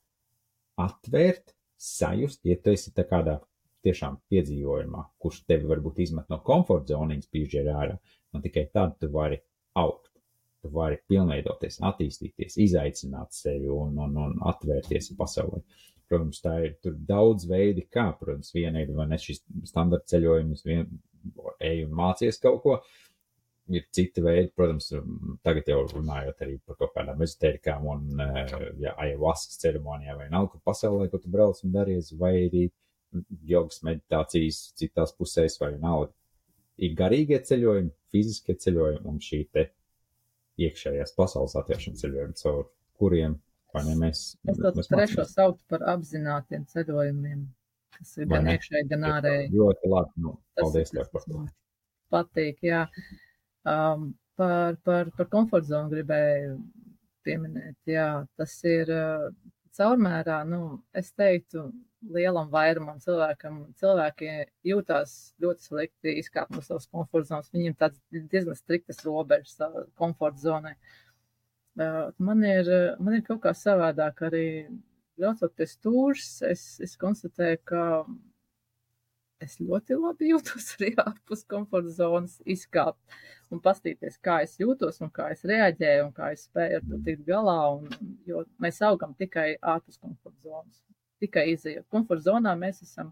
atvērt, 0.81 1.53
sajust, 1.81 2.45
ja 2.47 2.57
tu 2.57 2.73
esi 2.73 2.93
tā 2.95 3.05
kādā 3.09 3.39
tiešām 3.85 4.19
piedzīvojumā, 4.31 5.03
kurš 5.21 5.43
tevi 5.49 5.67
varbūt 5.69 6.01
izmet 6.05 6.29
no 6.29 6.39
komforta 6.45 6.95
zonas, 6.95 7.27
pīžģēr 7.33 7.69
ārā, 7.73 7.97
un 8.33 8.43
tikai 8.45 8.67
tad 8.73 8.97
tu 9.01 9.09
vari 9.13 9.41
augt. 9.77 10.10
Tu 10.61 10.69
vari 10.69 10.99
pilnveidoties, 11.09 11.79
attīstīties, 11.89 12.59
izaicināt 12.61 13.33
sevi 13.33 13.69
un, 13.73 13.95
un, 13.97 14.17
un 14.27 14.35
atvērties 14.51 15.09
pasaulē. 15.17 15.63
Protams, 16.11 16.41
tā 16.43 16.57
ir 16.65 16.75
tur 16.83 16.97
daudz 17.07 17.47
veidi, 17.49 17.85
kā, 17.89 18.09
protams, 18.19 18.51
viena 18.53 18.81
ir 18.83 18.91
vai 18.93 19.07
ne 19.09 19.17
šis 19.21 19.41
standarta 19.69 20.11
ceļojums, 20.11 20.65
vien 20.67 20.89
ej 21.63 21.85
un 21.85 21.95
mācies 21.97 22.37
kaut 22.43 22.61
ko. 22.65 22.75
Ir 23.71 23.85
citi 23.95 24.19
veidi, 24.25 24.49
protams, 24.57 24.89
tagad 25.45 25.69
jau 25.71 25.79
runājot 25.93 26.41
arī 26.43 26.57
par 26.67 26.75
kaut 26.81 26.91
kādām 26.97 27.21
ezotērikām 27.23 27.85
un 27.87 28.23
eh, 28.25 28.55
ja, 28.83 28.95
ayahuaskas 28.99 29.61
ceremonijām 29.61 30.19
vai 30.19 30.27
nav, 30.33 30.49
kur 30.51 30.61
pasaulē, 30.67 31.07
ko 31.09 31.21
tu 31.21 31.31
brauc 31.31 31.61
un 31.63 31.71
daries, 31.73 32.11
vai 32.19 32.33
arī 32.49 32.65
jogas 33.47 33.81
meditācijas 33.87 34.59
citās 34.79 35.13
pusēs 35.17 35.57
vai 35.61 35.73
nav. 35.79 36.09
Ir 36.81 36.95
garīgie 36.97 37.39
ceļojumi, 37.47 37.93
fiziskie 38.11 38.57
ceļojumi 38.59 39.07
un 39.07 39.21
šī 39.23 39.45
te 39.53 39.69
iekšējās 40.67 41.15
pasaules 41.17 41.55
atvēršana 41.59 42.01
ceļojumi, 42.01 42.37
caur 42.41 42.67
kuriem, 43.01 43.37
ne, 43.87 43.95
mēs, 44.03 44.23
Es 44.45 44.59
to 44.59 44.71
mēs 44.77 44.91
trešo 44.91 45.21
mācāmies. 45.21 45.33
sauktu 45.33 45.65
par 45.71 45.85
apzinātiem 45.93 46.65
ceļojumiem, 46.73 47.43
kas 47.97 48.15
ir 48.17 48.29
Vai 48.29 48.39
gan 48.39 48.51
iekšēji, 48.55 48.87
gan 48.91 49.07
ārēji. 49.11 49.51
Ļoti 49.55 49.91
labi, 49.93 50.25
nu, 50.25 50.35
paldies 50.59 50.93
tev 50.95 51.09
par 51.13 51.27
to. 51.27 51.45
Patīk, 52.11 52.59
jā. 52.67 52.85
Um, 53.67 54.11
par, 54.39 54.77
par, 54.83 55.11
par 55.17 55.29
komforta 55.31 55.69
zonu 55.69 55.93
gribēju 55.93 56.57
pieminēt. 57.25 57.77
Jā, 57.89 58.09
tas 58.39 58.57
ir 58.67 58.89
uh, 58.91 59.29
caurmērā, 59.77 60.41
nu, 60.49 60.61
es 60.97 61.13
teiktu, 61.17 61.69
lielam 62.01 62.49
vairumam 62.51 62.99
cilvēkam, 63.03 63.61
cilvēki 63.79 64.31
jūtās 64.67 65.13
ļoti 65.41 65.67
slikti 65.67 66.15
izkāpt 66.21 66.55
no 66.55 66.63
savas 66.65 66.87
komforta 66.89 67.33
zonas. 67.33 67.51
Viņiem 67.53 67.77
tāds 67.79 68.01
diezgan 68.11 68.57
striktas 68.57 69.03
robežas 69.05 69.55
savā 69.59 69.85
komforta 69.99 70.41
zonai. 70.41 70.75
Man, 71.75 72.43
ir, 72.43 72.67
man 72.99 73.15
ir 73.15 73.23
kaut 73.27 73.43
kā 73.45 73.53
savādāk 73.55 74.25
arī 74.27 74.45
braucot 75.19 75.53
pie 75.55 75.67
stūres, 75.69 76.41
es, 76.47 76.65
es 76.83 76.97
konstatēju, 76.99 77.61
ka 77.69 77.83
es 79.41 79.57
ļoti 79.61 79.97
labi 79.97 80.31
jūtos 80.31 80.73
arī 80.77 80.91
ārpus 81.01 81.45
komforta 81.49 81.93
zonas 81.95 82.37
izkāpt 82.45 83.21
un 83.51 83.61
pastīties, 83.63 84.19
kā 84.23 84.41
es 84.45 84.57
jūtos 84.61 85.01
un 85.01 85.11
kā 85.13 85.31
es 85.33 85.43
reaģēju 85.47 86.07
un 86.07 86.13
kā 86.15 86.31
es 86.35 86.45
spēju 86.49 86.79
ar 86.79 86.87
to 86.89 87.01
tikt 87.07 87.25
galā. 87.27 87.59
Un, 87.77 88.17
jo 88.27 88.45
mēs 88.61 88.81
augam 88.85 89.15
tikai 89.17 89.53
ārpus 89.61 89.99
komforta 90.01 90.37
zonas. 90.45 90.83
Tikai 91.21 91.51
izējot. 91.53 91.85
Komforta 91.93 92.31
zonā 92.31 92.53
mēs 92.57 92.81
esam, 92.85 93.11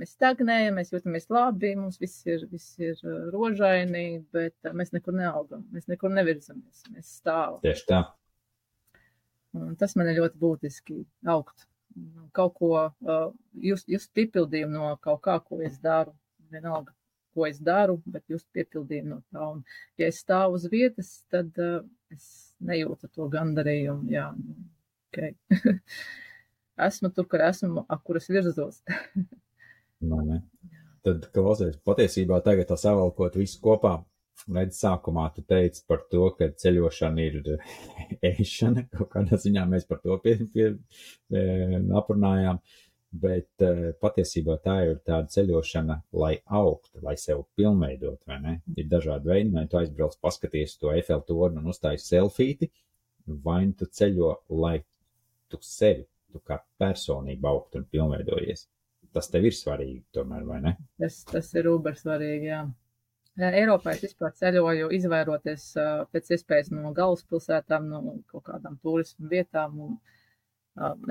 mēs 0.00 0.14
stagnējam, 0.16 0.76
mēs 0.78 0.92
jūtamies 0.92 1.28
labi, 1.32 1.74
mums 1.78 2.00
viss 2.00 2.26
ir, 2.28 2.46
viss 2.50 2.78
ir 2.80 2.96
uh, 3.06 3.28
rožaini, 3.32 4.22
bet 4.34 4.56
uh, 4.68 4.74
mēs 4.76 4.92
nekur 4.92 5.16
neaugam, 5.16 5.64
mēs 5.72 5.88
nekur 5.88 6.12
nevirzamies, 6.12 6.84
mēs 6.92 7.14
stāvam. 7.20 7.60
Tieši 7.64 7.86
tā. 7.88 8.02
Un 9.56 9.76
tas 9.80 9.94
man 9.96 10.08
ir 10.08 10.20
ļoti 10.20 10.40
būtiski 10.40 11.02
augt. 11.28 11.66
Kaut 12.36 12.54
ko 12.56 12.72
uh, 12.80 13.28
just, 13.60 13.88
just 13.88 14.12
piepildījumu 14.16 14.72
no 14.72 14.96
kaut 15.00 15.20
kā, 15.26 15.36
ko 15.44 15.60
es 15.64 15.76
daru. 15.80 16.14
Vienalga, 16.52 16.92
ko 17.36 17.46
es 17.48 17.60
daru, 17.64 17.98
bet 18.08 18.24
just 18.32 18.46
piepildījumu 18.56 19.10
no 19.12 19.20
tā. 19.32 19.48
Un, 19.56 19.62
ja 20.00 20.08
es 20.08 20.20
stāvu 20.24 20.56
uz 20.56 20.68
vietas, 20.72 21.14
tad 21.32 21.52
uh, 21.60 21.80
es 22.12 22.26
nejūtu 22.64 23.12
to 23.12 23.28
gandarījumu. 23.32 24.08
Jā, 24.12 24.30
nu, 24.36 24.56
okay. 25.10 25.36
esmu 26.86 27.12
tur, 27.14 27.28
kur 27.30 27.44
esmu, 27.48 27.86
ap 27.88 28.04
kuras 28.06 28.28
virzos. 28.32 28.82
Nu. 30.02 30.18
Tad, 31.06 31.28
klausies, 31.34 31.76
patiesībā 31.86 32.40
tagad 32.42 32.68
tā 32.70 32.76
savalkot 32.78 33.36
visu 33.38 33.60
kopā. 33.62 34.00
Redz, 34.50 34.80
sākumā 34.82 35.28
tu 35.34 35.44
teici 35.46 35.84
par 35.86 36.00
to, 36.10 36.24
ka 36.34 36.48
ceļošana 36.58 37.26
ir 37.26 37.36
ēšana. 38.32 38.88
Kaut 38.90 39.12
kādā 39.12 39.38
ziņā 39.38 39.62
mēs 39.70 39.86
par 39.86 40.00
to 40.02 40.16
pie, 40.24 40.36
pie, 40.54 40.72
pie, 41.30 41.44
aprunājām. 41.98 42.58
Bet 43.22 43.62
eh, 43.66 43.90
patiesībā 44.00 44.56
tā 44.64 44.76
ir 44.88 44.94
tāda 45.04 45.28
ceļošana, 45.34 45.98
lai 46.16 46.32
augtu, 46.58 47.02
lai 47.04 47.12
sevi 47.20 47.44
pilnveidot, 47.60 48.22
vai 48.26 48.38
ne? 48.40 48.54
Ir 48.74 48.88
dažādi 48.90 49.28
veidi, 49.28 49.52
vai 49.52 49.66
tu 49.68 49.78
aizbrauc 49.82 50.16
paskaties 50.22 50.78
to 50.80 50.94
Eiffel 50.94 51.20
torni 51.28 51.60
un 51.60 51.68
uztājas 51.74 52.08
selfīti, 52.08 52.70
vai 53.44 53.66
nu 53.66 53.76
tu 53.78 53.90
ceļo, 54.00 54.32
lai 54.64 54.78
tu 55.52 55.60
sevi, 55.60 56.06
tu 56.32 56.40
kā 56.48 56.58
personība 56.80 57.52
augtu 57.52 57.80
un 57.80 57.88
pilnveidojies. 57.92 58.66
Tas 59.12 59.28
tev 59.28 59.44
ir 59.44 59.56
svarīgi, 59.56 60.06
tomēr, 60.16 60.46
vai 60.48 60.60
ne? 60.64 60.76
Tas, 61.00 61.18
tas 61.28 61.50
ir 61.58 61.68
uber 61.68 61.98
svarīgi, 61.98 62.48
jā. 62.48 62.62
Eiropā 63.40 63.94
es 63.94 64.02
vispār 64.04 64.32
ceļoju, 64.36 64.90
izvairoties 64.92 65.70
pēc 66.12 66.32
iespējas 66.36 66.68
no 66.72 66.90
galvaspilsētām, 66.96 67.86
no 67.88 68.16
kaut 68.28 68.44
kādām 68.50 68.76
turismu 68.84 69.30
vietām 69.30 69.78
un 69.86 69.94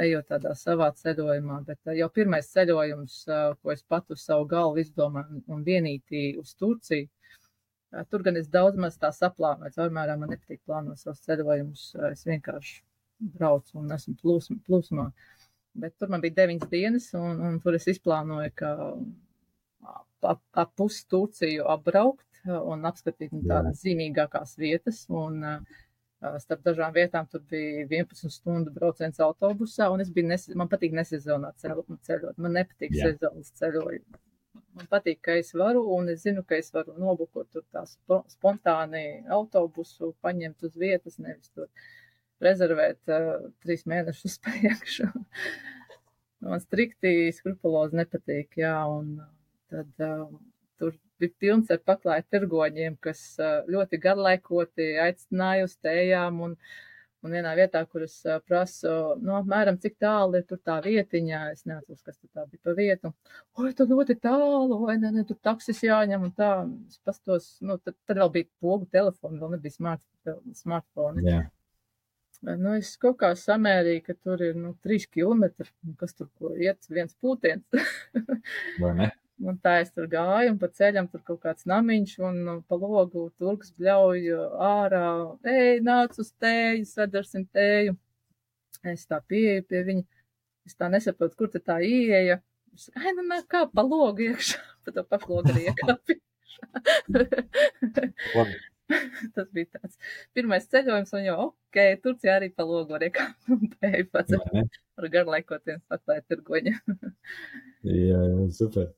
ejot 0.01 0.27
tādā 0.29 0.53
savā 0.57 0.91
ceļojumā. 0.97 1.61
Bet 1.65 1.93
jau 1.97 2.09
pirmais 2.13 2.49
ceļojums, 2.53 3.17
ko 3.61 3.73
es 3.73 3.81
pat 3.83 4.13
uz 4.13 4.25
savu 4.25 4.45
galvu 4.49 4.81
izdomāju 4.81 5.41
un, 5.47 5.65
vienītī 5.65 6.37
uz 6.41 6.53
Turciju, 6.57 7.09
tur 8.09 8.23
gan 8.25 8.37
es 8.37 8.47
daudz 8.53 8.77
maz 8.77 8.97
tā 9.01 9.09
saplānoju, 9.13 9.73
caurmērā 9.77 10.17
man 10.17 10.33
nepatīk 10.33 10.61
plānot 10.65 11.01
savus 11.01 11.25
ceļojumus, 11.25 11.89
es 12.11 12.25
vienkārši 12.29 12.81
braucu 13.21 13.77
un 13.81 13.93
esmu 13.95 14.15
plūsm, 14.21 14.59
plūsmā. 14.67 15.11
Bet 15.81 15.95
tur 15.99 16.11
man 16.11 16.23
bija 16.23 16.41
deviņas 16.41 16.71
dienas, 16.71 17.11
un, 17.15 17.39
un 17.47 17.59
tur 17.63 17.77
es 17.77 17.87
izplānoju, 17.87 18.51
ka 18.59 18.71
ap, 20.21 20.41
ap 20.51 20.73
pusi 20.75 21.05
Turciju 21.09 21.69
apbraukt 21.71 22.43
un 22.49 22.89
apskatīt 22.89 23.31
nu, 23.35 23.43
tādas 23.47 23.83
zīmīgākās 23.85 24.57
vietas. 24.59 25.05
Un, 25.13 25.39
uh, 25.45 25.79
starp 26.41 26.61
dažām 26.65 26.93
vietām 26.93 27.27
tur 27.29 27.41
bija 27.49 27.85
11 27.87 28.29
stundu 28.29 28.73
brauciens 28.73 29.21
autobusā, 29.25 29.87
un 29.93 30.03
es 30.03 30.11
biju, 30.13 30.27
nes, 30.29 30.47
man 30.57 30.69
patīk 30.69 30.93
nesezonā 30.97 31.53
ceļot, 31.61 31.95
ceļot. 32.07 32.37
man 32.37 32.59
nepatīk 32.59 32.93
Jā. 32.97 33.09
sezonas 33.09 33.49
ceļojumi. 33.57 34.21
Man 34.77 34.87
patīk, 34.91 35.19
ka 35.25 35.35
es 35.39 35.51
varu, 35.57 35.81
un 35.95 36.11
es 36.13 36.21
zinu, 36.23 36.43
ka 36.47 36.55
es 36.55 36.69
varu 36.73 36.93
nobukot 36.99 37.49
tur 37.51 37.63
tā 37.73 37.83
spo- 37.89 38.23
spontāni 38.31 39.23
autobusu, 39.27 40.13
paņemt 40.23 40.63
uz 40.67 40.77
vietas, 40.79 41.17
nevis 41.19 41.49
tur 41.49 41.67
rezervēt 42.43 43.11
uh, 43.11 43.47
trīs 43.63 43.85
mēnešus 43.89 44.39
priekšu. 44.45 45.09
Man 46.51 46.63
strikti 46.63 47.29
skrupulozi 47.37 47.99
nepatīk, 47.99 48.57
jā, 48.63 48.75
un 48.89 49.19
tad 49.71 50.05
uh, 50.05 50.27
tur 50.81 50.95
bija 51.21 51.37
pilns 51.43 51.69
ar 51.73 51.81
paklāju 51.85 52.25
tirgoņiem, 52.33 52.97
kas 53.03 53.21
uh, 53.39 53.61
ļoti 53.69 54.01
garlaikoti 54.01 54.95
aicināja 55.03 55.67
uz 55.67 55.77
tējām 55.85 56.41
un 56.47 56.55
uh, 56.57 56.79
Un 57.21 57.35
vienā 57.35 57.51
vietā, 57.53 57.83
kur 57.85 58.01
es 58.01 58.15
prasu, 58.49 58.91
nu, 59.21 59.35
apmēram 59.37 59.75
cik 59.81 59.99
tālu 60.01 60.39
ir 60.39 60.45
tur 60.49 60.57
tā 60.65 60.79
vietiņā, 60.81 61.41
es 61.53 61.67
neatceros, 61.69 62.01
kas 62.01 62.17
tur 62.17 62.31
tā 62.33 62.47
bija 62.49 62.63
pa 62.65 62.73
vietu. 62.79 63.11
Oi, 63.61 63.69
tur 63.77 63.91
ļoti 63.91 64.15
tālu, 64.23 64.79
vai 64.87 64.95
ne, 64.97 65.11
ne, 65.13 65.25
tur 65.29 65.37
taksis 65.45 65.83
jāņem 65.85 66.25
un 66.25 66.31
tā. 66.33 66.49
Es 66.89 66.97
pastos, 67.05 67.51
nu, 67.61 67.77
tad, 67.77 67.93
tad 68.09 68.23
vēl 68.23 68.33
bija 68.39 68.49
pogu 68.63 68.89
telefoni, 68.89 69.37
vēl 69.41 69.53
nebija 69.53 69.75
smart, 69.75 70.05
smartphone. 70.63 71.21
Jā. 71.27 71.43
Nu, 72.41 72.73
es 72.73 72.95
kaut 73.01 73.19
kā 73.21 73.31
samērīju, 73.37 74.01
ka 74.05 74.15
tur 74.17 74.41
ir, 74.41 74.55
nu, 74.57 74.73
trīs 74.81 75.05
kilometri, 75.05 75.69
kas 75.99 76.15
tur, 76.17 76.29
ko 76.39 76.55
iet 76.57 76.87
viens 76.89 77.13
pūtiens. 77.21 77.65
vai 78.81 78.93
ne? 78.97 79.11
Un 79.41 79.55
tā 79.57 79.79
es 79.81 79.89
tur 79.89 80.05
gāju, 80.05 80.51
un 80.53 80.57
pa 80.61 80.67
ceļam 80.69 81.07
tur 81.09 81.23
kaut 81.25 81.39
kāds 81.41 81.65
namiņš, 81.69 82.11
un 82.27 82.35
nu, 82.45 82.53
pa 82.69 82.77
logu 82.77 83.23
turks 83.41 83.71
bļauj 83.73 84.27
ārā, 84.67 85.07
ej, 85.49 85.79
nāc 85.81 86.13
uz 86.21 86.29
tēju, 86.37 86.85
sadarsim 86.85 87.47
tēju. 87.49 87.95
Es 88.93 89.07
tā 89.09 89.17
pieeju 89.25 89.65
pie 89.69 89.81
viņa, 89.87 90.05
es 90.69 90.77
tā 90.77 90.91
nesaprotu, 90.93 91.39
kur 91.39 91.49
tā 91.57 91.79
ieeja. 91.81 92.37
Es, 92.77 92.91
ai, 92.93 93.15
nu, 93.17 93.25
nē, 93.31 93.41
kā 93.49 93.65
pa 93.73 93.81
logu 93.85 94.27
iekšā, 94.29 94.61
pa 94.85 94.93
to 94.93 95.05
pašu 95.09 95.33
logu 95.33 95.55
arī 95.55 95.65
iekāpju. 95.71 96.21
Tas 99.35 99.49
bija 99.55 99.77
tāds 99.77 99.97
pirmais 100.35 100.67
ceļojums, 100.71 101.13
un 101.17 101.25
jau, 101.25 101.37
ok, 101.49 101.81
Turcijā 102.03 102.37
arī 102.39 102.51
pa 102.55 102.65
logu 102.67 102.95
var 102.95 103.05
iekāpt 103.07 103.51
un 103.55 103.67
tēju 103.77 104.09
pats 104.13 104.37
ar 104.37 105.11
garlaikotiem 105.15 105.83
paklēt 105.91 106.27
tirgoņa. 106.31 106.75
jā, 107.87 108.01
jā, 108.31 108.49
super. 108.57 108.91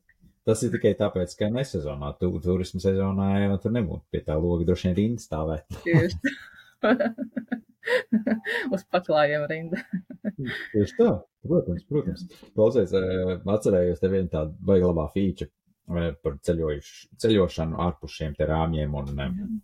Tas 0.43 0.59
ir 0.65 0.73
tikai 0.73 0.91
tāpēc, 0.99 1.37
ka 1.39 1.47
nesezonā, 1.55 2.09
tu, 2.19 2.27
turismu 2.43 2.81
sezonā 2.83 3.29
jau 3.45 3.59
tur 3.63 3.71
nebūtu 3.77 4.03
pie 4.11 4.19
tā 4.25 4.35
loga 4.35 4.67
droši 4.67 4.89
vien 4.89 4.97
rinda 4.97 5.23
stāvēt. 5.23 5.77
Tieši. 5.85 6.33
Uz 8.75 8.83
paklājiem 8.91 9.45
rinda. 9.47 9.79
Tieši 10.73 10.97
tā, 10.97 11.09
protams, 11.47 11.85
protams. 11.87 12.25
Klausies, 12.55 12.91
eh, 12.99 13.33
atcerējos 13.55 14.03
te 14.03 14.11
vienu 14.11 14.31
tādu 14.31 14.55
baigi 14.67 14.89
labā 14.89 15.07
fīču 15.15 15.47
eh, 15.47 16.11
par 16.23 16.37
ceļošanu 16.43 17.79
ārpus 17.87 18.19
šiem 18.19 18.35
te 18.35 18.47
rāmjiem 18.49 18.99
un 18.99 19.11
mm. 19.15 19.55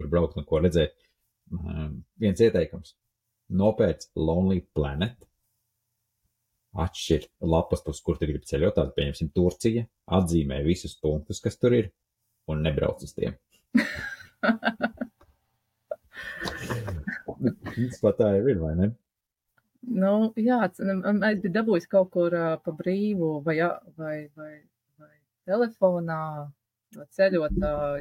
Kur 0.00 0.08
braukt 0.12 0.38
un 0.40 0.48
ko 0.48 0.62
redzēt. 0.64 0.96
Viens 2.22 2.40
ieteikums. 2.40 2.96
Nopēc 3.60 4.08
Lonely 4.16 4.62
Planet 4.74 5.26
atšķir 6.78 7.26
lapas, 7.50 7.82
uz 7.90 8.00
kur 8.04 8.18
tu 8.18 8.28
gribi 8.30 8.46
ceļot. 8.46 8.76
Tātad, 8.76 8.94
pieņemsim, 8.96 9.32
Turcija, 9.34 9.86
atzīmē 10.18 10.60
visus 10.66 10.94
punktus, 11.02 11.42
kas 11.42 11.58
tur 11.58 11.74
ir, 11.76 11.90
un 12.50 12.62
nebrauc 12.66 13.02
uz 13.02 13.14
tiem. 13.16 13.36
Pat 18.00 18.18
tā 18.18 18.30
ir, 18.38 18.58
vai 18.60 18.74
ne? 18.78 18.90
Nu, 19.80 20.30
jā, 20.36 20.60
es 20.68 20.78
biju 21.40 21.52
dabūjis 21.54 21.88
kaut 21.90 22.10
kur 22.14 22.34
uh, 22.36 22.56
pa 22.60 22.72
brīvu 22.76 23.30
vai, 23.46 23.56
vai, 23.96 24.16
vai, 24.36 24.52
vai 25.00 25.14
telefonā, 25.48 26.18
ceļot 27.16 27.56
uh, 27.64 27.96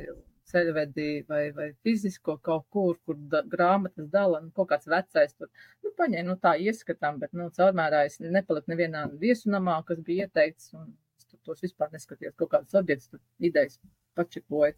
ceļvedī 0.49 1.09
vai, 1.29 1.43
vai 1.55 1.67
fizisko 1.85 2.37
kaut 2.45 2.65
kur, 2.73 2.97
kur 3.05 3.19
da, 3.31 3.41
grāmatas 3.53 4.09
dala, 4.13 4.41
nu, 4.43 4.51
kaut 4.55 4.71
kāds 4.71 4.89
vecais 4.89 5.35
tur, 5.35 5.51
nu, 5.83 5.93
paņēma, 5.99 6.27
nu, 6.31 6.37
tā 6.41 6.55
ieskatām, 6.69 7.19
bet, 7.21 7.35
nu, 7.37 7.49
caurmērā 7.55 8.05
es 8.09 8.19
nepaliku 8.23 8.73
nevienā 8.73 9.05
viesunamā, 9.21 9.79
kas 9.87 10.01
bija 10.05 10.27
ieteikts, 10.27 10.73
un 10.79 10.91
es 11.19 11.29
tur 11.29 11.39
tos 11.45 11.63
vispār 11.65 11.93
neskatījos, 11.93 12.37
kaut 12.39 12.53
kādas 12.55 12.81
objekts, 12.81 13.11
tur 13.13 13.23
idejas 13.51 13.79
pačikoju. 14.17 14.75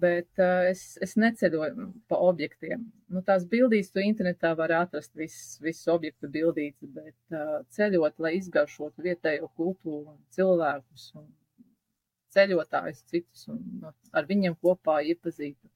Bet 0.00 0.38
uh, 0.38 0.66
es, 0.68 0.82
es 1.02 1.14
neceļoju 1.16 1.86
pa 2.10 2.18
objektiem. 2.20 2.82
Nu, 3.10 3.22
tās 3.26 3.46
bildīs 3.48 3.88
tu 3.90 4.02
internetā 4.04 4.52
var 4.58 4.74
atrast 4.76 5.14
visus 5.16 5.56
vis 5.64 5.80
objektu 5.88 6.28
bildītes, 6.30 6.90
bet 6.94 7.34
uh, 7.34 7.62
ceļot, 7.74 8.18
lai 8.20 8.34
izgaršotu 8.36 9.06
vietējo 9.06 9.48
kultūru 9.56 10.12
un 10.12 10.18
cilvēkus 10.36 11.06
un 11.16 11.24
ceļotājus 12.34 13.02
citus 13.10 13.48
un 13.52 13.88
ar 14.16 14.28
viņiem 14.28 14.56
kopā 14.62 15.00
iepazītu 15.12 15.70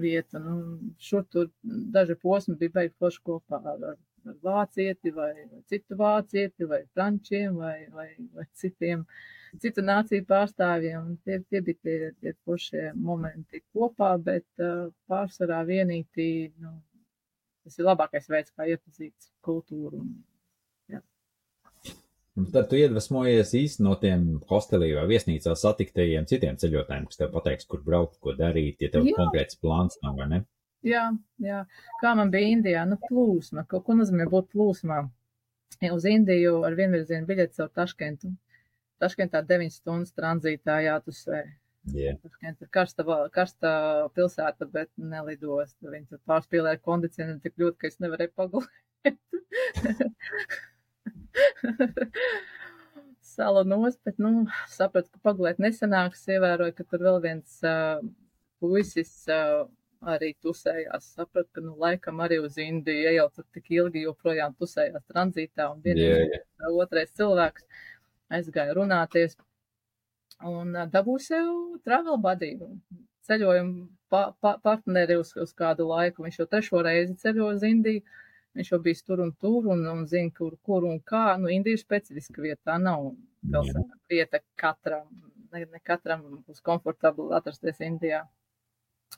vietu. 0.00 0.38
Nu, 0.42 0.54
šur 0.98 1.26
tur 1.32 1.50
daži 1.64 2.16
posmi 2.20 2.56
bija 2.60 2.76
beigti 2.78 2.98
forši 3.00 3.22
kopā 3.26 3.60
ar, 3.72 3.84
ar, 3.92 3.98
ar 4.28 4.38
vācieti 4.44 5.12
vai, 5.16 5.32
citu 5.70 5.98
vācieti 6.00 6.68
vai 6.70 6.82
frančiem 6.94 7.56
vai, 7.56 7.76
vai, 7.94 8.08
vai 8.36 8.46
citiem, 8.62 9.04
citu 9.62 9.84
nāciju 9.86 10.26
pārstāvjiem. 10.28 11.16
Tie, 11.24 11.40
tie 11.48 11.64
bija 11.66 11.82
tie, 11.82 11.98
tie 12.20 12.36
foršie 12.44 12.90
momenti 12.94 13.64
kopā, 13.74 14.14
bet 14.30 14.46
uh, 14.62 14.88
pārsvarā 15.10 15.64
vienīgi, 15.68 16.30
nu, 16.62 16.76
tas 17.64 17.78
ir 17.78 17.88
labākais 17.90 18.28
veids, 18.30 18.54
kā 18.56 18.68
iepazīt 18.70 19.32
kultūru 19.44 20.00
un 20.04 20.18
Un 22.38 22.46
tad 22.54 22.68
tu 22.70 22.78
iedvesmojies 22.78 23.50
īsti 23.58 23.82
no 23.82 23.96
tiem 24.00 24.26
hostelī 24.50 24.92
vai 24.94 25.06
viesnīcā 25.10 25.56
satiktajiem 25.58 26.28
citiem 26.30 26.58
ceļotājiem, 26.62 27.08
kas 27.10 27.18
tev 27.18 27.32
pateiks, 27.34 27.66
kur 27.70 27.82
braukt, 27.86 28.20
ko 28.22 28.36
darīt, 28.38 28.78
ja 28.84 28.90
tev 28.92 29.08
jā. 29.08 29.16
konkrēts 29.18 29.58
plāns 29.58 29.98
nav, 30.04 30.14
vai 30.20 30.28
ne? 30.30 30.40
Jā, 30.86 31.08
jā. 31.42 31.64
Kā 32.00 32.14
man 32.16 32.30
bija 32.32 32.52
Indijā, 32.54 32.84
nu 32.88 33.00
plūsma, 33.02 33.66
ko, 33.68 33.82
ko 33.84 33.98
nozīmē 33.98 34.28
būt 34.30 34.52
plūsmā? 34.54 35.02
Ja 35.82 35.90
uz 35.96 36.06
Indiju 36.08 36.60
ar 36.68 36.76
vienvirzienu 36.78 37.28
biļeti 37.28 37.58
caur 37.58 37.72
Taškentu. 37.76 38.30
Taškentā 39.00 39.42
9 39.48 39.74
stundas 39.74 40.14
tranzītā 40.16 40.78
jātusē. 40.86 41.42
Yeah. 41.90 42.18
Taškenta 42.22 42.66
ir 42.66 42.72
karsta, 42.72 43.04
karsta 43.34 43.70
pilsēta, 44.14 44.68
bet 44.70 44.90
nelidos. 44.96 45.74
Viņi 45.82 46.06
tur 46.12 46.22
pārspīlē 46.30 46.76
kondicionēri 46.84 47.40
tik 47.44 47.56
ļoti, 47.60 47.78
ka 47.80 47.90
es 47.90 48.00
nevarēju 48.04 48.36
pagulēt. 48.38 48.84
salu 53.30 53.64
nost, 53.64 54.00
bet, 54.04 54.18
nu, 54.18 54.46
sapratu, 54.70 55.10
ka 55.14 55.30
pagulēt 55.30 55.60
nesanāks, 55.62 56.26
ievēroju, 56.34 56.74
ka 56.76 56.86
tur 56.88 57.04
vēl 57.06 57.20
viens 57.24 57.58
uh, 57.66 58.00
puisis 58.60 59.12
uh, 59.30 59.68
arī 60.14 60.32
tusējās. 60.44 61.12
Sapratu, 61.18 61.48
ka, 61.56 61.64
nu, 61.64 61.76
laikam 61.80 62.22
arī 62.24 62.40
uz 62.44 62.58
Indiju, 62.60 63.04
ja 63.06 63.14
jau 63.18 63.28
tur 63.36 63.46
tik 63.54 63.70
ilgi 63.76 64.06
joprojām 64.06 64.56
tusējās 64.60 65.06
tranzītā, 65.12 65.70
un 65.74 65.84
vienīgais 65.84 66.34
yeah, 66.34 66.42
yeah. 66.42 66.74
otrais 66.82 67.14
cilvēks 67.18 67.68
aizgāja 68.40 68.74
runāties, 68.78 69.38
un 70.46 70.74
uh, 70.74 70.88
dabūju 70.90 71.24
sev 71.24 71.54
travel 71.86 72.20
buddy, 72.22 72.56
ceļojumu 73.28 73.86
pa, 74.10 74.30
pa, 74.42 74.56
partneri 74.62 75.18
uz, 75.20 75.32
uz 75.38 75.54
kādu 75.56 75.86
laiku. 75.90 76.26
Viņš 76.26 76.42
jau 76.42 76.48
trešo 76.50 76.82
reizi 76.86 77.16
ceļo 77.20 77.52
uz 77.54 77.64
Indiju 77.66 78.02
Viņš 78.58 78.72
jau 78.72 78.80
bijis 78.82 79.04
tur 79.06 79.22
un 79.22 79.30
tur 79.38 79.68
un, 79.70 79.84
un 79.86 80.06
zina, 80.10 80.32
kur, 80.34 80.56
kur 80.66 80.86
un 80.88 80.98
kā. 81.06 81.36
Nu, 81.38 81.50
Indija 81.52 81.78
ir 81.78 81.82
specifiska 81.82 82.42
vieta, 82.42 82.72
tā 82.72 82.78
nav 82.82 83.12
pilsēta 83.46 83.98
vieta 84.10 84.40
katram. 84.58 85.06
Ne, 85.50 85.64
ne 85.66 85.80
katram 85.86 86.24
būs 86.46 86.62
komfortabli 86.66 87.30
atrasties 87.38 87.80
Indijā. 87.86 88.24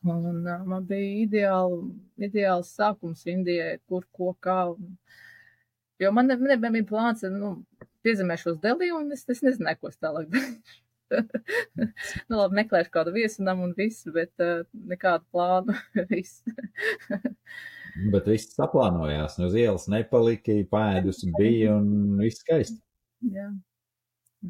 Un 0.02 0.46
uh, 0.48 0.62
man 0.68 0.86
bija 0.88 1.24
ideāli, 1.24 1.80
ideāls 2.28 2.72
sākums 2.76 3.24
Indijai, 3.28 3.76
kur, 3.88 4.06
ko, 4.12 4.32
kā. 4.40 4.58
Jo 6.02 6.12
man 6.12 6.28
nebija 6.28 6.56
ne, 6.56 6.70
ne 6.76 6.84
plāns, 6.88 7.24
nu, 7.32 7.54
piezemēšos 8.04 8.58
Delī 8.62 8.90
un 8.92 9.12
es, 9.14 9.24
es 9.30 9.44
nezināju, 9.44 9.80
ko 9.80 9.92
es 9.92 10.00
tālāk 10.00 10.32
darīšu. 10.32 10.80
nu, 12.28 12.38
labi, 12.38 12.56
meklēšu 12.62 12.92
kādu 12.92 13.12
viesunam 13.14 13.62
un 13.64 13.76
visu, 13.76 14.12
bet 14.16 14.32
uh, 14.44 14.64
nekādu 14.92 15.28
plānu. 15.32 15.76
Bet 17.92 18.28
viss 18.30 18.54
saplānojās, 18.56 19.36
no 19.40 19.50
ielas 19.52 19.84
nepalika, 19.92 20.54
pēdus 20.70 21.26
bija 21.36 21.74
un 21.76 22.16
viss 22.22 22.40
skaisti. 22.40 22.78
Jā. 23.34 23.50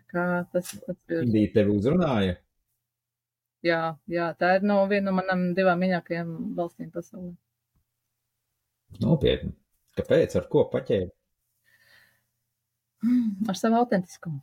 Kā 0.08 0.26
tas, 0.52 0.70
ir? 0.78 1.24
Indija 1.24 1.50
tevi 1.56 1.74
uzrunāja? 1.74 2.36
Jā, 3.66 3.80
jā, 4.10 4.28
tā 4.38 4.56
ir 4.58 4.64
no 4.66 4.78
viena 4.90 5.10
no 5.10 5.16
manām 5.18 5.50
divām 5.58 5.82
mīļākajām 5.82 6.30
valstīm 6.58 6.88
pasaulē. 6.94 7.34
Nopietni. 9.02 9.52
Kāpēc? 9.98 10.38
Ar 10.38 10.48
ko 10.52 10.64
paķēri? 10.72 11.10
Ar 13.50 13.58
savu 13.58 13.82
autentiskumu. 13.82 14.40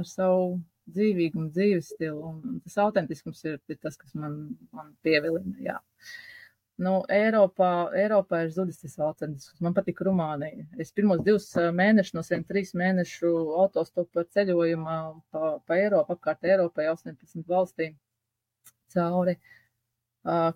Ar 0.00 0.08
savu 0.08 0.60
dzīvīgumu, 0.94 1.50
dzīves 1.54 1.92
stilu. 1.94 2.32
Un 2.32 2.58
tas 2.64 2.78
autentiskums 2.86 3.42
ir, 3.50 3.60
ir 3.68 3.78
tas, 3.82 3.98
kas 4.00 4.14
man, 4.18 4.40
man 4.74 4.94
pievilina. 5.04 5.54
Jā. 5.62 5.78
Uh, 5.78 6.39
Nu, 6.80 6.94
Eiropā, 7.12 7.70
Eiropā 8.00 8.44
ir 8.46 8.52
zudis 8.54 8.80
tas 8.80 8.94
autentisks. 9.04 9.58
Man 9.60 9.74
patīk 9.76 9.98
Rumānija. 10.06 10.64
Es 10.80 10.94
pirmos 10.96 11.20
divus 11.26 11.50
eh, 11.60 11.68
mēnešus 11.76 12.16
no 12.16 12.22
saviem 12.24 12.46
trīs 12.48 12.72
mēnešu 12.78 13.32
autostopu 13.60 14.24
ceļojumā 14.36 14.96
pa, 15.32 15.50
pa 15.66 15.76
Eiropu, 15.76 16.16
apkārt 16.16 16.48
Eiropai, 16.48 16.88
18 16.94 17.44
valstīm 17.50 17.98
cauri. 18.94 19.36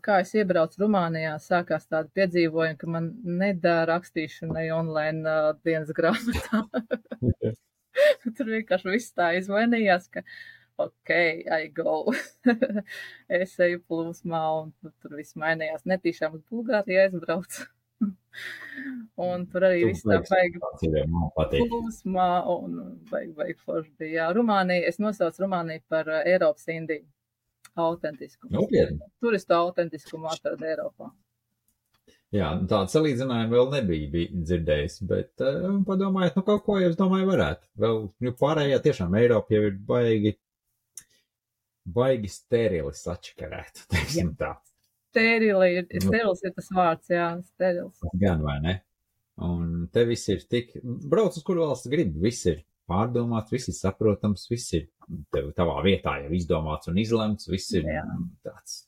kā 0.04 0.18
es 0.20 0.32
iebraucu 0.36 0.82
Rumānijā, 0.82 1.36
sākās 1.40 1.86
tāda 1.88 2.10
piedzīvojuma, 2.16 2.76
ka 2.80 2.88
man 2.96 3.12
nedara 3.24 3.86
rakstīšanai 3.94 4.66
online 4.76 5.24
uh, 5.28 5.52
dienas 5.64 5.92
grāmatā. 5.96 6.64
Tur 8.36 8.50
vienkārši 8.50 8.90
viss 8.90 9.14
tā 9.16 9.30
izmainījās, 9.38 10.10
ka 10.12 10.24
ok, 10.76 11.10
I 11.44 11.68
go. 11.74 12.12
es 13.40 13.54
eju 13.62 13.80
plūsmā 13.88 14.42
un 14.60 14.74
tu, 14.80 14.92
tur 15.02 15.16
viss 15.18 15.38
mainījās. 15.40 15.86
Netīšām 15.88 16.38
uz 16.38 16.44
Bulgāriju 16.50 17.04
aizbraucu. 17.06 17.66
un 19.28 19.44
tur 19.50 19.66
arī 19.68 19.84
viss 19.88 20.04
tā 20.06 20.20
baigi 20.26 20.60
plūsmā 21.70 22.30
un 22.52 22.78
baigi, 23.10 23.34
baigi 23.38 23.58
forši 23.62 23.92
bija. 23.98 24.14
Jā, 24.18 24.30
Rumānija, 24.36 24.88
es 24.90 25.00
nosaucu 25.02 25.44
Rumāniju 25.44 25.84
par 25.90 26.10
uh, 26.10 26.22
Eiropas 26.26 26.66
Indiju 26.74 27.06
autentiskumu. 27.74 28.54
Nopietni. 28.54 29.02
Turistu 29.22 29.56
autentiskumu 29.56 30.30
atrada 30.30 30.68
Eiropā. 30.70 31.10
Jā, 32.34 32.48
tādu 32.66 32.90
salīdzinājumu 32.90 33.54
vēl 33.54 33.68
nebija 33.76 34.24
dzirdējis, 34.34 34.96
bet 35.06 35.42
uh, 35.44 35.68
padomājiet, 35.86 36.34
nu 36.34 36.42
kaut 36.46 36.64
ko 36.66 36.80
jau 36.80 36.90
es 36.90 36.98
domāju 36.98 37.28
varētu. 37.30 37.68
Vēl, 37.84 38.00
nu 38.26 38.32
pārējā 38.40 38.80
tiešām 38.82 39.14
Eiropa 39.20 39.54
jau 39.54 39.62
ir 39.68 39.76
baigi, 39.86 40.34
baigi 41.84 42.30
sterili 42.32 42.94
sačakarēt. 42.96 43.84
Sterili 45.14 45.68
ir, 45.76 45.84
nu, 45.86 46.08
sterils 46.08 46.40
ir 46.42 46.52
tas 46.56 46.68
vārds, 46.74 47.10
jā, 47.12 47.28
sterils. 47.54 48.00
Gan 48.18 48.40
vai 48.42 48.56
ne? 48.64 48.72
Un 49.46 49.84
te 49.94 50.02
viss 50.08 50.26
ir 50.30 50.42
tik, 50.50 50.72
brauc 50.82 51.36
uz 51.38 51.44
kuru 51.46 51.62
valsts 51.68 51.86
grib, 51.92 52.16
viss 52.22 52.48
ir 52.50 52.64
pārdomāts, 52.90 53.52
viss 53.54 53.70
ir 53.70 53.76
saprotams, 53.78 54.48
viss 54.50 54.74
ir 54.74 54.88
tev 55.34 55.52
tavā 55.54 55.76
vietā 55.86 56.16
jau 56.24 56.32
izdomāts 56.34 56.90
un 56.90 56.98
izlemts, 56.98 57.46
viss 57.50 57.70
ir 57.78 57.86
Jā. 57.86 58.02
tāds. 58.42 58.80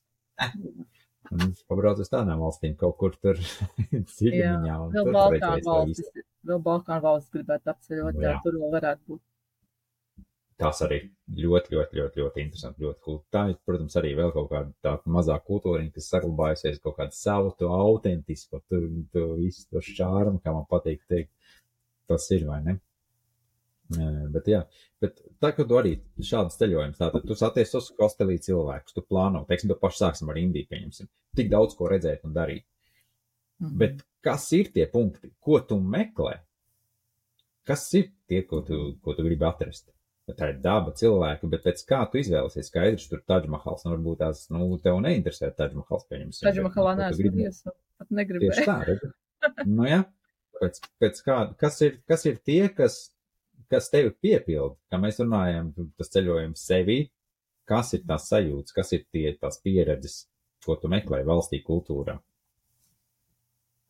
Un 1.34 1.54
pabrauc 1.66 2.02
uz 2.02 2.10
tādām 2.10 2.42
valstīm 2.42 2.76
kaut 2.78 2.98
kur 3.00 3.14
tur 3.22 3.38
dziļumā. 4.10 4.76
Vēl 4.94 5.12
Balkānu 5.14 5.64
valstis, 5.66 6.10
vēl 6.46 6.60
Balkānu 6.66 7.06
valstis 7.06 7.32
gribētu 7.38 7.72
apceļot, 7.72 8.20
jā, 8.22 8.36
tur 8.44 8.60
vēl 8.60 8.74
varētu 8.76 9.14
būt. 9.14 9.22
Tas 10.56 10.78
arī 10.86 11.02
ļoti, 11.36 11.74
ļoti, 11.76 11.98
ļoti, 11.98 12.20
ļoti 12.22 12.40
interesanti, 12.40 12.84
ļoti 12.86 13.02
cool. 13.04 13.18
Tā 13.34 13.42
ir, 13.50 13.58
protams, 13.68 13.96
arī 14.00 14.14
vēl 14.16 14.30
kaut 14.32 14.48
kāda 14.54 14.72
tā 14.84 14.94
mazā 15.12 15.36
kultūriņa, 15.44 15.92
kas 15.92 16.08
saglabājusies 16.14 16.80
kaut 16.80 16.96
kādu 16.96 17.12
savu, 17.12 17.50
to 17.60 17.68
autentisku, 17.76 18.62
tur, 18.70 18.86
to 19.12 19.26
visu 19.36 19.66
to 19.68 19.82
šķārmu, 19.84 20.40
kā 20.40 20.54
man 20.56 20.64
patīk 20.70 21.02
teikt. 21.12 21.32
Tas 22.08 22.24
ir, 22.32 22.46
vai 22.48 22.62
ne? 22.64 22.78
Bet, 23.86 24.48
jā, 24.50 24.62
bet 25.02 25.20
tā, 25.38 25.52
kad 25.54 25.68
tu 25.68 25.76
arī 25.78 25.92
šādas 26.18 26.56
ceļojumus, 26.58 26.98
tātad 26.98 27.26
tu 27.28 27.36
saties 27.38 27.74
uz 27.78 27.90
kostelī 27.98 28.38
cilvēkus, 28.42 28.96
tu 28.96 29.04
plāno, 29.06 29.44
teiksim, 29.46 29.70
tu 29.70 29.76
paši 29.78 30.00
sāksim 30.00 30.32
ar 30.32 30.40
Indiju, 30.40 30.66
pieņemsim, 30.72 31.10
tik 31.38 31.52
daudz 31.52 31.76
ko 31.78 31.90
redzēt 31.92 32.24
un 32.26 32.34
darīt. 32.34 32.64
Mm 33.60 33.68
-hmm. 33.68 33.76
Bet 33.82 34.02
kas 34.24 34.48
ir 34.58 34.72
tie 34.72 34.88
punkti, 34.90 35.30
ko 35.40 35.60
tu 35.60 35.78
meklē? 35.80 36.40
Kas 37.66 37.86
ir 37.94 38.10
tie, 38.26 38.42
ko 38.42 38.60
tu, 38.60 38.96
ko 39.02 39.14
tu 39.14 39.22
gribi 39.22 39.44
atrast? 39.44 39.92
Tā 40.26 40.48
ir 40.50 40.56
daba, 40.58 40.90
cilvēki, 40.98 41.46
bet 41.52 41.62
pēc 41.62 41.84
kā 41.86 42.00
tu 42.10 42.18
izvēlēsies, 42.18 42.66
skaidrs, 42.72 43.04
tur 43.12 43.20
Taģmahals, 43.30 43.84
nu, 43.86 43.92
varbūt 43.92 44.22
tās, 44.24 44.40
nu, 44.50 44.72
tev 44.82 44.98
neinteresē 45.04 45.52
Taģmahals, 45.54 46.08
pieņemsim. 46.10 46.48
Taģmahalā 46.48 46.94
neesmu 46.98 47.20
gribi... 47.20 47.44
iesa, 47.46 47.74
pat 48.00 48.10
negribēju. 48.18 48.56
Tieši 48.56 48.66
tā, 48.66 48.78
redzi. 48.88 49.12
nu, 49.70 49.86
jā, 49.86 50.00
pēc, 50.58 50.80
pēc 51.04 51.20
kā, 51.28 51.36
kas 51.62 51.78
ir, 51.86 52.00
kas 52.10 52.26
ir 52.26 52.40
tie, 52.42 52.64
kas 52.74 52.98
kas 53.72 53.90
tevi 53.92 54.12
piepilda, 54.22 54.76
kā 54.90 55.00
mēs 55.02 55.20
runājam, 55.22 55.72
tas 55.98 56.10
ceļojums 56.14 56.64
sevi, 56.68 56.98
kas 57.68 57.92
ir 57.96 58.04
tās 58.08 58.28
sajūtas, 58.30 58.74
kas 58.76 58.92
ir 58.94 59.04
tie 59.14 59.26
tās 59.40 59.60
pieredzes, 59.64 60.24
ko 60.66 60.78
tu 60.80 60.90
meklē 60.92 61.22
valstī 61.26 61.62
kultūrā? 61.66 62.18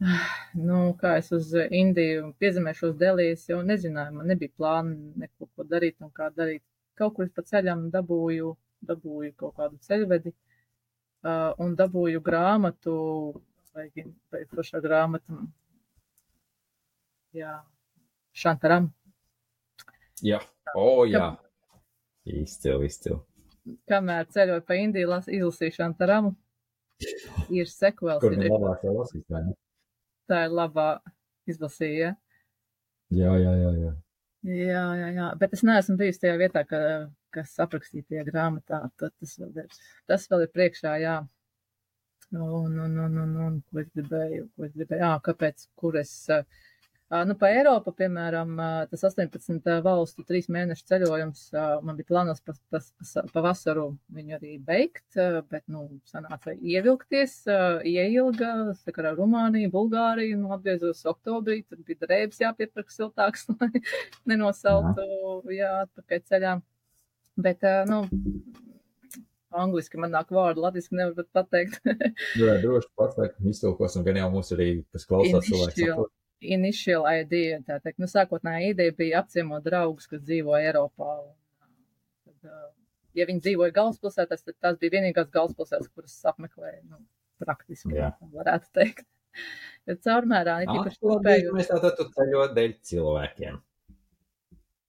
Nu, 0.56 0.76
kā 1.00 1.10
es 1.20 1.26
uz 1.36 1.50
Indiju 1.52 2.30
piezemēšos 2.40 2.94
Delijas, 2.96 3.42
jau 3.50 3.58
nezināju, 3.64 4.14
man 4.16 4.30
nebija 4.32 4.52
plāna 4.56 4.94
neko 5.20 5.48
ko 5.52 5.66
darīt 5.68 5.98
un 6.00 6.08
kā 6.16 6.30
darīt. 6.32 6.62
Kaut 6.96 7.12
kur 7.18 7.28
pa 7.28 7.44
ceļam 7.44 7.90
dabūju, 7.92 8.54
dabūju 8.88 9.34
kaut 9.36 9.58
kādu 9.60 9.76
ceļvedi 9.84 10.32
uh, 10.32 11.52
un 11.60 11.76
dabūju 11.76 12.22
grāmatu, 12.24 12.96
vai, 13.76 13.90
vai 14.32 14.44
foršā 14.52 14.80
grāmata, 14.84 15.42
jā, 17.36 17.58
Šantaram, 18.36 18.88
Jā, 20.24 20.38
o, 20.72 20.82
oh, 20.82 21.02
jā. 21.04 21.34
Izcili, 22.24 22.88
izcili. 22.88 23.18
Kamēr 23.90 24.28
ceļoju 24.32 24.62
pa 24.64 24.78
Indiju, 24.80 25.10
las, 25.10 25.26
izlasīšanu 25.28 25.98
taramu, 25.98 26.32
ir 27.52 27.68
sekvēls. 27.68 28.22
Kur 28.22 28.36
ir 28.36 28.46
labāk 28.48 28.86
jau 28.86 28.94
lasīt, 28.96 29.24
vai 29.28 29.42
ne? 29.44 29.56
Tā 30.30 30.46
ir 30.46 30.54
labā 30.58 30.88
izlasīja. 31.50 32.14
Jā, 33.14 33.36
jā, 33.38 33.52
jā, 33.62 33.70
jā. 33.84 33.92
Jā, 34.46 34.82
jā, 34.94 35.06
jā, 35.14 35.28
bet 35.40 35.54
es 35.56 35.62
neesmu 35.66 35.96
bijis 35.98 36.20
tajā 36.22 36.36
vietā, 36.38 36.62
ka, 36.66 36.78
kas 37.34 37.54
aprakstītajā 37.62 38.22
grāmatā, 38.28 38.84
tad 38.98 39.14
tas 39.18 39.32
vēl 39.40 39.62
ir, 39.62 39.80
tas 40.06 40.26
vēl 40.30 40.44
ir 40.44 40.52
priekšā, 40.54 40.92
jā. 41.02 41.16
Un, 42.34 42.78
un, 42.82 42.94
un, 43.06 43.18
un, 43.22 43.34
un, 43.46 43.58
ko 43.70 43.82
es 43.82 43.90
gribēju, 43.94 44.48
ko 44.54 44.66
es 44.66 44.72
gribēju, 44.74 45.02
jā, 45.02 45.10
kāpēc, 45.26 45.66
kur 45.78 45.98
es, 45.98 46.12
uh, 46.34 46.42
Nu, 47.06 47.36
pa 47.38 47.52
Eiropu, 47.54 47.92
piemēram, 47.94 48.56
tas 48.90 49.04
18 49.06 49.68
valstu 49.84 50.24
trīs 50.26 50.48
mēnešu 50.50 50.88
ceļojums, 50.90 51.42
man 51.86 51.94
bija 51.94 52.08
plānos 52.08 52.40
pa, 52.42 52.56
pa, 52.74 52.80
pa, 52.82 53.22
pa 53.30 53.44
vasaru 53.44 53.84
viņu 54.16 54.34
arī 54.40 54.56
beigt, 54.58 55.04
bet, 55.52 55.62
nu, 55.70 55.84
sanāca 56.10 56.56
ievilkties, 56.56 57.36
ieilga, 57.86 58.50
sakarā 58.82 59.14
Rumāniju, 59.14 59.70
Bulgāriju, 59.76 60.40
nu, 60.40 60.50
atgriezos 60.56 61.04
oktobrī, 61.06 61.60
tur 61.70 61.84
bija 61.86 62.02
drēbes 62.02 62.42
jāpiepirk 62.42 62.90
siltāks, 62.90 63.46
lai 63.54 63.70
nenosaltu, 64.26 65.06
jā, 65.54 65.76
atpakaļ 65.86 66.26
ceļā. 66.26 66.58
Bet, 67.46 67.62
nu, 67.86 68.02
angliski 69.54 70.02
man 70.02 70.10
nāk 70.10 70.34
vārdu, 70.34 70.66
latviski 70.66 70.98
nevar 70.98 71.14
pat 71.22 71.30
pateikt. 71.38 71.78
Jā, 72.40 72.58
droši 72.64 72.88
pateikt, 72.98 73.40
iztulkosim, 73.52 74.04
gan 74.06 74.18
jau 74.24 74.30
mums 74.32 74.52
arī, 74.56 74.70
kas 74.90 75.06
klausās 75.08 75.46
cilvēks 75.46 75.84
initial 76.44 77.06
idea, 77.10 77.60
tā 77.66 77.78
teikt, 77.82 78.00
nu, 78.02 78.08
sākotnējā 78.10 78.72
ideja 78.72 78.94
bija 78.96 79.20
apciemot 79.22 79.64
draugus, 79.64 80.08
kas 80.10 80.22
dzīvo 80.24 80.56
Eiropā. 80.58 81.12
Un, 81.24 81.34
tad, 82.26 82.56
ja 83.16 83.26
viņi 83.28 83.44
dzīvoja 83.46 83.74
galvaspilsētās, 83.76 84.44
tad 84.46 84.58
tās 84.60 84.80
bija 84.80 84.98
vienīgās 84.98 85.30
galvaspilsētas, 85.34 85.92
kuras 85.94 86.16
apmeklēja, 86.32 86.82
nu, 86.90 87.00
praktiski, 87.42 87.94
Jā. 87.98 88.14
varētu 88.34 88.72
teikt. 88.80 89.06
Ja 89.86 89.94
caurmērā 90.02 90.54
ir 90.64 90.70
īpaši 90.72 90.96
kopēju. 90.98 91.50
Mēs 91.54 91.68
tātad 91.68 91.92
tu 91.94 92.06
ceļot 92.16 92.54
dēļ 92.56 92.72
cilvēkiem. 92.88 93.58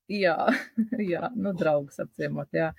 Jā, 0.09 0.37
jā, 1.11 1.27
nu, 1.35 1.51
draugus 1.59 1.99
apciemot, 2.01 2.47
jā. 2.55 2.71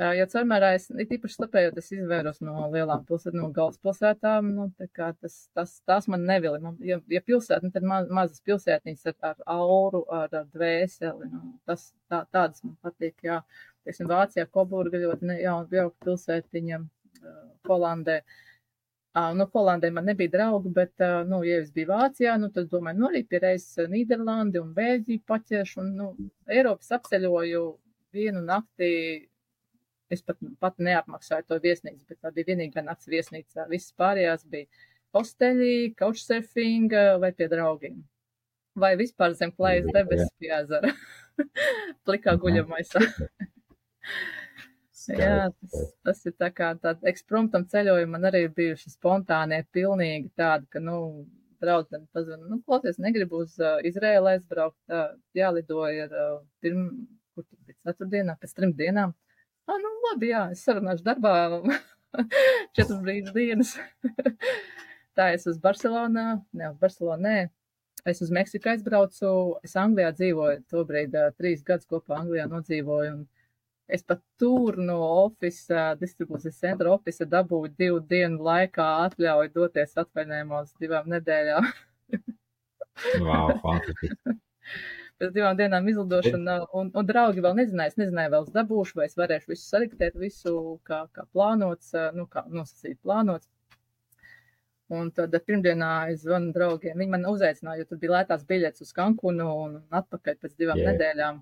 Jo 0.00 0.24
caurmērā 0.32 0.70
es, 0.78 0.86
īpaši 0.88 1.34
slapējot, 1.36 1.76
es 1.76 1.90
izvēros 1.92 2.38
no 2.40 2.64
lielām 2.72 3.02
pilsētām, 3.04 3.42
no 3.42 3.48
galvaspilsētām, 3.52 4.46
nu, 4.56 4.68
tas, 4.96 5.34
tas, 5.52 5.74
tās 5.84 6.06
man 6.08 6.22
nevili. 6.28 6.60
Man, 6.64 6.78
ja, 6.80 6.96
ja 7.12 7.20
pilsēta, 7.20 7.60
nu, 7.66 7.72
tad 7.74 7.84
maz, 7.84 8.06
mazas 8.08 8.40
pilsētiņas 8.48 9.10
ar, 9.10 9.16
ar 9.28 9.42
auru, 9.52 10.00
ar, 10.08 10.30
ar 10.32 10.46
dvēseli, 10.54 11.28
nu, 11.28 11.42
tas, 11.68 11.90
tā, 12.08 12.22
tādas 12.32 12.64
man 12.64 12.78
patīk, 12.80 13.18
jā. 13.26 13.42
Teiksim, 13.84 14.08
Vācijā, 14.08 14.46
Koburga 14.48 15.00
ļoti 15.02 15.36
jauna, 15.42 15.68
jauka 15.76 16.06
pilsētiņa, 16.06 16.78
Holandē. 17.68 18.16
Nu, 19.36 19.44
Holandē 19.52 19.90
man 19.92 20.08
nebija 20.08 20.32
draugi, 20.38 20.72
bet, 20.72 21.04
nu, 21.28 21.42
ja 21.44 21.58
es 21.60 21.68
biju 21.74 21.90
Vācijā, 21.90 22.38
nu, 22.40 22.48
tad 22.54 22.70
domāju, 22.72 23.02
nu, 23.02 23.10
arī 23.10 23.26
pie 23.28 23.42
reizes 23.44 23.92
Nīderlandi 23.92 24.62
un 24.62 24.72
Bēļģiju 24.78 25.24
paķeršu, 25.28 25.82
un, 25.84 25.92
nu, 26.00 26.30
Eiropas 26.48 26.94
apceļoju 26.96 27.66
vienu 28.16 28.40
nakti 28.46 28.88
Es 30.12 30.24
pat, 30.26 30.38
pat 30.60 30.78
neapmaksāju 30.82 31.48
to 31.48 31.58
viesnīcu, 31.62 32.04
bet 32.08 32.20
tā 32.20 32.32
bija 32.36 32.52
vienīgā 32.52 32.84
nakts 32.84 33.08
viesnīcā. 33.08 33.66
Visas 33.70 33.94
pārējās 33.98 34.44
bija 34.52 34.68
hosteļi, 35.16 35.94
couchsurfing 35.98 36.92
vai 37.22 37.32
pie 37.36 37.48
draugiem. 37.52 38.02
Vai 38.78 38.94
vispār 39.00 39.34
zem 39.36 39.52
klājas 39.52 39.88
debesis 39.92 40.30
pie 40.40 40.52
ezera. 40.56 40.92
Plikā 42.06 42.36
guļamaisā. 42.40 43.02
Jā, 45.10 45.48
tas, 45.50 45.86
tas 46.06 46.20
ir 46.28 46.34
tā 46.38 46.48
kā 46.54 46.68
tāda 46.78 47.08
ekspromtam 47.10 47.64
ceļojuma 47.70 48.12
man 48.12 48.28
arī 48.28 48.44
ir 48.46 48.52
bijuši 48.54 48.92
spontānie, 48.92 49.62
pilnīgi 49.74 50.30
tādi, 50.38 50.68
ka, 50.70 50.82
nu, 50.82 51.24
draudzene 51.62 52.06
pazvan, 52.14 52.44
nu, 52.50 52.60
klausies, 52.66 53.00
negribu 53.02 53.42
uz 53.42 53.56
uh, 53.62 53.80
Izrēlu 53.86 54.30
aizbraukt, 54.32 54.78
uh, 54.90 55.14
jālidoja 55.38 56.06
ar, 56.06 56.14
uh, 56.14 56.38
pirm, 56.62 56.86
kur 57.34 57.46
tur 57.46 57.58
bija 57.66 57.90
ceturtdienā, 57.90 58.36
pēc 58.38 58.54
trim 58.58 58.74
dienām. 58.78 59.14
Ah, 59.70 59.78
nu, 59.78 59.90
labi, 60.08 60.32
jā, 60.32 60.44
es 60.54 60.62
sarunāšu 60.66 61.06
darbā 61.06 61.34
četras 62.76 62.98
brīžas 63.00 63.34
dienas. 63.36 63.74
Tā 65.16 65.32
es 65.36 65.46
uz 65.50 65.58
Barcelonā, 65.62 66.40
ne 66.56 66.70
uz 66.70 66.78
Barcelonu, 66.80 67.22
nē. 67.28 67.36
Es 68.08 68.18
uz 68.24 68.32
Meksiku 68.34 68.72
aizbraucu, 68.72 69.32
es 69.62 69.76
Anglijā 69.78 70.10
dzīvoju, 70.16 70.64
tobrīd 70.72 71.14
trīs 71.38 71.62
gadus 71.62 71.86
kopā 71.86 72.16
Anglijā 72.18 72.48
nodzīvoju, 72.50 73.12
un 73.14 73.26
Es 73.92 74.04
pat 74.08 74.22
tur 74.40 74.78
no 74.80 74.98
oficiāla, 75.26 75.98
distribūcijas 76.00 76.60
centra 76.62 76.94
oficiāla 76.94 77.30
dabūju 77.34 77.72
divu 77.76 77.98
dienu 78.12 78.40
laikā 78.46 78.86
atļauju 79.08 79.52
doties 79.56 79.98
atvaļinājumos 80.00 80.70
divām 80.80 81.10
nedēļām. 81.12 81.66
wow, 83.26 83.52
fantastiski. 83.64 84.38
Pēc 85.22 85.30
divām 85.36 85.54
dienām 85.54 85.86
izlidošana, 85.86 86.54
un, 86.74 86.88
un 86.98 87.06
draugi 87.06 87.44
vēl 87.44 87.54
nezināja, 87.54 87.92
es 87.92 87.98
nezināju, 88.00 88.32
vēl 88.32 88.46
es 88.48 88.54
dabūšu, 88.56 88.96
vai 88.98 89.04
es 89.06 89.14
varēšu 89.20 89.52
visu 89.52 89.68
saliktēt, 89.68 90.16
visu 90.18 90.54
kā, 90.88 91.04
kā 91.14 91.28
plānots, 91.30 91.92
nu, 92.16 92.24
kā 92.32 92.42
nosacīt 92.50 92.98
plānots. 93.06 93.46
Un 94.92 95.12
tad 95.14 95.36
pirmdienā 95.46 95.92
es 96.12 96.24
zvanu 96.26 96.50
draugiem. 96.56 96.98
Viņi 96.98 97.14
man 97.14 97.30
uzaicināja, 97.30 97.84
jo 97.84 97.88
tur 97.92 98.02
bija 98.02 98.16
lētās 98.16 98.42
biļetes 98.50 98.84
uz 98.84 98.90
Kankunu 98.96 99.46
un 99.62 99.78
atpakaļ 99.94 100.40
pēc 100.42 100.58
divām 100.58 100.82
yeah. 100.82 100.90
nedēļām. 100.90 101.40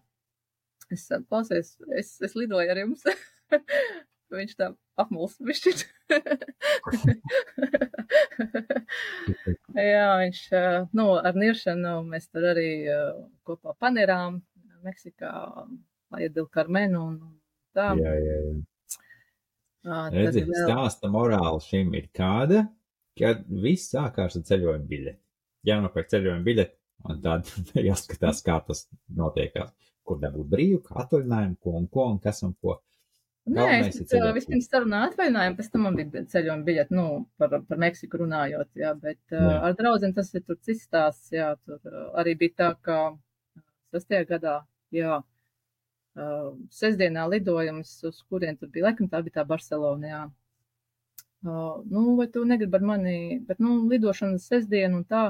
Es 0.92 1.08
saku, 1.08 1.24
klausies, 1.32 1.72
es, 1.96 2.12
es 2.20 2.36
lidoju 2.36 2.70
ar 2.70 2.84
jums. 2.84 3.08
Viņš 4.30 4.52
tā 4.58 4.70
apmuls 5.00 5.34
višķiņš. 5.48 5.80
Jā, 9.90 10.08
viņš, 10.22 10.40
nu, 10.96 11.06
ar 11.18 11.34
niršanu 11.38 11.92
mēs 12.06 12.24
tur 12.30 12.42
arī 12.52 12.70
kopā 13.46 13.70
panirām 13.78 14.40
Meksikā, 14.84 15.32
Laja 16.10 16.46
Karmenu 16.50 17.00
un 17.06 17.16
tā. 17.76 17.92
Jā, 17.98 18.12
jā, 18.16 18.36
jā. 18.48 18.58
Redzi, 20.12 20.44
vēl... 20.44 20.66
stāsta 20.66 21.08
morāli 21.08 21.62
šim 21.64 21.94
ir 21.96 22.10
kāda, 22.16 22.66
kad 23.16 23.46
viss 23.48 23.92
sākās 23.94 24.36
ar 24.36 24.44
ceļojuma 24.48 24.88
biļeti. 24.90 25.20
Jānopērk 25.68 26.10
ceļojuma 26.12 26.44
biļeti, 26.44 26.76
un 27.08 27.22
tad 27.24 27.48
jāskatās, 27.88 28.42
kā 28.44 28.58
tas 28.66 28.86
notiekās. 29.16 29.72
Kur 30.04 30.20
dabūt 30.20 30.48
brīvu, 30.50 30.82
kā 30.84 31.04
atvaļinājumu, 31.04 31.56
ko 31.62 31.76
un 31.78 31.88
ko 31.92 32.06
un 32.12 32.18
kas 32.22 32.42
un 32.46 32.54
ko. 32.60 32.80
Nē, 33.48 33.66
es 33.88 34.00
uh, 34.14 34.26
vispirms 34.36 34.68
sarunāju 34.68 35.10
atvaļinājumu, 35.10 35.56
pēc 35.58 35.70
tam 35.72 35.86
man 35.86 35.96
bija 35.96 36.22
ceļojuma 36.32 36.66
biļete, 36.66 36.94
nu, 36.94 37.04
par, 37.40 37.56
par 37.66 37.80
Meksiku 37.80 38.20
runājot, 38.20 38.68
jā, 38.78 38.92
bet 39.00 39.18
uh, 39.32 39.40
jā. 39.40 39.54
ar 39.70 39.76
draudzen 39.78 40.12
tas 40.14 40.28
ir 40.34 40.44
tur 40.44 40.58
cits 40.60 40.84
stāsts, 40.84 41.32
jā, 41.34 41.54
tur 41.64 41.80
uh, 41.88 42.10
arī 42.20 42.36
bija 42.38 42.56
tā, 42.60 42.68
ka 42.84 42.98
sastajā 43.94 44.28
gadā, 44.28 44.58
jā, 44.94 45.22
uh, 45.24 46.50
sestdienā 46.76 47.24
lidojums, 47.32 47.96
uz 48.06 48.20
kurien 48.28 48.60
tur 48.60 48.70
bija, 48.70 48.90
laikam 48.90 49.08
tā 49.10 49.22
bija 49.24 49.40
tā 49.40 49.48
Barcelona, 49.48 50.12
jā, 50.12 50.22
Uh, 51.40 51.80
nu, 51.88 52.16
vai 52.16 52.26
tu 52.28 52.42
negribi 52.44 52.76
ar 52.76 52.82
mani, 52.84 53.12
bet, 53.48 53.62
nu, 53.64 53.78
lidošana 53.88 54.36
sestdien 54.44 54.92
un 54.92 55.06
tā, 55.08 55.22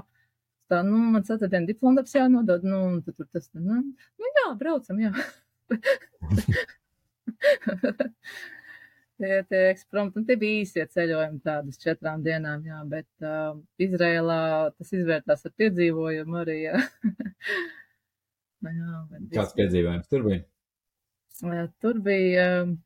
tā, 0.67 0.81
nu, 0.83 0.99
man 1.15 1.23
ceturtdien 1.23 1.69
diplomdarbs 1.69 2.17
jānodod, 2.17 2.67
nu, 2.67 2.81
un 2.89 2.97
tad 3.07 3.15
tur 3.15 3.29
tas, 3.31 3.47
nu, 3.55 3.79
nu 4.19 4.33
jā, 4.41 4.49
braucam, 4.59 4.99
jā. 4.99 5.13
tie, 9.21 9.33
tie 9.51 9.63
ekspromti, 9.71 10.21
un 10.21 10.29
tie 10.29 10.37
bija 10.41 10.65
īsie 10.65 10.87
ceļojumi 10.97 11.41
tādas 11.47 11.81
četrām 11.83 12.25
dienām, 12.27 12.67
jā, 12.67 12.83
bet 12.91 13.09
uh, 13.25 13.57
Izrēlā 13.81 14.43
tas 14.77 14.95
izvērtās 14.97 15.47
ar 15.49 15.57
piedzīvojumu 15.63 16.43
arī, 16.43 16.61
jā. 16.69 16.85
nu, 18.67 18.77
jā 18.77 19.03
Kāds 19.35 19.57
piedzīvojums 19.59 20.13
tur 20.13 20.29
bija? 20.29 20.45
Uh, 21.41 21.67
tur 21.81 22.01
bija. 22.05 22.47
Uh, 22.63 22.79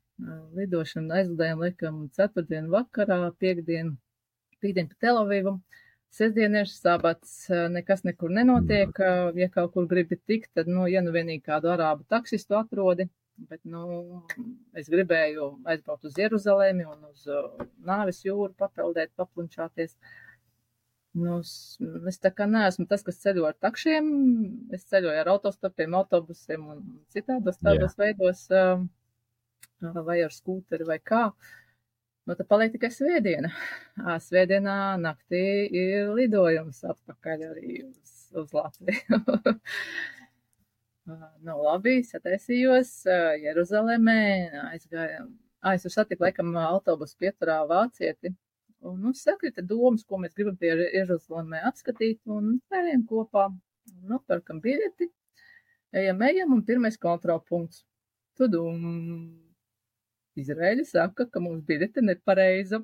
lidošanu 0.55 1.13
aizlidējām 1.19 1.61
laikam 1.61 1.97
ceturtdien 2.15 2.69
vakarā, 2.71 3.19
piekdien, 3.39 3.95
pīdien 4.63 4.87
pa 4.91 4.95
Telavivu. 5.05 5.59
Sestdien 6.15 6.55
ir 6.55 6.69
sabats, 6.71 7.49
nekas 7.73 8.05
nekur 8.07 8.31
nenotiek. 8.31 8.95
Ja 9.35 9.49
kaut 9.51 9.73
kur 9.73 9.87
gribi 9.89 10.15
tikt, 10.15 10.53
tad, 10.55 10.69
nu, 10.71 10.85
ja 10.87 11.01
nu 11.03 11.11
vienīgi 11.11 11.43
kādu 11.43 11.73
arābu 11.73 12.05
taksistu 12.07 12.55
atrodi, 12.55 13.09
bet, 13.37 13.61
nu, 13.67 14.21
es 14.77 14.89
gribēju 14.91 15.49
aizbraukt 15.71 16.07
uz 16.09 16.19
Jeruzalemi 16.19 16.87
un 16.87 17.07
uz 17.09 17.25
nāves 17.85 18.23
jūru, 18.25 18.53
papeldēt, 18.59 19.13
paplunčāties. 19.19 19.97
Nu, 21.15 21.39
es 21.39 22.19
tā 22.19 22.33
kā 22.35 22.47
neesmu 22.51 22.89
tas, 22.91 23.05
kas 23.07 23.21
ceļo 23.21 23.45
ar 23.47 23.55
takšiem, 23.63 24.11
es 24.75 24.83
ceļoju 24.91 25.21
ar 25.21 25.31
autostopiem, 25.31 25.95
autobusiem 25.95 26.65
un 26.73 26.85
citādos 27.15 27.61
tādos 27.63 27.95
Jā. 27.95 28.01
veidos. 28.03 28.45
Uh, 28.51 28.83
vai 29.81 30.21
ar 30.23 30.33
skūteri 30.33 30.87
vai 30.87 30.99
kā. 30.99 31.29
Nu, 32.25 32.33
tad 32.33 32.47
paliek 32.49 32.73
tikai 32.73 32.89
svētdiena. 32.89 33.51
Svētdienā 34.25 34.97
naktī 34.97 35.69
ir 35.69 36.09
lidojums 36.17 36.81
atpakaļ 36.89 37.43
arī 37.51 37.83
uz, 37.85 38.13
uz 38.33 38.53
Latviju. 38.55 39.19
nu, 41.05 41.55
labi, 41.61 41.99
sataisījos 42.05 42.91
Jeruzalemē, 43.41 44.21
aizgājām. 44.71 45.29
Ah, 45.65 45.73
es 45.77 45.85
satiku 45.89 46.27
laikam 46.27 46.51
autobusu 46.61 47.17
pieturā 47.21 47.61
vācieti. 47.69 48.35
Un 48.85 48.99
nu, 49.01 49.13
sakrita 49.17 49.63
domas, 49.65 50.03
ko 50.05 50.19
mēs 50.21 50.35
gribam 50.37 50.57
pie 50.61 50.73
Jeruzalemē 50.75 51.63
apskatīt, 51.69 52.19
un 52.29 52.59
spēlējam 52.67 53.05
kopā. 53.09 53.47
Nopērkam 54.09 54.59
biļeti, 54.61 55.07
ejam, 55.93 56.21
ejam, 56.25 56.53
un 56.55 56.63
pirmais 56.65 56.97
kontrolpunkts. 57.01 57.83
Tudum, 58.35 58.79
Izraēļi 60.41 60.85
saka, 60.89 61.27
ka 61.31 61.41
mums 61.41 61.63
biļete 61.67 62.01
nepareiza. 62.03 62.81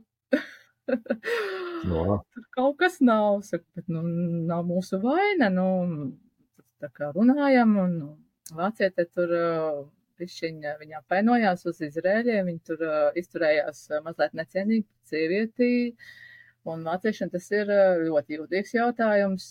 no. 1.89 2.21
Tur 2.33 2.45
kaut 2.55 2.77
kas 2.79 2.99
nav, 3.03 3.41
saka, 3.47 3.65
bet 3.77 3.89
nu, 3.91 4.05
nav 4.47 4.63
mūsu 4.69 5.01
vaina. 5.03 5.49
Nu, 5.53 5.67
tā 6.81 6.89
kā 6.95 7.11
runājam, 7.15 7.77
un 7.83 7.97
nu, 7.99 8.09
vāciete 8.57 9.05
tur 9.13 9.31
pišķiņa, 10.21 10.75
viņa 10.81 10.99
apvainojās 11.01 11.65
uz 11.69 11.79
Izrēļiem, 11.87 12.49
viņa 12.49 12.67
tur 12.69 12.83
izturējās 13.21 13.87
mazliet 14.05 14.35
necienīgi 14.37 14.85
sievietī, 15.09 15.71
un 16.69 16.85
vāciešiem 16.85 17.31
tas 17.33 17.47
ir 17.55 17.71
ļoti 18.05 18.37
jūtīgs 18.37 18.75
jautājums. 18.77 19.47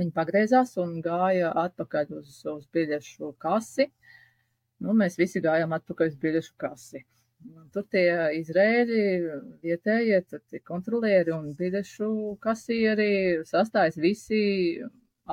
Viņa 0.00 0.16
pagriezās 0.16 0.76
un 0.80 1.00
gāja 1.04 1.50
atpakaļ 1.66 2.12
uz, 2.20 2.36
uz 2.48 2.66
biļešu 2.72 3.34
kasi. 3.42 3.90
Nu, 4.80 4.94
mēs 4.96 5.18
visi 5.20 5.42
gājām 5.44 5.74
atpakaļ 5.76 6.12
uz 6.12 6.20
biļešu 6.20 6.54
kasi. 6.60 7.02
Tur 7.74 7.84
tie 7.92 8.06
izrēļi, 8.36 9.02
vietējie, 9.64 10.20
tur 10.28 10.40
tie 10.48 10.60
kontrolieri 10.64 11.32
un 11.32 11.52
biļešu 11.56 12.08
kasieri 12.44 13.12
sastājas 13.48 13.96
visi 14.00 14.40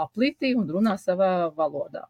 aplītī 0.03 0.53
un 0.57 0.69
runā 0.71 0.95
savā 1.01 1.49
valodā. 1.57 2.05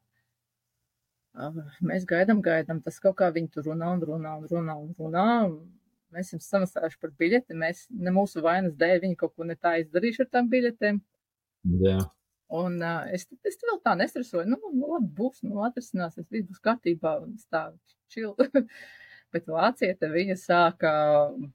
Mēs 1.85 2.05
gaidām, 2.09 2.41
gaidām, 2.41 2.81
tas 2.81 2.97
kaut 3.01 3.19
kā 3.19 3.29
viņi 3.33 3.51
tur 3.53 3.67
runā 3.69 3.91
un 3.93 4.01
runā 4.09 4.33
un 4.39 4.47
runā 4.49 4.77
un 4.81 4.93
runā. 4.97 5.25
Mēs 6.15 6.31
esam 6.31 6.41
samaksājuši 6.41 6.99
par 7.03 7.11
biļeti, 7.19 7.57
mēs 7.61 7.85
ne 7.91 8.13
mūsu 8.15 8.41
vainas 8.41 8.77
dēļ 8.79 9.01
viņi 9.03 9.17
kaut 9.19 9.35
ko 9.35 9.45
ne 9.45 9.57
tā 9.59 9.75
izdarījuši 9.83 10.23
ar 10.23 10.29
tām 10.33 10.47
biļetēm. 10.53 11.01
Jā. 11.83 11.97
Un 12.57 12.77
uh, 12.79 13.03
es, 13.11 13.27
es 13.45 13.59
vēl 13.59 13.81
tā 13.83 13.93
nestresoju, 13.99 14.47
nu, 14.47 14.57
nu 14.71 14.93
labi, 14.93 15.09
būs, 15.17 15.43
nu, 15.43 15.59
atrisināsies, 15.67 16.29
viss 16.31 16.47
būs 16.47 16.63
kārtībā, 16.63 17.17
un 17.25 17.35
es 17.35 17.45
tā 17.51 17.67
čil. 18.13 18.33
Bet 19.35 19.49
vāciete 19.51 20.07
viņa 20.07 20.38
sāka 20.39 20.91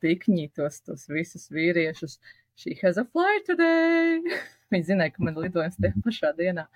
pikņīt 0.04 0.58
tos, 0.60 0.82
tos 0.84 1.08
visus 1.08 1.48
vīriešus. 1.50 2.18
She 2.54 2.76
has 2.82 3.00
a 3.00 3.06
flight 3.08 3.48
today. 3.48 4.20
viņa 4.72 4.88
zināja, 4.90 5.14
ka 5.14 5.24
man 5.26 5.40
lidojums 5.40 5.78
te 5.80 5.92
pašā 6.04 6.32
dienā. 6.38 6.66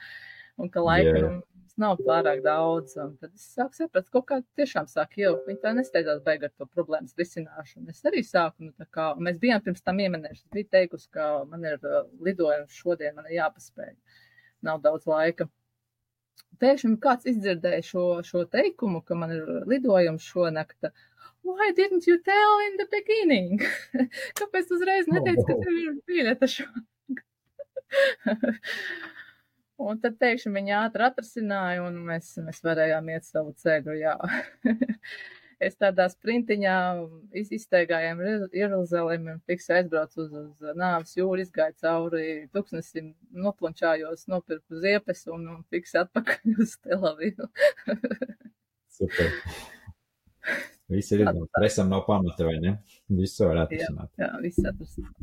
Un 0.56 0.70
ka 0.72 0.80
laika 0.80 1.16
yeah. 1.18 1.40
nav 1.80 1.98
pārāk 2.04 2.40
daudz. 2.44 2.94
Tad 2.96 3.32
es 3.32 3.48
sāku 3.56 3.76
saprast, 3.76 4.08
kaut 4.14 4.28
kā 4.30 4.40
tiešām 4.58 4.88
sāk 4.88 5.18
jau. 5.20 5.34
Viņa 5.48 5.62
tā 5.64 5.74
nesteidzās 5.76 6.22
beig 6.24 6.46
ar 6.48 6.54
to 6.56 6.68
problēmas 6.70 7.16
risināšanu. 7.20 7.90
Es 7.92 8.00
arī 8.08 8.22
sāku, 8.24 8.70
nu 8.70 8.88
kā, 8.94 9.10
mēs 9.20 9.42
bijām 9.42 9.64
pirms 9.66 9.84
tam 9.84 10.00
ieminējuši. 10.04 10.46
Es 10.46 10.56
biju 10.56 10.70
teikusi, 10.78 11.10
ka 11.12 11.28
man 11.50 11.68
ir 11.68 11.82
lidojums 12.24 12.80
šodien, 12.80 13.16
man 13.18 13.28
ir 13.28 13.40
jāpaspēj 13.42 13.92
nav 14.66 14.80
daudz 14.84 15.06
laika. 15.10 15.48
Pēkšņi 16.60 16.96
kāds 17.04 17.28
izdzirdēja 17.28 17.84
šo, 17.84 18.06
šo 18.24 18.46
teikumu, 18.48 19.02
ka 19.04 19.16
man 19.18 19.34
ir 19.36 19.48
lidojums 19.68 20.24
šonakt. 20.24 20.88
Why 21.46 21.70
didn't 21.76 22.06
you 22.08 22.18
tell 22.24 22.60
in 22.66 22.76
the 22.80 22.86
beginning? 22.90 23.60
Kāpēc 24.40 24.72
uzreiz 24.74 25.10
neteici, 25.12 25.44
ka 25.46 25.58
tev 25.60 25.80
ir 25.82 25.98
biļete 26.08 26.48
šonakt? 26.56 26.92
un 29.86 30.00
tad 30.02 30.18
pēkšņi 30.20 30.52
viņi 30.56 30.76
ātri 30.80 31.06
atrasināja, 31.08 31.86
un 31.86 31.98
mēs, 32.08 32.34
mēs 32.44 32.62
varējām 32.66 33.10
iet 33.14 33.28
savu 33.28 33.54
ceļu. 33.62 33.96
es 35.66 35.76
tādā 35.80 36.06
sprintiņā 36.12 36.76
iz, 37.40 37.50
izteigājām 37.58 38.20
Jeruzalemi 38.54 39.36
un 39.36 39.42
fiks 39.48 39.70
aizbraucu 39.78 40.26
uz, 40.26 40.34
uz 40.42 40.76
nāves 40.78 41.16
jūru, 41.16 41.40
izgāju 41.44 41.78
cauri 41.84 42.26
tūkstnesim, 42.56 43.14
noplunčājos, 43.46 44.26
nopirku 44.32 44.82
ziepes 44.84 45.26
un, 45.32 45.48
un 45.56 45.62
fiks 45.72 45.96
atpakaļ 46.02 46.56
uz 46.66 46.76
Telavivu. 46.84 47.50
Super. 48.96 49.32
Viss 50.92 51.12
ir 51.12 51.24
izdevies. 51.24 51.50
Presam 51.56 51.88
nav 51.90 52.04
pamata, 52.06 52.46
vai 52.46 52.56
ne? 52.62 52.76
Visu 53.18 53.48
var 53.48 53.64
atrisināt. 53.64 54.12
Jā, 54.20 54.28
jā 54.28 54.42
viss 54.44 54.68
atrisināt. 54.70 55.16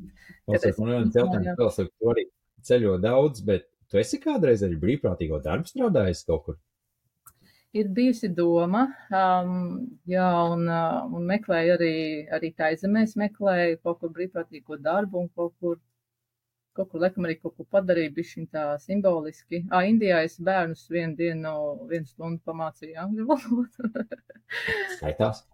Pasaka, 0.50 0.74
man 0.80 0.92
viens 0.96 1.18
jautājums 1.20 1.60
vēl, 1.60 1.72
saka, 1.76 1.94
tu 2.00 2.12
arī 2.14 2.26
ceļo 2.66 2.98
daudz, 3.02 3.44
bet 3.46 3.68
tu 3.90 4.00
esi 4.02 4.18
kādreiz 4.22 4.64
arī 4.66 4.80
brīvprātīgo 4.82 5.38
darbu 5.44 5.70
strādājis 5.70 6.24
kaut 6.26 6.48
kur? 6.48 6.58
ir 7.74 7.88
bijusi 7.90 8.28
doma, 8.30 8.84
um, 9.10 9.54
jā, 10.06 10.28
un, 10.54 10.68
uh, 10.70 11.00
un 11.10 11.24
meklēju 11.26 11.74
arī, 11.74 11.94
arī 12.36 12.52
taizemēs, 12.54 13.16
meklēju 13.18 13.80
kaut 13.82 13.98
kur 14.02 14.12
brīvprātīgo 14.14 14.78
darbu 14.82 15.24
un 15.24 15.28
kaut 15.34 15.56
kur, 15.58 15.80
kaut 16.76 16.90
kur, 16.90 17.02
laikam 17.04 17.26
arī 17.28 17.38
kaut 17.38 17.54
ko 17.56 17.66
padarīju, 17.76 18.12
bišķiņ 18.18 18.46
tā 18.54 18.66
simboliski. 18.82 19.64
Ā, 19.70 19.84
Indijā 19.90 20.20
es 20.26 20.36
bērnus 20.42 20.84
vienu 20.90 21.16
dienu, 21.18 21.54
vienu 21.90 22.10
stundu 22.10 22.42
pamācīju 22.50 22.98
angļu 23.04 23.26
valodu. 23.30 23.90
Skaitās. 24.98 25.44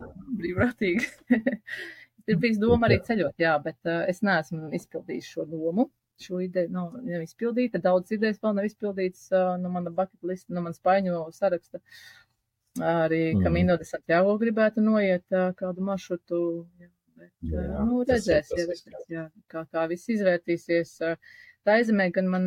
Brīvprātīgi. 0.40 1.08
ir 2.30 2.42
bijis 2.42 2.60
doma 2.62 2.88
arī 2.88 3.00
ceļot, 3.06 3.36
jā, 3.40 3.56
bet 3.64 3.78
uh, 3.88 4.04
es 4.10 4.22
neesmu 4.26 4.72
izpildījis 4.80 5.32
šo 5.34 5.48
domu 5.50 5.90
šo 6.20 6.40
ideju 6.40 6.68
nav, 6.70 6.96
nav 7.02 7.22
izpildīta. 7.24 7.80
Daudz 7.82 8.12
idejas 8.12 8.40
vēl 8.42 8.56
nav 8.58 8.66
izpildītas 8.68 9.28
uh, 9.32 9.54
no 9.60 9.70
mana 9.72 9.92
bucket 9.94 10.26
lista, 10.26 10.52
no 10.54 10.64
manas 10.66 10.82
paņu 10.84 11.22
saraksta. 11.36 11.80
Arī 12.78 13.22
mm. 13.34 13.44
Camino 13.44 13.76
de 13.80 13.86
Santiago 13.88 14.36
gribētu 14.38 14.84
noiet 14.84 15.24
uh, 15.34 15.50
kādu 15.58 15.84
maršrutu. 15.86 16.42
Jā, 16.80 16.90
jā, 17.50 17.64
nu, 17.86 18.02
redzēs, 18.08 18.50
jā, 18.52 18.64
redzēs, 18.64 18.84
jā, 19.10 19.24
kā, 19.50 19.64
kā 19.72 19.86
viss 19.90 20.10
izvērtīsies. 20.12 20.94
Tā 21.66 21.76
aizemē 21.76 22.08
gan 22.14 22.30
man, 22.32 22.46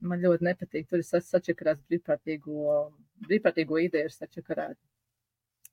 man 0.00 0.22
ļoti 0.24 0.48
nepatīk. 0.48 0.88
Tur 0.90 1.02
es 1.04 1.12
sačakarās 1.30 1.80
brīvprātīgo, 1.88 2.78
brīvprātīgo 3.28 3.80
ideju 3.84 4.12
sačakarēt. 4.14 4.78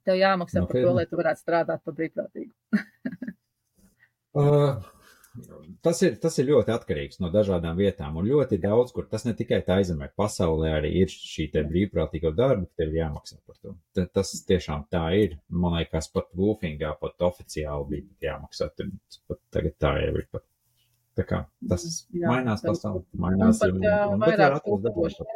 Tev 0.05 0.19
jāmaksā 0.19 0.61
no, 0.61 0.69
par 0.69 0.81
to, 0.81 0.91
lai 0.99 1.05
tu 1.09 1.17
varētu 1.17 1.41
strādāt 1.41 1.85
par 1.85 1.95
brīvprātīgu. 1.97 2.53
uh, 4.41 4.83
Tas 5.85 5.99
ir, 6.05 6.15
tas 6.21 6.37
ir 6.39 6.47
ļoti 6.47 6.71
atkarīgs 6.73 7.19
no 7.19 7.29
dažādām 7.33 7.77
vietām, 7.79 8.15
un 8.19 8.27
ļoti 8.29 8.59
daudz, 8.63 8.93
kur 8.95 9.07
tas 9.11 9.25
ne 9.27 9.33
tikai 9.37 9.59
tā 9.67 9.79
aizemē, 9.81 10.07
pasaulē 10.17 10.71
arī 10.77 10.91
ir 11.01 11.11
šī 11.11 11.49
brīvprātīgo 11.55 12.31
darbu, 12.35 12.69
ka 12.69 12.83
tev 12.83 12.93
ir 12.93 13.01
jāmaksā 13.01 13.39
par 13.43 13.57
to. 13.59 13.75
T 13.95 14.05
tas 14.15 14.31
tiešām 14.47 14.85
tā 14.93 15.03
ir. 15.19 15.37
Man 15.49 15.75
liekas, 15.79 16.07
pat 16.13 16.31
Wolfingā 16.39 16.93
pat 17.01 17.27
oficiāli 17.27 17.89
bija 17.91 18.31
jāmaksā. 18.31 18.69
Tur 18.77 18.93
pat 19.29 19.41
tagad 19.55 19.77
tā 19.81 19.95
jau 20.05 20.13
ir. 20.15 20.27
Pat. 20.31 20.45
Tā 21.15 21.23
kā 21.23 21.41
tas 21.69 21.85
jā, 22.11 22.27
mainās 22.27 22.63
pasauli, 22.63 23.05
mainās. 23.15 23.61
Pat, 23.61 23.75
un, 23.75 23.85
un, 24.15 24.23
vairāk 24.23 24.65
tūkstoši. 24.65 25.27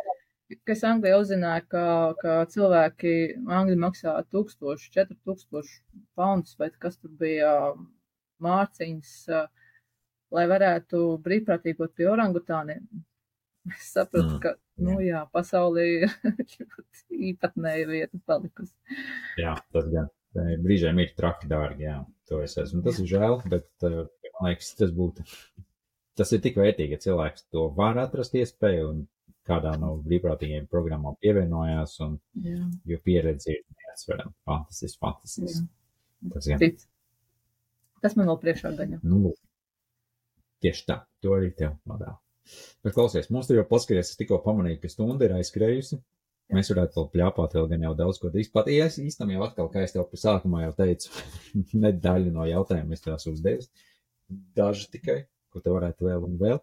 Kas 0.65 0.81
Anglijā 0.87 1.19
uzzināja, 1.21 1.61
ka, 1.69 1.83
ka 2.19 2.39
cilvēki 2.49 3.13
Angļi 3.59 3.77
maksā 3.79 4.15
1000, 4.33 4.89
4000 4.95 5.77
poundus, 6.17 6.57
vai 6.59 6.71
kas 6.73 6.97
tur 6.97 7.13
bija 7.19 7.53
mārciņas. 8.43 9.15
Uh, 9.29 9.47
lai 10.35 10.45
varētu 10.49 11.03
brīvprātīgot 11.25 11.95
pie 11.97 12.09
orangutāniem. 12.11 12.83
Es 13.69 13.91
saprotu, 13.93 14.37
mm. 14.37 14.39
ka, 14.43 14.53
nu 14.85 14.99
jā, 15.03 15.23
pasaulē 15.35 15.85
ir 15.95 16.13
ļoti 16.53 17.19
īpatnēja 17.31 17.89
vieta 17.89 18.21
palikusi. 18.29 18.73
Jā, 19.41 19.57
tas 19.73 19.89
gan. 19.93 20.09
Brīžiem 20.63 20.99
ir 21.01 21.15
traki 21.17 21.49
dārgi, 21.49 21.87
jā, 21.87 21.97
to 22.29 22.43
es 22.45 22.53
esmu. 22.61 22.83
Tas 22.85 22.99
ir 23.01 23.07
žēl, 23.09 23.39
bet, 23.49 23.67
uh, 23.87 24.03
man 24.37 24.51
liekas, 24.51 24.75
tas 24.77 24.91
būtu, 24.95 25.25
tas 26.19 26.33
ir 26.35 26.43
tik 26.43 26.59
vērtīgi, 26.61 26.95
ja 26.95 27.03
cilvēks 27.07 27.47
to 27.49 27.65
var 27.77 27.97
atrast 27.97 28.37
iespēju 28.37 28.91
un 28.91 29.01
kādā 29.49 29.73
no 29.81 29.95
brīvprātīgiem 30.05 30.69
programmām 30.69 31.17
pievienojās, 31.23 31.95
un, 32.05 32.19
jā. 32.45 32.61
jo 32.91 32.99
pieredze 33.05 33.55
ir 33.55 33.63
neatsverama. 33.81 34.35
Fantastisks, 34.45 34.99
fantastisks. 35.01 35.65
Tas, 36.35 36.49
gan. 36.51 36.65
tas 38.03 38.17
man 38.19 38.29
vēl 38.29 38.41
priekšā 38.43 38.73
gaņa. 38.77 39.01
Nu, 39.01 39.33
Tieši 40.63 40.85
tā, 40.89 41.01
to 41.23 41.35
arī 41.37 41.51
tev 41.55 41.77
novēlu. 41.89 42.17
Bet 42.83 42.95
klausies, 42.95 43.29
mums 43.33 43.49
tur 43.49 43.59
jau 43.59 43.67
paskaties, 43.69 44.11
es 44.11 44.19
tikko 44.19 44.39
pamanīju, 44.43 44.81
ka 44.83 44.91
stunda 44.91 45.27
ir 45.27 45.35
aizskrējusi. 45.37 45.99
Mēs 46.55 46.71
varētu 46.71 46.97
vēl 46.97 47.07
pļāpāt, 47.13 47.55
vēl 47.55 47.67
gan 47.69 47.83
jau 47.85 47.91
daudz 47.97 48.17
ko 48.21 48.31
darīt. 48.33 48.49
Pat, 48.55 48.67
ja 48.73 48.87
es 48.89 48.97
īstenībā 48.97 49.35
jau 49.37 49.45
atkal, 49.45 49.67
kā 49.69 49.83
es 49.85 49.93
tev 49.93 50.09
sākumā 50.17 50.63
jau 50.63 50.71
teicu, 50.79 51.11
nedaļu 51.85 52.33
no 52.33 52.47
jautājumiem 52.49 52.95
es 52.97 53.05
tās 53.05 53.27
uzdevu. 53.29 53.67
Daži 54.57 54.89
tikai, 54.95 55.19
ko 55.53 55.61
te 55.61 55.73
varētu 55.73 56.09
vēl 56.09 56.25
un 56.25 56.39
vēl. 56.41 56.61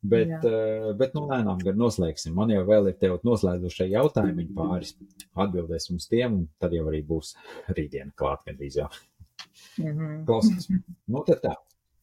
Bet, 0.00 0.30
uh, 0.48 0.92
bet 0.96 1.12
nu, 1.12 1.26
lēnām 1.28 1.58
gan 1.60 1.76
noslēgsim. 1.76 2.32
Man 2.38 2.52
jau 2.54 2.62
vēl 2.68 2.88
ir 2.88 2.96
tev 3.02 3.18
noslēdzošie 3.26 3.90
jautājumi 3.90 4.46
pāris. 4.56 4.94
Atbildēsim 5.34 5.98
uz 6.00 6.06
tiem, 6.08 6.38
un 6.38 6.46
tad 6.62 6.72
jau 6.72 6.86
arī 6.88 7.02
būs 7.06 7.34
rītdiena 7.68 8.14
klāt 8.16 8.46
gandrīz 8.46 8.78
jau. 8.80 8.88
Mm 9.76 9.90
-hmm. 9.90 10.22
Klausies. 10.30 10.70
Nu, 11.10 11.24
tad 11.26 11.42
tā. 11.44 11.54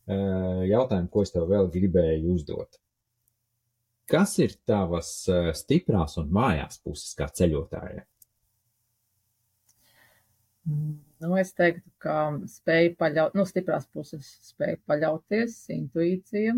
Eh, 0.07 0.59
jautājumu, 0.69 1.09
ko 1.11 1.23
es 1.25 1.33
tev 1.33 1.49
vēl 1.51 1.65
gribēju 1.71 2.35
uzdot. 2.37 2.77
Kas 4.07 4.37
ir 4.39 4.53
tavas 4.69 5.09
eh, 5.27 5.49
stiprās 5.57 6.15
un 6.21 6.29
mājās 6.31 6.79
puses 6.79 7.11
kā 7.19 7.27
ceļotājai? 7.39 8.05
Mm, 10.67 10.93
nu, 11.25 11.33
es 11.41 11.51
teiktu, 11.57 11.83
ka 12.03 12.15
spēja 12.53 12.95
paļaut, 13.01 13.35
nu, 13.35 13.43
stiprās 13.51 13.89
puses 13.91 14.31
spēja 14.47 14.79
paļauties, 14.87 15.59
intuīcija, 15.75 16.55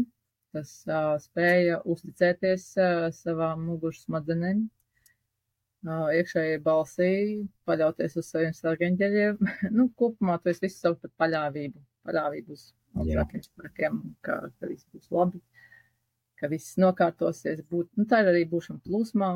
tas 0.54 0.72
uh, 0.89 1.12
spēja 1.22 1.82
uzticēties 1.89 2.72
uh, 2.82 3.04
savām 3.14 3.68
muguras 3.68 4.02
smadzenēm, 4.08 4.64
uh, 5.86 6.08
iekšējai 6.18 6.58
balsī, 6.66 7.14
paļauties 7.70 8.18
uz 8.18 8.34
saviem 8.34 8.58
sargeņģeļiem. 8.58 9.41
nu, 9.78 9.91
kopumā 9.97 10.39
tu 10.41 10.54
esi 10.54 10.66
visu 10.66 10.82
savu 10.82 11.02
pat 11.04 11.14
paļāvību, 11.22 11.78
paļāvību 12.10 12.58
uz 12.58 12.72
augstākiem 12.98 13.44
spēkiem, 13.46 13.98
ka, 14.26 14.38
ka 14.60 14.70
viss 14.70 14.88
būs 14.94 15.10
labi, 15.14 15.42
ka 16.40 16.50
viss 16.52 16.78
nokārtosies. 16.82 17.64
Būt, 17.70 17.92
nu, 18.00 18.06
tā 18.10 18.24
ir 18.24 18.32
arī 18.34 18.46
būšana 18.50 18.82
plūsmā, 18.86 19.34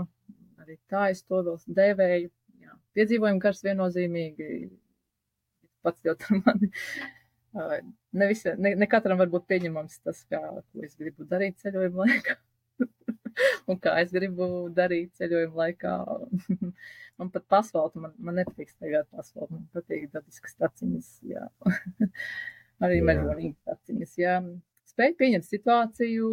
arī 0.64 0.78
tā 0.92 1.10
es 1.14 1.24
to 1.28 1.42
vēl 1.46 1.60
dēvēju. 1.80 2.32
Jā. 2.64 2.78
Piedzīvojumi 2.98 3.44
gars 3.44 3.64
viennozīmīgi, 3.66 4.48
pats 5.84 6.08
jau 6.08 6.16
tur 6.20 6.42
mani. 6.46 6.72
Ne, 7.54 8.26
visi, 8.30 8.50
ne, 8.58 8.74
ne 8.82 8.90
katram 8.90 9.20
var 9.22 9.30
būt 9.30 9.46
pieņemams 9.52 10.00
tas, 10.02 10.24
kā, 10.30 10.42
ko 10.42 10.86
es 10.86 10.98
gribu 10.98 11.28
darīt 11.30 11.60
ceļojuma 11.62 12.08
laikā. 12.08 12.40
un 13.70 13.80
kā 13.84 13.94
es 14.02 14.14
gribu 14.14 14.48
darīt 14.74 15.14
ceļojuma 15.20 15.60
laikā. 15.60 15.94
man 17.20 17.30
pat 17.34 17.46
pasvaltu, 17.52 18.02
man, 18.02 18.16
man 18.18 18.40
nepatīk 18.42 18.74
staigāt 18.74 19.10
pasvaltu, 19.14 19.60
man 19.60 19.70
patīk 19.76 20.10
dabiskas 20.14 20.58
taciņas, 20.60 21.14
jā. 21.30 21.46
arī 22.84 23.02
mežonīgas 23.06 23.76
atziņas, 23.76 24.16
jā. 24.20 24.38
Spēj 24.94 25.14
pieņemt 25.20 25.48
situāciju, 25.48 26.32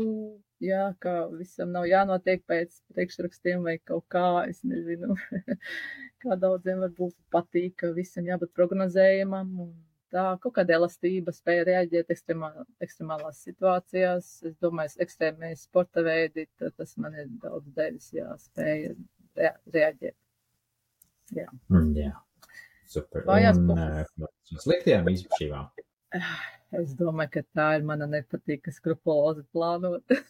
jā, 0.64 0.86
ka 1.02 1.14
visam 1.32 1.70
nav 1.74 1.86
jānotiek 1.88 2.42
pēc 2.48 2.80
priekšrakstiem 2.94 3.62
vai 3.66 3.78
kaut 3.78 4.06
kā, 4.12 4.24
es 4.50 4.60
nezinu, 4.66 5.16
kā 6.22 6.36
daudziem 6.40 6.82
varbūt 6.84 7.16
patīk, 7.32 7.78
ka 7.80 7.94
visam 7.96 8.28
jābūt 8.28 8.52
prognozējumam 8.56 9.54
un 9.64 9.70
tā 10.10 10.24
kaut 10.42 10.56
kāda 10.58 10.76
elastība, 10.76 11.32
spēja 11.34 11.66
reaģēt 11.68 12.10
ekstremā, 12.12 12.50
ekstremālās 12.82 13.44
situācijās. 13.46 14.30
Es 14.50 14.56
domāju, 14.62 14.96
ekstrēmie 15.04 15.52
sporta 15.58 16.04
veidi, 16.06 16.48
tas 16.60 16.96
man 17.00 17.14
ir 17.18 17.30
daudz 17.42 17.70
devis, 17.76 18.10
jā, 18.16 18.26
spēja 18.42 18.96
rea 19.38 19.54
reaģēt. 19.76 20.16
Jā. 21.36 21.46
Mm, 21.70 21.92
jā. 21.94 22.16
Super. 22.90 23.22
Vājās 23.28 23.60
un, 23.60 23.70
uh, 23.70 24.58
sliktajām 24.58 25.12
izpašībām. 25.12 25.70
Es 26.70 26.92
domāju, 26.94 27.32
ka 27.34 27.40
tā 27.58 27.64
ir 27.80 27.82
mana 27.82 28.06
nepatīka 28.06 28.70
skrupuloza 28.70 29.42
plānot. 29.50 30.06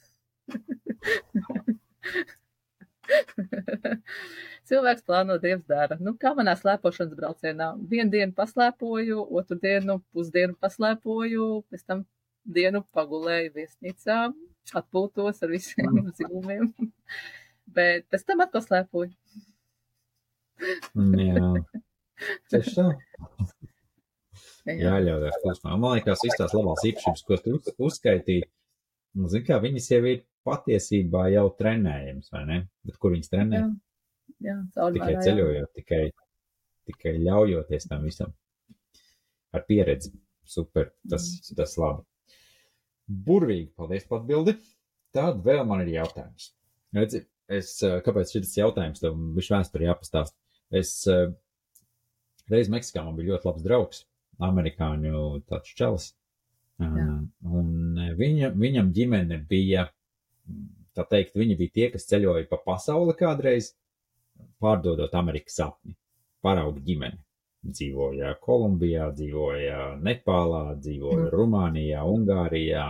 Cilvēks 4.71 5.05
plāno, 5.05 5.37
Dievs 5.43 5.67
dara. 5.69 5.99
Nu, 6.01 6.15
kā 6.21 6.33
manā 6.39 6.55
slēpošanas 6.57 7.17
braucienā. 7.19 7.69
Vienu 7.91 8.11
dienu 8.15 8.33
paslēpoju, 8.37 9.19
otru 9.41 9.59
dienu 9.61 9.99
pusdienu 10.15 10.57
paslēpoju, 10.63 11.51
pēc 11.69 11.83
tam 11.93 12.05
dienu 12.49 12.81
pagulēju 12.97 13.53
viesnīcā, 13.59 14.19
atpūtos 14.81 15.45
ar 15.45 15.53
visiem 15.53 16.13
zilumiem. 16.17 16.73
Bet 17.77 18.09
pēc 18.11 18.23
tam 18.27 18.41
atkal 18.47 18.65
slēpoju. 18.65 19.13
Jā, 20.61 21.53
tieši 22.53 22.77
tā. 22.81 22.87
Jāļaujas 24.69 25.39
klusumā. 25.43 25.77
Man 25.81 25.97
liekas, 25.99 26.25
visas 26.25 26.41
tās 26.41 26.57
labās 26.57 26.83
īpašības, 26.91 27.23
ko 27.27 27.39
tu 27.41 27.61
uzskaitīji, 27.87 28.49
nu, 29.19 29.31
zin 29.33 29.45
kā, 29.47 29.61
viņas 29.63 29.89
jau 29.95 30.01
ir 30.11 30.25
patiesībā 30.47 31.27
jau 31.35 31.47
trenējams, 31.59 32.31
vai 32.35 32.43
ne? 32.49 32.59
Bet 32.87 32.99
kur 33.01 33.15
viņas 33.15 33.33
trenē? 33.33 33.63
Jā, 34.41 34.57
jā 34.77 34.91
tikai 34.97 35.15
jā. 35.15 35.25
ceļojot, 35.29 35.73
tikai, 35.81 36.03
tikai 36.91 37.15
ļaujoties 37.25 37.89
tam 37.91 38.07
visam. 38.09 38.35
Ar 39.57 39.65
pieredzi. 39.67 40.13
Super, 40.51 40.89
tas, 41.07 41.27
mm. 41.31 41.57
tas 41.59 41.77
labi. 41.79 42.03
Burvīgi, 43.11 43.71
paldies 43.79 44.07
par 44.09 44.21
atbildi. 44.21 44.57
Tad 45.15 45.43
vēl 45.47 45.63
man 45.67 45.83
ir 45.85 45.93
jautājums. 45.97 46.53
Redzi, 46.95 47.25
es, 47.51 47.77
kāpēc 48.07 48.33
šis 48.35 48.57
jautājums 48.59 49.03
tev 49.03 49.15
viņš 49.37 49.51
vēsturi 49.55 49.87
jāpastāst? 49.87 50.37
Es 50.75 50.93
reiz 52.51 52.71
Meksikā 52.71 53.03
man 53.07 53.19
bija 53.19 53.35
ļoti 53.35 53.49
labs 53.49 53.65
draugs, 53.67 54.03
amerikāņu 54.47 55.23
tāds 55.49 55.77
čels. 55.77 56.11
Jā. 56.81 57.09
Un 57.45 57.99
viņa, 58.17 58.53
viņam 58.57 58.93
ģimene 58.97 59.41
bija, 59.49 59.87
tā 60.97 61.05
teikt, 61.09 61.37
viņi 61.37 61.57
bija 61.59 61.77
tie, 61.77 61.89
kas 61.95 62.09
ceļoja 62.09 62.47
pa 62.49 62.61
pasauli 62.65 63.17
kādreiz, 63.19 63.75
pārdodot 64.63 65.15
Amerikas 65.17 65.59
sapni, 65.61 65.97
paraugu 66.45 66.81
ģimeni. 66.87 67.21
Dzīvoja 67.61 68.33
Kolumbijā, 68.41 69.11
dzīvoja 69.13 69.81
Nepālā, 70.01 70.63
dzīvoja 70.81 71.27
mm. 71.27 71.33
Rumānijā, 71.35 72.05
Ungārijā, 72.09 72.87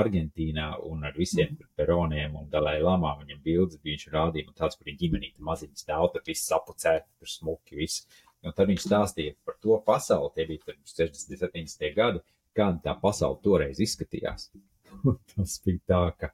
Argentīnā 0.00 0.70
un 0.88 1.04
ar 1.04 1.18
visiem 1.18 1.50
mm. 1.52 1.68
peroniem 1.76 2.38
un 2.40 2.48
dalai 2.48 2.78
lamā 2.80 3.12
viņam 3.20 3.42
bildes 3.44 3.82
bija 3.82 3.98
viņš 3.98 4.06
rādīja, 4.14 4.48
un 4.48 4.56
tāds, 4.56 4.78
kur 4.78 4.88
viņa 4.88 5.02
ģimenīte 5.02 5.44
maziņas 5.44 5.84
stāv, 5.84 6.06
tur 6.14 6.24
viss 6.24 6.48
sapucēta, 6.48 7.10
tur 7.20 7.32
smuki, 7.34 7.76
viss. 7.82 8.06
Un 8.46 8.54
tad 8.56 8.70
viņš 8.70 8.84
stāstīja 8.86 9.36
par 9.44 9.58
to 9.60 9.76
pasauli, 9.84 10.30
tie 10.36 10.46
bija 10.48 10.76
60, 10.88 11.36
70 11.42 11.96
gadi, 11.96 12.22
kāda 12.56 12.80
tā 12.86 12.94
pasaule 13.02 13.40
toreiz 13.44 13.80
izskatījās. 13.84 14.48
Tas 15.34 15.58
bija 15.64 15.82
tā, 15.92 16.00
ka, 16.20 16.32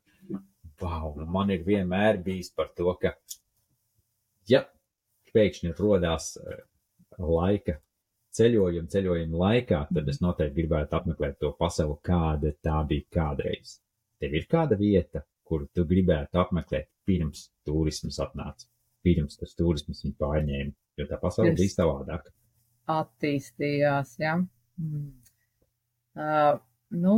wow, 0.83 1.17
man 1.27 1.51
ir 1.55 1.67
vienmēr 1.67 2.23
bijis 2.23 2.53
par 2.55 2.71
to, 2.79 2.93
ka, 3.03 3.17
ja 4.51 4.63
pēkšņi 5.35 5.75
rodās 5.81 6.37
eh, 6.41 6.63
laika 7.19 7.81
ceļojuma, 8.37 8.89
ceļojuma 8.93 9.41
laikā, 9.43 9.81
tad 9.97 10.09
es 10.13 10.21
noteikti 10.23 10.61
gribētu 10.61 10.99
apmeklēt 10.99 11.39
to 11.41 11.53
pasauli, 11.59 11.97
kāda 12.05 12.53
tā 12.65 12.81
bija 12.89 13.07
kādreiz. 13.17 13.79
Tev 14.21 14.37
ir 14.37 14.49
kāda 14.51 14.79
vieta, 14.81 15.25
kuru 15.47 15.69
tu 15.75 15.85
gribētu 15.89 16.41
apmeklēt 16.43 16.89
pirms 17.09 17.47
turismas 17.67 18.19
atnāca, 18.23 18.69
pirms 19.07 19.39
tas 19.41 19.55
turismas 19.57 20.03
viņu 20.05 20.17
pārņēma, 20.21 20.75
jo 20.97 21.07
tā 21.11 21.21
pasaule 21.21 21.55
bija 21.57 21.75
savādāka. 21.75 22.33
attīstījās, 22.91 24.17
jā. 24.23 24.37
Mm. 24.81 25.07
Uh, 26.17 26.59
nu, 27.05 27.17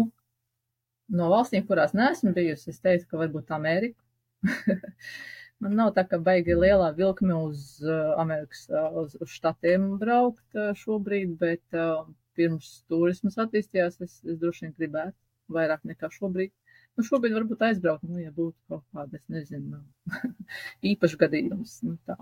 no 1.20 1.32
valstīm, 1.32 1.66
kurās 1.68 1.94
neesmu 1.96 2.32
bijusi, 2.36 2.72
es 2.72 2.80
teicu, 2.84 3.08
ka 3.10 3.20
varbūt 3.22 3.52
Amerika. 3.54 4.00
Man 5.62 5.74
nav 5.74 5.90
tā, 5.96 6.04
ka 6.06 6.20
baigi 6.22 6.54
lielā 6.54 6.92
vilkme 6.94 7.34
uz 7.48 7.80
uh, 7.82 8.14
Amerikas, 8.22 8.64
uh, 8.70 8.88
uz, 9.02 9.16
uz 9.18 9.32
štatiem 9.34 9.90
braukt 9.98 10.58
uh, 10.58 10.70
šobrīd, 10.78 11.34
bet 11.40 11.78
uh, 11.78 12.06
pirms 12.38 12.70
turismas 12.90 13.38
attīstījās, 13.42 13.98
es, 14.04 14.20
es 14.22 14.38
droši 14.38 14.68
vien 14.68 14.76
gribētu 14.78 15.16
vairāk 15.58 15.82
nekā 15.88 16.12
šobrīd. 16.14 16.54
Nu, 16.98 17.04
šobrīd 17.06 17.34
varbūt 17.34 17.64
aizbraukt, 17.66 18.06
nu, 18.06 18.20
ja 18.22 18.30
būtu 18.34 18.56
kaut 18.70 18.84
kāda, 18.94 19.18
es 19.18 19.26
nezinu, 19.30 19.82
īpašs 20.92 21.18
gadījums, 21.18 21.80
nu 21.86 21.98
tā. 22.06 22.18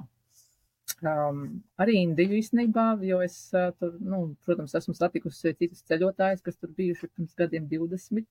Um, 1.04 1.40
arī 1.82 1.98
Indiju 2.00 2.38
īstenībā, 2.38 2.86
jo 3.04 3.18
es 3.24 3.34
uh, 3.52 3.68
tur, 3.76 3.96
nu, 4.00 4.20
protams, 4.46 4.74
esmu 4.78 4.94
satikusi 4.96 5.52
citus 5.58 5.82
ceļotājus, 5.90 6.44
kas 6.46 6.56
tur 6.56 6.70
bijuši 6.78 7.10
pirms 7.10 7.34
gadiem 7.36 7.66
20, 7.68 8.24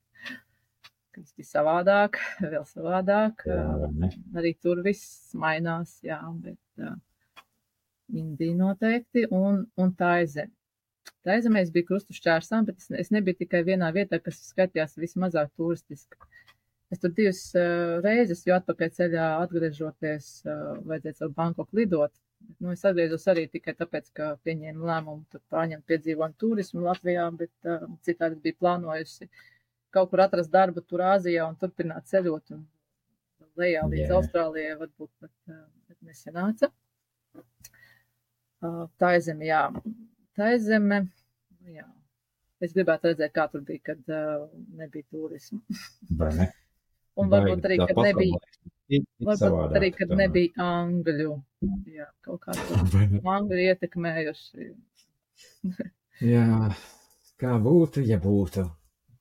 kas 1.14 1.36
bija 1.36 1.49
savādāk, 1.49 2.18
vēl 2.53 2.66
savādāk. 2.72 3.45
Jā, 3.51 3.89
ne? 3.99 4.10
Arī 4.39 4.56
tur 4.58 4.82
viss 4.88 5.36
mainās, 5.38 5.99
jā, 6.06 6.18
bet 6.41 6.88
uh, 6.88 6.95
Indija 8.16 8.58
noteikti 8.58 9.28
un, 9.36 9.66
un 9.78 9.93
tā 9.99 10.16
ir 10.24 10.32
zeme. 10.34 10.56
Tā 11.26 11.38
ir 11.38 11.45
zeme, 11.45 11.62
es 11.62 11.72
biju 11.74 11.91
krustu 11.91 12.16
šķērsām, 12.18 12.66
bet 12.66 12.82
es, 12.82 12.89
es 13.06 13.14
nebiju 13.14 13.43
tikai 13.43 13.62
vienā 13.68 13.91
vietā, 13.93 14.18
kas 14.22 14.41
skatījās 14.47 14.97
vismazāk 15.01 15.51
turistiski. 15.58 16.18
Es 16.93 17.01
tur 17.01 17.14
divas 17.18 17.45
uh, 17.58 17.99
reizes, 18.06 18.45
jo 18.47 18.58
atpakaļ 18.58 18.91
ceļā 18.95 19.32
atgriežoties, 19.43 20.30
uh, 20.47 20.78
vajadzēja 20.86 21.20
caur 21.22 21.36
Bankoku 21.38 21.82
lidot. 21.82 22.14
Nu, 22.60 22.72
es 22.72 22.86
atgriezos 22.86 23.26
arī 23.32 23.46
tikai 23.52 23.74
tāpēc, 23.78 24.12
ka 24.16 24.30
pieņēmu 24.46 24.88
lēmumu 24.88 25.41
pārņemt 25.54 25.86
piedzīvojumu 25.89 26.39
turismu 26.41 26.86
Latvijā, 26.86 27.26
bet 27.39 27.70
uh, 27.70 27.86
citādi 28.06 28.39
biju 28.43 28.60
plānojusi 28.62 29.30
kaut 29.96 30.12
kur 30.12 30.26
atrast 30.26 30.52
darbu 30.52 30.84
tur 30.84 31.06
Āzijā 31.08 31.46
un 31.48 31.56
turpināt 31.60 32.10
ceļot 32.12 32.56
un 32.56 32.66
lejā 33.60 33.86
līdz 33.88 34.04
yeah. 34.04 34.16
Austrālijai 34.18 34.80
varbūt 34.82 35.12
pat, 35.24 35.34
uh, 35.52 35.62
bet 35.88 36.00
nesanāca. 36.10 36.72
Uh, 38.64 38.86
tā 39.00 39.14
zeme, 39.24 39.48
jā. 39.48 39.64
Tā 40.36 40.52
zeme, 40.64 41.06
jā. 41.72 41.88
Es 42.64 42.76
gribētu 42.76 43.12
redzēt, 43.12 43.34
kā 43.36 43.48
tur 43.52 43.64
bija, 43.68 43.84
kad 43.91 44.12
uh, 44.12 44.46
nebija 44.80 45.08
turismu. 45.12 45.62
Vai 46.20 46.32
ne? 46.39 46.52
Un 47.16 47.30
varbūt 47.32 47.66
arī, 47.70 47.78
kad 47.88 47.99
nebija, 48.03 48.39
ir- 48.89 48.99
ir 48.99 49.03
varbūt 49.28 49.76
arī, 49.80 49.89
kad 49.95 50.09
nebija 50.20 50.66
angļu. 50.66 51.36
Jā, 51.95 52.07
kaut 52.26 52.41
kā 52.43 52.55
ne? 53.11 53.22
angļu 53.36 53.61
ietekmējuši. 53.70 54.68
Jā, 56.34 56.47
kā 57.41 57.53
būtu, 57.59 58.03
ja 58.07 58.20
būtu. 58.24 58.66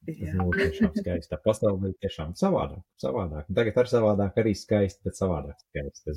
Tas 0.04 0.34
būtu 0.36 0.58
tiešām 0.60 0.90
skaisti. 0.98 1.30
Tā 1.32 1.38
pasaule 1.42 1.78
bija 1.80 1.94
tiešām 2.04 2.34
savādāk. 2.36 2.82
savādāk. 3.00 3.46
Tagad 3.56 3.78
ar 3.80 3.88
savādāk 3.88 4.36
arī 4.42 4.52
skaisti, 4.58 5.00
bet 5.06 5.16
savādāk 5.16 5.56
skaisti. 5.64 6.12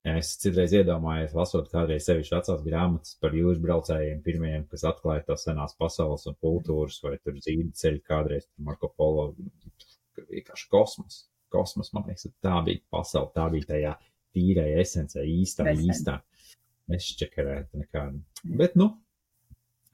Es, 0.00 0.30
citreiz 0.40 0.72
iedomājos, 0.72 1.34
lasot 1.36 1.66
kādreiz 1.68 2.06
sevišķi 2.08 2.32
vecās 2.32 2.62
grāmatas 2.64 3.18
par 3.20 3.34
jūras 3.36 3.58
braucējiem, 3.60 4.22
pirmajiem, 4.24 4.62
kas 4.70 4.86
atklāja 4.88 5.26
tās 5.26 5.44
senās 5.44 5.76
pasaules 5.76 6.24
un 6.30 6.38
kultūras, 6.40 7.02
vai 7.04 7.18
tur 7.20 7.36
zīdi 7.36 7.68
ceļi 7.76 8.00
kādreiz, 8.08 8.46
tur 8.48 8.64
Marko 8.70 8.88
Polo, 8.96 9.26
vienkārši 10.16 10.70
kosmos. 10.72 11.26
Kosmos, 11.52 11.92
man 11.92 12.06
liekas, 12.08 12.30
tā 12.40 12.56
bija 12.64 12.80
pasaule, 12.94 13.28
tā 13.34 13.44
bija 13.52 13.68
tajā 13.74 13.92
tīrai 14.32 14.70
esencē, 14.80 15.26
īstā, 15.26 15.68
Esence. 15.68 15.92
īstā. 15.92 16.16
Nešķekarēt 16.90 17.76
nekādu. 17.76 18.22
Bet, 18.56 18.76
nu, 18.80 18.88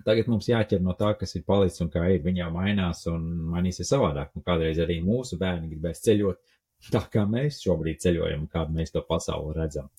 tagad 0.06 0.30
mums 0.30 0.46
jāķer 0.48 0.84
no 0.84 0.94
tā, 0.96 1.10
kas 1.18 1.34
ir 1.36 1.44
palicis 1.48 1.82
un 1.82 1.90
kā 1.92 2.04
ir. 2.12 2.22
Viņa 2.24 2.44
jau 2.44 2.52
mainās 2.54 3.02
un 3.10 3.26
mainīsies 3.52 3.90
savādāk. 3.90 4.30
Un 4.38 4.44
kādreiz 4.46 4.78
arī 4.84 5.00
mūsu 5.04 5.40
bērni 5.40 5.72
gribēs 5.72 6.04
ceļot 6.06 6.55
tā, 6.92 7.02
kā 7.12 7.24
mēs 7.28 7.60
šobrīd 7.64 8.00
ceļojam, 8.04 8.46
kādu 8.52 8.76
mēs 8.76 8.92
to 8.94 9.02
pasauli 9.06 9.56
redzam. 9.56 9.90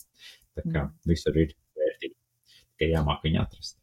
Tā 0.57 0.63
kā 0.65 0.84
Mm. 0.88 0.93
visur 1.05 1.38
ir 1.38 1.53
vērtība. 1.78 2.15
Tikai 2.78 2.91
jāmāk 2.93 3.23
viņu 3.25 3.41
atrast. 3.41 3.78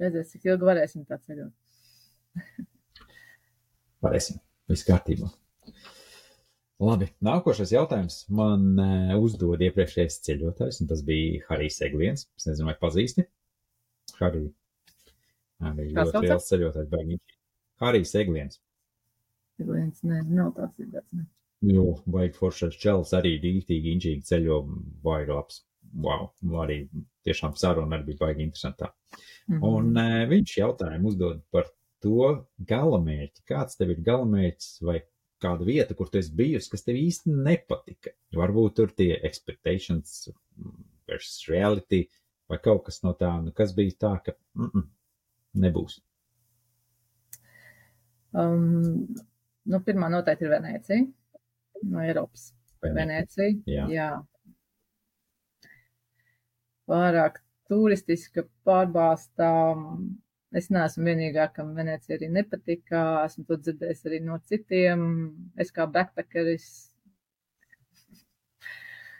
Redzēs, 0.00 0.32
cik 0.32 0.44
ilgi 0.48 0.68
varēsim 0.68 1.06
tā 1.08 1.18
ceļot. 1.26 1.52
Varēsim. 4.04 4.40
Viss 4.70 4.86
kārtībā. 4.86 5.28
Labi, 6.80 7.10
nākošais 7.20 7.74
jautājums 7.74 8.22
man 8.32 8.62
e, 8.80 9.16
uzdod 9.20 9.60
iepriekšējais 9.66 10.22
ceļotājs, 10.24 10.78
un 10.80 10.88
tas 10.88 11.02
bija 11.04 11.42
Harijs 11.50 11.80
Egliens. 11.84 12.28
Es 12.38 12.46
nezinu, 12.48 12.70
vai 12.70 12.76
pazīsti. 12.80 13.26
Harij. 14.20 14.46
Arī 15.60 15.90
ļoti 15.92 16.22
liels 16.24 16.48
ceļotājs. 16.48 17.20
Harijs 17.82 18.14
Egliens. 18.16 18.60
Viens, 19.60 20.00
ne, 20.08 20.22
nav 20.24 20.54
tāds 20.56 20.80
idejas. 20.80 21.26
Jo, 21.60 21.98
vajag 22.08 22.38
foršais 22.38 22.78
čels 22.80 23.12
arī 23.16 23.34
dīktīgi, 23.42 23.92
inčīgi 23.96 24.24
ceļo, 24.30 24.62
vai 25.04 25.24
labs. 25.28 25.64
Wow, 26.00 26.28
arī 26.62 26.84
tiešām 27.26 27.56
saruna 27.58 27.98
arī 27.98 28.12
bija 28.12 28.20
baigi 28.20 28.44
interesantā. 28.46 28.92
Mhm. 29.48 29.62
Un 29.66 29.96
uh, 29.98 30.20
viņš 30.30 30.56
jautājumu 30.60 31.10
uzdod 31.10 31.40
par 31.50 31.66
to 32.00 32.30
galamērķi. 32.70 33.44
Kāds 33.50 33.76
tev 33.76 33.90
ir 33.94 34.04
galamērķis 34.06 34.78
vai 34.86 35.00
kāda 35.42 35.66
vieta, 35.66 35.96
kur 35.96 36.08
tu 36.08 36.20
esi 36.20 36.32
bijusi, 36.36 36.70
kas 36.72 36.86
tev 36.86 37.00
īsti 37.00 37.34
nepatika? 37.34 38.14
Varbūt 38.36 38.76
tur 38.78 38.94
tie 38.96 39.12
expectations 39.26 40.30
versus 41.10 41.48
reality 41.50 42.04
vai 42.50 42.58
kaut 42.62 42.84
kas 42.88 43.02
no 43.06 43.14
tā, 43.18 43.30
nu 43.44 43.54
kas 43.56 43.74
bija 43.76 43.96
tā, 44.04 44.12
ka 44.24 44.34
mm 44.58 44.70
-mm, 44.70 44.86
nebūs. 45.64 46.00
Um, 48.32 49.06
nu, 49.64 49.80
pirmā 49.86 50.10
noteikti 50.10 50.44
ir 50.46 50.50
Venecija. 50.50 51.06
No 51.82 52.02
Eiropas. 52.04 52.50
Venecija. 52.80 53.52
Jā. 53.68 53.86
Jā. 53.92 54.10
Pārāk 56.90 57.40
turistiska 57.70 58.46
pārbāstām. 58.66 59.86
Es 60.56 60.66
neesmu 60.74 61.06
vienīgā, 61.06 61.46
kam 61.54 61.74
Venecija 61.76 62.16
arī 62.18 62.30
nepatika. 62.34 63.02
Esmu 63.28 63.44
to 63.46 63.60
dzirdējis 63.60 64.06
arī 64.08 64.22
no 64.26 64.40
citiem. 64.50 65.04
Es 65.60 65.70
kā 65.74 65.86
backpackeris 65.86 66.90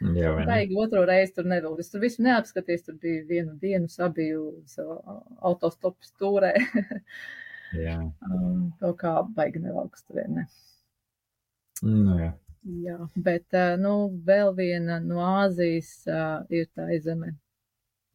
Jā? 0.01 0.31
Baigi 0.47 0.77
otro 0.81 1.03
reizi 1.05 1.35
tur 1.35 1.45
nebija. 1.45 1.71
Es 1.79 1.91
tur 1.93 2.01
visu 2.01 2.23
neapskatīju. 2.25 2.83
Tur 2.87 2.97
bija 3.03 3.23
vienu 3.29 3.55
dienu, 3.61 3.89
sabiju 3.91 4.47
autostopu 5.51 6.11
stūrē. 6.11 6.55
Jā. 7.77 7.99
Um, 8.27 8.73
Kaut 8.81 8.97
kā 8.99 9.11
baigi 9.31 9.61
nevalks 9.63 10.01
tur. 10.03 10.17
Ne. 10.27 10.41
Nu, 11.87 12.17
jā. 12.19 12.33
Jā, 12.61 12.97
bet 13.15 13.55
nu, 13.81 13.93
vēl 14.25 14.51
viena 14.57 14.99
no 15.01 15.23
Āzijas 15.25 15.95
ir 16.53 16.67
tā 16.75 16.91
zeme. 17.01 17.33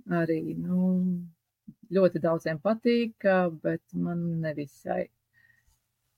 Arī 0.06 0.54
nu, 0.54 0.92
ļoti 1.90 2.22
daudziem 2.22 2.60
patīk, 2.62 3.26
bet 3.62 3.82
man 3.98 4.22
nevisai. 4.44 5.08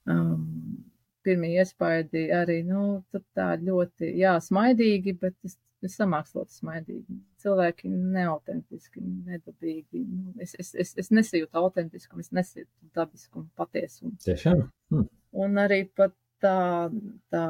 Um, 0.09 0.85
pirmie 1.25 1.55
iespaidi 1.61 2.29
arī, 2.33 2.63
nu, 2.65 3.03
tur 3.13 3.25
tā 3.37 3.51
ļoti, 3.61 4.13
jā, 4.21 4.37
smaidīgi, 4.45 5.15
bet 5.21 5.35
es, 5.45 5.59
es 5.85 5.97
samākslot 5.99 6.53
smaidīgi. 6.53 7.19
Cilvēki 7.43 7.91
neautentiski, 7.93 9.03
nedabīgi. 9.29 10.05
Nu, 10.05 10.33
es, 10.45 10.55
es, 10.61 10.73
es, 10.75 10.95
es 11.05 11.13
nesajūtu 11.13 11.61
autentiskumu, 11.61 12.25
es 12.25 12.33
nesajūtu 12.37 12.93
dabiskumu, 12.97 13.49
patiesumu. 13.59 14.17
Tiešām? 14.25 14.65
Hm. 14.95 15.07
Un 15.45 15.61
arī 15.61 15.83
pat 15.97 16.17
tā, 16.43 16.89
tā 17.33 17.45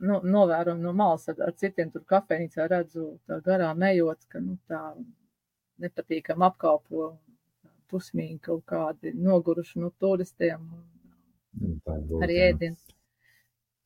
nu, 0.00 0.20
novēroju 0.36 0.80
no 0.80 0.92
malas 0.96 1.28
ar, 1.32 1.38
ar 1.48 1.54
citiem 1.60 1.90
tur 1.92 2.04
kafejnīcā 2.08 2.66
redzu 2.70 3.06
tā 3.28 3.38
garām 3.44 3.82
ejot, 3.86 4.24
ka, 4.30 4.40
nu, 4.42 4.56
tā 4.70 4.80
nepatīkam 5.82 6.42
apkalpo 6.46 7.12
pusmīgi 7.90 8.40
kaut 8.48 8.64
kādi 8.70 9.12
noguruši 9.14 9.82
no 9.82 9.92
turistiem. 10.00 10.66
Arī 12.24 12.40
ēdiens. 12.48 12.80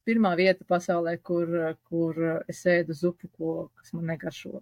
Pirmā 0.08 0.32
vieta 0.38 0.64
pasaulē, 0.64 1.18
kur, 1.20 1.50
kur 1.90 2.18
es 2.48 2.62
ēdu 2.64 2.96
zupu, 2.96 3.28
ko, 3.36 3.54
kas 3.76 3.92
man 3.92 4.08
negaršo. 4.14 4.54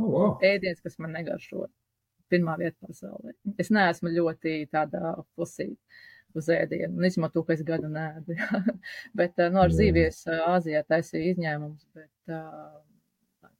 Oh, 0.00 0.08
wow. 0.08 0.34
Ēdiens, 0.44 0.82
kas 0.84 0.98
man 1.00 1.14
negaršo. 1.16 1.64
Pirmā 2.30 2.58
vieta 2.60 2.76
pasaulē. 2.86 3.32
Es 3.58 3.72
neesmu 3.72 4.12
ļoti 4.12 4.60
tādā 4.70 5.14
pusī 5.34 5.70
uz 6.38 6.50
ēdienu, 6.54 6.96
un 6.98 7.06
izmanto 7.08 7.40
to, 7.40 7.46
ka 7.48 7.54
es 7.56 7.64
gadu 7.66 7.90
nēdu. 7.90 8.36
bet, 9.18 9.36
no 9.40 9.50
nu, 9.56 9.62
ar 9.64 9.74
zīvies 9.74 10.22
Āzijā 10.30 10.82
taisīja 10.88 11.34
izņēmums, 11.34 11.86
bet 11.96 12.36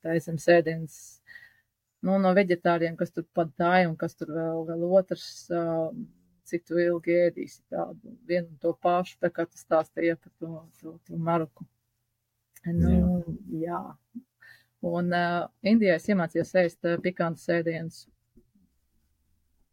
taisam 0.05 0.39
sēdienas, 0.41 0.97
nu, 2.07 2.17
no 2.23 2.33
veģetāriem, 2.37 2.97
kas 3.01 3.15
tur 3.17 3.27
pat 3.37 3.53
tāja 3.61 3.91
un 3.91 3.99
kas 4.01 4.17
tur 4.19 4.33
vēl, 4.37 4.65
vēl 4.71 4.87
otrs, 5.01 5.27
cik 6.51 6.67
tu 6.67 6.81
ilgi 6.83 7.19
ēdīsi 7.27 7.61
tādu 7.71 8.17
vienu 8.27 8.49
un 8.49 8.57
to 8.63 8.73
pašu, 8.83 9.19
tā 9.23 9.31
kā 9.35 9.47
tas 9.47 9.63
stāstīja 9.65 10.17
par 10.19 10.33
to, 10.39 10.55
to, 10.81 10.97
to 11.07 11.19
Maroku. 11.29 11.67
Nu, 12.67 13.23
jā. 13.61 13.71
jā. 13.71 13.83
Un 14.91 15.13
uh, 15.13 15.45
Indijā 15.67 15.99
es 16.01 16.09
iemācījos 16.09 16.55
ēst 16.63 16.89
uh, 16.89 16.97
pikantus 17.05 17.51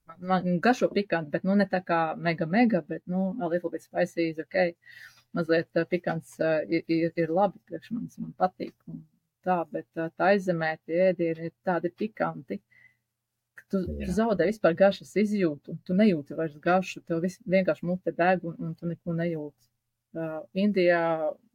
ēdienus 0.07 0.27
man 0.29 0.59
garšo 0.59 0.89
pikanti, 0.93 1.31
bet, 1.31 1.43
nu, 1.43 1.55
ne 1.55 1.67
tā 1.67 1.81
kā 1.83 2.15
mega, 2.15 2.45
mega, 2.45 2.81
bet, 2.87 3.01
nu, 3.05 3.35
a 3.41 3.47
little 3.47 3.69
bit 3.69 3.81
spicy 3.81 4.29
is 4.29 4.39
ok. 4.39 4.73
Mazliet 5.33 5.67
uh, 5.75 5.85
pikants 5.85 6.39
uh, 6.39 6.63
ir, 6.69 6.83
ir, 6.87 7.11
ir 7.15 7.29
labi 7.29 7.59
priekš 7.67 7.91
manis, 7.91 8.17
man 8.17 8.33
patīk. 8.39 8.73
Un 8.87 9.03
tā, 9.43 9.65
bet 9.71 9.87
uh, 9.97 10.09
tā 10.17 10.31
aizemē 10.31 10.77
tie 10.85 11.09
ēdieni 11.09 11.49
ir 11.49 11.53
tādi 11.67 11.91
pikanti, 11.91 12.61
ka 13.55 13.65
tu, 13.69 13.83
tu 13.85 14.11
zaudē 14.19 14.47
vispār 14.47 14.73
garšas 14.73 15.15
izjūtu. 15.19 15.77
Tu 15.83 15.93
nejūti 15.93 16.37
vairs 16.37 16.55
garšu, 16.63 17.03
tev 17.05 17.21
vis, 17.25 17.37
vienkārši 17.45 17.85
mute 17.85 18.15
deg 18.15 18.45
un, 18.47 18.55
un 18.57 18.73
tu 18.79 18.87
neko 18.87 19.13
nejūti. 19.19 19.67
Uh, 20.17 20.39
Indijā 20.57 21.01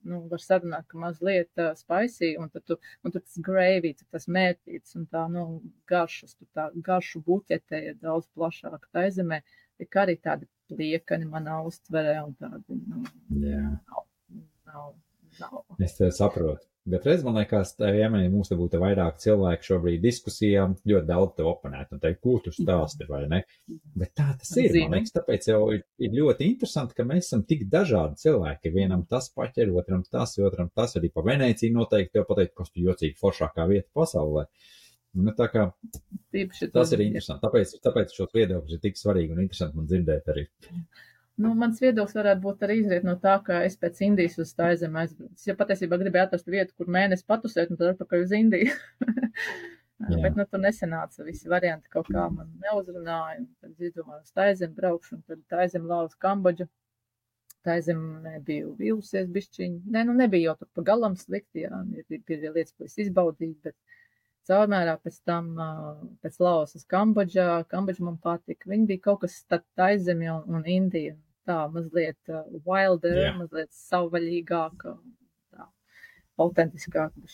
nu, 0.07 0.21
var 0.31 0.43
sarunāt, 0.43 0.87
ka 0.91 0.99
mazliet 1.03 1.51
uh, 1.59 1.73
spicy, 1.79 2.33
un 2.39 2.51
tad 2.53 2.65
tu, 2.69 2.77
un 3.03 3.15
tad 3.15 3.25
tas 3.27 3.39
gravy, 3.43 3.95
tas 4.15 4.29
mērķīts, 4.31 4.97
un 4.99 5.07
tā, 5.11 5.25
nu, 5.33 5.45
garšas, 5.91 6.37
tu 6.37 6.47
tā 6.55 6.69
garšu 6.89 7.23
buķete 7.27 7.83
ir 7.91 8.01
daudz 8.03 8.29
plašāka. 8.37 8.91
Tā 8.95 9.07
zemē 9.19 9.43
ir 9.83 10.03
arī 10.05 10.19
tādi 10.23 10.49
pliekani 10.71 11.29
manā 11.29 11.61
uztverē, 11.67 12.19
un 12.27 12.37
tādi, 12.41 12.81
nu, 12.87 13.05
Jā. 13.43 13.63
nav, 13.91 14.05
nav, 14.69 14.93
nav. 15.41 15.63
Es 15.83 15.99
saprotu. 16.19 16.72
Bet 16.83 17.05
redz, 17.07 17.23
man 17.23 17.37
liekas, 17.39 17.77
iemenī 17.79 18.27
mums 18.33 18.49
te 18.51 18.57
būtu 18.59 18.81
vairāk 18.83 19.21
cilvēku 19.23 19.67
šobrīd 19.69 20.01
diskusijām, 20.03 20.73
ļoti 20.91 21.07
daudz 21.07 21.37
te 21.37 21.45
oponēt 21.47 21.93
un 21.95 22.01
teikt, 22.03 22.19
ko 22.25 22.41
tu 22.43 22.51
stāsti 22.57 23.07
vai 23.07 23.21
ne. 23.31 23.39
Bet 23.95 24.11
tā 24.19 24.33
tas 24.41 24.51
ir, 24.59 24.75
man 24.89 24.99
liekas, 24.99 25.15
tāpēc 25.15 25.47
jau 25.53 25.61
ir, 25.77 25.85
ir 26.03 26.17
ļoti 26.17 26.49
interesanti, 26.51 26.97
ka 26.99 27.07
mēs 27.07 27.29
esam 27.29 27.45
tik 27.47 27.69
dažādi 27.71 28.19
cilvēki. 28.25 28.75
Vienam 28.75 29.07
tas 29.07 29.31
paķer, 29.31 29.71
otram 29.79 30.03
tas, 30.11 30.35
otram 30.43 30.73
tas, 30.75 30.97
arī 30.99 31.13
pa 31.15 31.23
Venēciju 31.29 31.77
noteikti 31.77 32.19
jau 32.19 32.27
pateikt, 32.33 32.57
kas 32.59 32.75
tu 32.75 32.83
jocīgi 32.89 33.15
foršākā 33.23 33.69
vieta 33.71 33.87
pasaulē. 33.95 34.49
Nu, 35.23 35.37
tā 35.39 35.47
kā 35.53 35.69
tas 36.75 36.97
ir 36.97 37.07
interesanti. 37.07 37.45
Tāpēc, 37.47 37.79
tāpēc 37.87 38.19
šos 38.19 38.35
viedokļus 38.35 38.75
ir 38.75 38.83
tik 38.89 38.99
svarīgi 38.99 39.37
un 39.37 39.47
interesanti 39.47 39.79
man 39.79 39.87
dzirdēt 39.87 40.35
arī. 40.35 40.49
Nu, 41.41 41.55
mans 41.57 41.79
viedoklis 41.81 42.17
varētu 42.17 42.43
būt 42.45 42.65
arī 42.67 42.75
izriet 42.83 43.05
no 43.09 43.15
tā, 43.21 43.39
ka 43.47 43.63
es 43.67 43.79
pēc 43.81 44.03
Indijas 44.05 44.37
uz 44.43 44.51
tā 44.57 44.69
zemi 44.77 45.01
aizbraucu. 45.01 45.33
Es 45.39 45.47
jau 45.49 45.55
patiesībā 45.57 45.97
gribēju 46.03 46.29
atrast 46.29 46.51
vietu, 46.53 46.75
kur 46.77 46.91
mēnesi 46.93 47.25
patusēt, 47.29 47.73
un 47.73 47.81
tad 47.81 47.95
atpakaļ 47.95 48.27
uz 48.27 48.35
Indiju. 48.37 48.75
Bet, 50.03 50.35
nu, 50.37 50.45
tur 50.51 50.61
nesenāca 50.61 51.25
visi 51.25 51.49
varianti, 51.49 51.89
kaut 51.93 52.09
kā 52.11 52.27
man 52.35 52.51
neuzrunāja, 52.65 53.39
un 53.39 53.49
tad 53.63 53.87
izdomāju 53.87 54.21
uz 54.25 54.33
tā 54.35 54.49
zemi 54.59 54.75
braukšu, 54.77 55.19
un 55.19 55.25
tad 55.31 55.43
tā 55.53 55.67
zemi 55.73 55.89
lauz 55.89 56.17
Kambodžu. 56.21 56.67
Tā 57.63 57.77
zemi 57.87 58.19
nebija 58.25 58.67
vīlusies 58.81 59.29
bišķiņi. 59.31 59.85
Nē, 59.95 60.03
nu, 60.09 60.17
nebija 60.19 60.51
jau 60.51 60.57
tur 60.59 60.69
pa 60.75 60.83
galam 60.89 61.15
slikti, 61.17 61.63
jā, 61.63 61.83
ir, 61.95 62.19
ir 62.19 62.49
lietas, 62.49 62.75
ko 62.75 62.89
es 62.89 62.99
izbaudīju, 63.05 63.55
bet 63.63 63.77
caurmērā 64.49 64.95
pēc 65.03 65.19
tam, 65.29 65.51
pēc 66.25 66.39
lausas 66.43 66.87
Kambodžā, 66.91 67.65
Kambodža 67.71 68.07
man 68.07 68.19
patika. 68.23 68.71
Viņi 68.73 68.89
bija 68.91 69.05
kaut 69.09 69.23
kas 69.25 69.37
starp 69.43 69.67
Taizemi 69.79 70.31
un, 70.33 70.47
un 70.51 70.67
Indiju. 70.69 71.19
Tā 71.49 71.65
mazliet 71.75 72.31
wilder, 72.63 73.17
yeah. 73.19 73.35
mazliet 73.35 73.73
savvaļīgāka, 73.75 74.93
tā, 75.51 75.67
autentiskāka. 76.45 77.25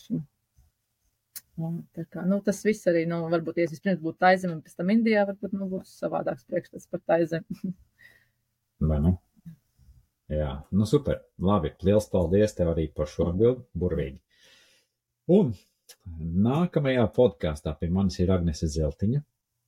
Tā 1.59 2.05
kā, 2.06 2.22
nu, 2.24 2.39
tas 2.47 2.62
viss 2.64 2.89
arī, 2.89 3.02
nu, 3.10 3.24
varbūt, 3.32 3.60
ja 3.60 3.68
vispirms 3.68 4.01
būtu 4.01 4.22
Taizemi 4.22 4.55
un 4.55 4.62
pēc 4.64 4.78
tam 4.78 4.93
Indijā, 4.94 5.26
varbūt, 5.28 5.56
nu, 5.59 5.68
būtu 5.74 5.90
savādāks 5.90 6.47
priekšstats 6.48 6.89
par 6.89 7.02
Taizemi. 7.05 7.59
Vai 8.89 9.01
nu? 9.05 9.16
Jā, 10.28 10.51
nu 10.76 10.86
super. 10.89 11.22
Labi, 11.40 11.72
liels 11.85 12.09
paldies 12.12 12.55
tev 12.56 12.74
arī 12.74 12.86
par 12.94 13.09
šo 13.10 13.30
atbildi. 13.32 13.64
Burvīgi. 13.80 14.20
Un 15.35 15.52
Nākamajā 16.48 17.06
podkāstā 17.16 17.74
pie 17.81 17.89
manis 17.93 18.19
ir 18.23 18.32
Agnese 18.35 18.69
Zeltiņa. 18.70 19.23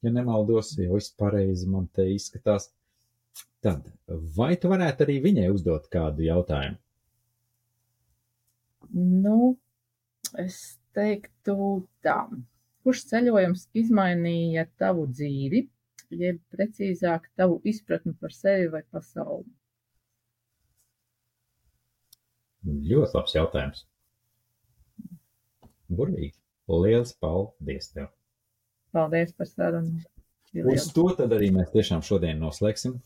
Ja 0.04 0.12
nemaldos, 0.12 0.72
jau 0.80 0.96
viss 0.96 1.12
pareizi 1.20 1.68
man 1.68 1.88
te 1.96 2.06
izskatās. 2.08 2.70
Tad, 3.64 3.84
vai 4.36 4.54
tu 4.60 4.70
varētu 4.72 5.04
arī 5.04 5.18
viņai 5.24 5.50
uzdot 5.52 5.88
kādu 5.92 6.24
jautājumu? 6.24 6.78
Nu, 8.96 9.56
es 10.40 10.80
teiktu 10.96 11.56
tā. 12.04 12.22
Kurš 12.80 13.04
ceļojums 13.10 13.66
izmainīja 13.76 14.64
tavu 14.80 15.04
dzīvi, 15.12 15.66
jeb 16.22 16.40
precīzāk 16.54 17.28
tavu 17.36 17.60
izpratni 17.68 18.16
par 18.16 18.32
sevi 18.34 18.70
vai 18.72 18.80
pasauli? 18.90 19.46
Ļoti 22.64 23.16
labs 23.16 23.36
jautājums. 23.36 23.84
Burvīgi. 25.96 26.36
Liels 26.70 27.12
paldies 27.18 27.90
tev! 27.94 28.10
Paldies 28.94 29.32
par 29.36 29.48
sarunu! 29.50 30.02
Uz 30.70 30.88
to 30.94 31.06
tad 31.18 31.32
arī 31.34 31.50
mēs 31.54 31.70
tiešām 31.74 32.02
šodien 32.06 32.40
noslēgsim. 32.42 32.96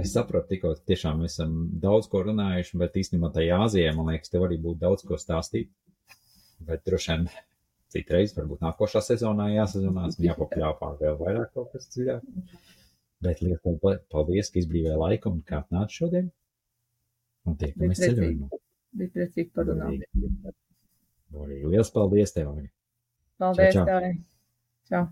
Es 0.00 0.12
saprotu, 0.16 0.48
tikko 0.50 0.72
tiešām 0.88 1.20
esam 1.28 1.52
daudz 1.82 2.08
ko 2.10 2.24
runājuši, 2.26 2.78
bet 2.80 2.96
īstenībā 2.98 3.30
tajā 3.34 3.58
Āzijā, 3.66 3.92
man 3.94 4.08
liekas, 4.10 4.32
tev 4.32 4.46
arī 4.48 4.58
būtu 4.62 4.80
daudz 4.80 5.04
ko 5.06 5.18
stāstīt. 5.20 5.68
Bet 6.64 6.82
droši 6.88 7.12
vien 7.12 7.28
citreiz, 7.94 8.32
varbūt 8.34 8.64
nākošā 8.64 9.04
sezonā 9.04 9.50
jāsazonās 9.52 10.18
un 10.18 10.26
jāpapļāpā 10.26 10.90
vēl 11.02 11.20
vairāk 11.20 11.52
kaut 11.54 11.70
kas 11.76 11.86
dziļāk. 11.92 12.24
Bet 13.24 13.44
liels 13.44 13.62
paldies, 14.10 14.50
ka 14.50 14.60
izbrīvēja 14.62 14.98
laiku 14.98 15.30
un 15.30 15.44
kā 15.46 15.62
atnāci 15.62 16.00
šodien. 16.00 16.32
Un 17.44 17.60
tiekamies 17.60 18.00
ceļojumā. 18.00 18.50
Bija 18.98 19.14
priecīgi 19.14 19.52
parunāt. 19.54 20.54
Liels 21.42 21.90
paldies 21.94 22.34
tev! 22.36 22.52
Paldies, 23.38 23.74
čau, 23.74 23.84
čau. 23.86 24.00
Tev! 24.00 24.18
Čau! 24.90 25.04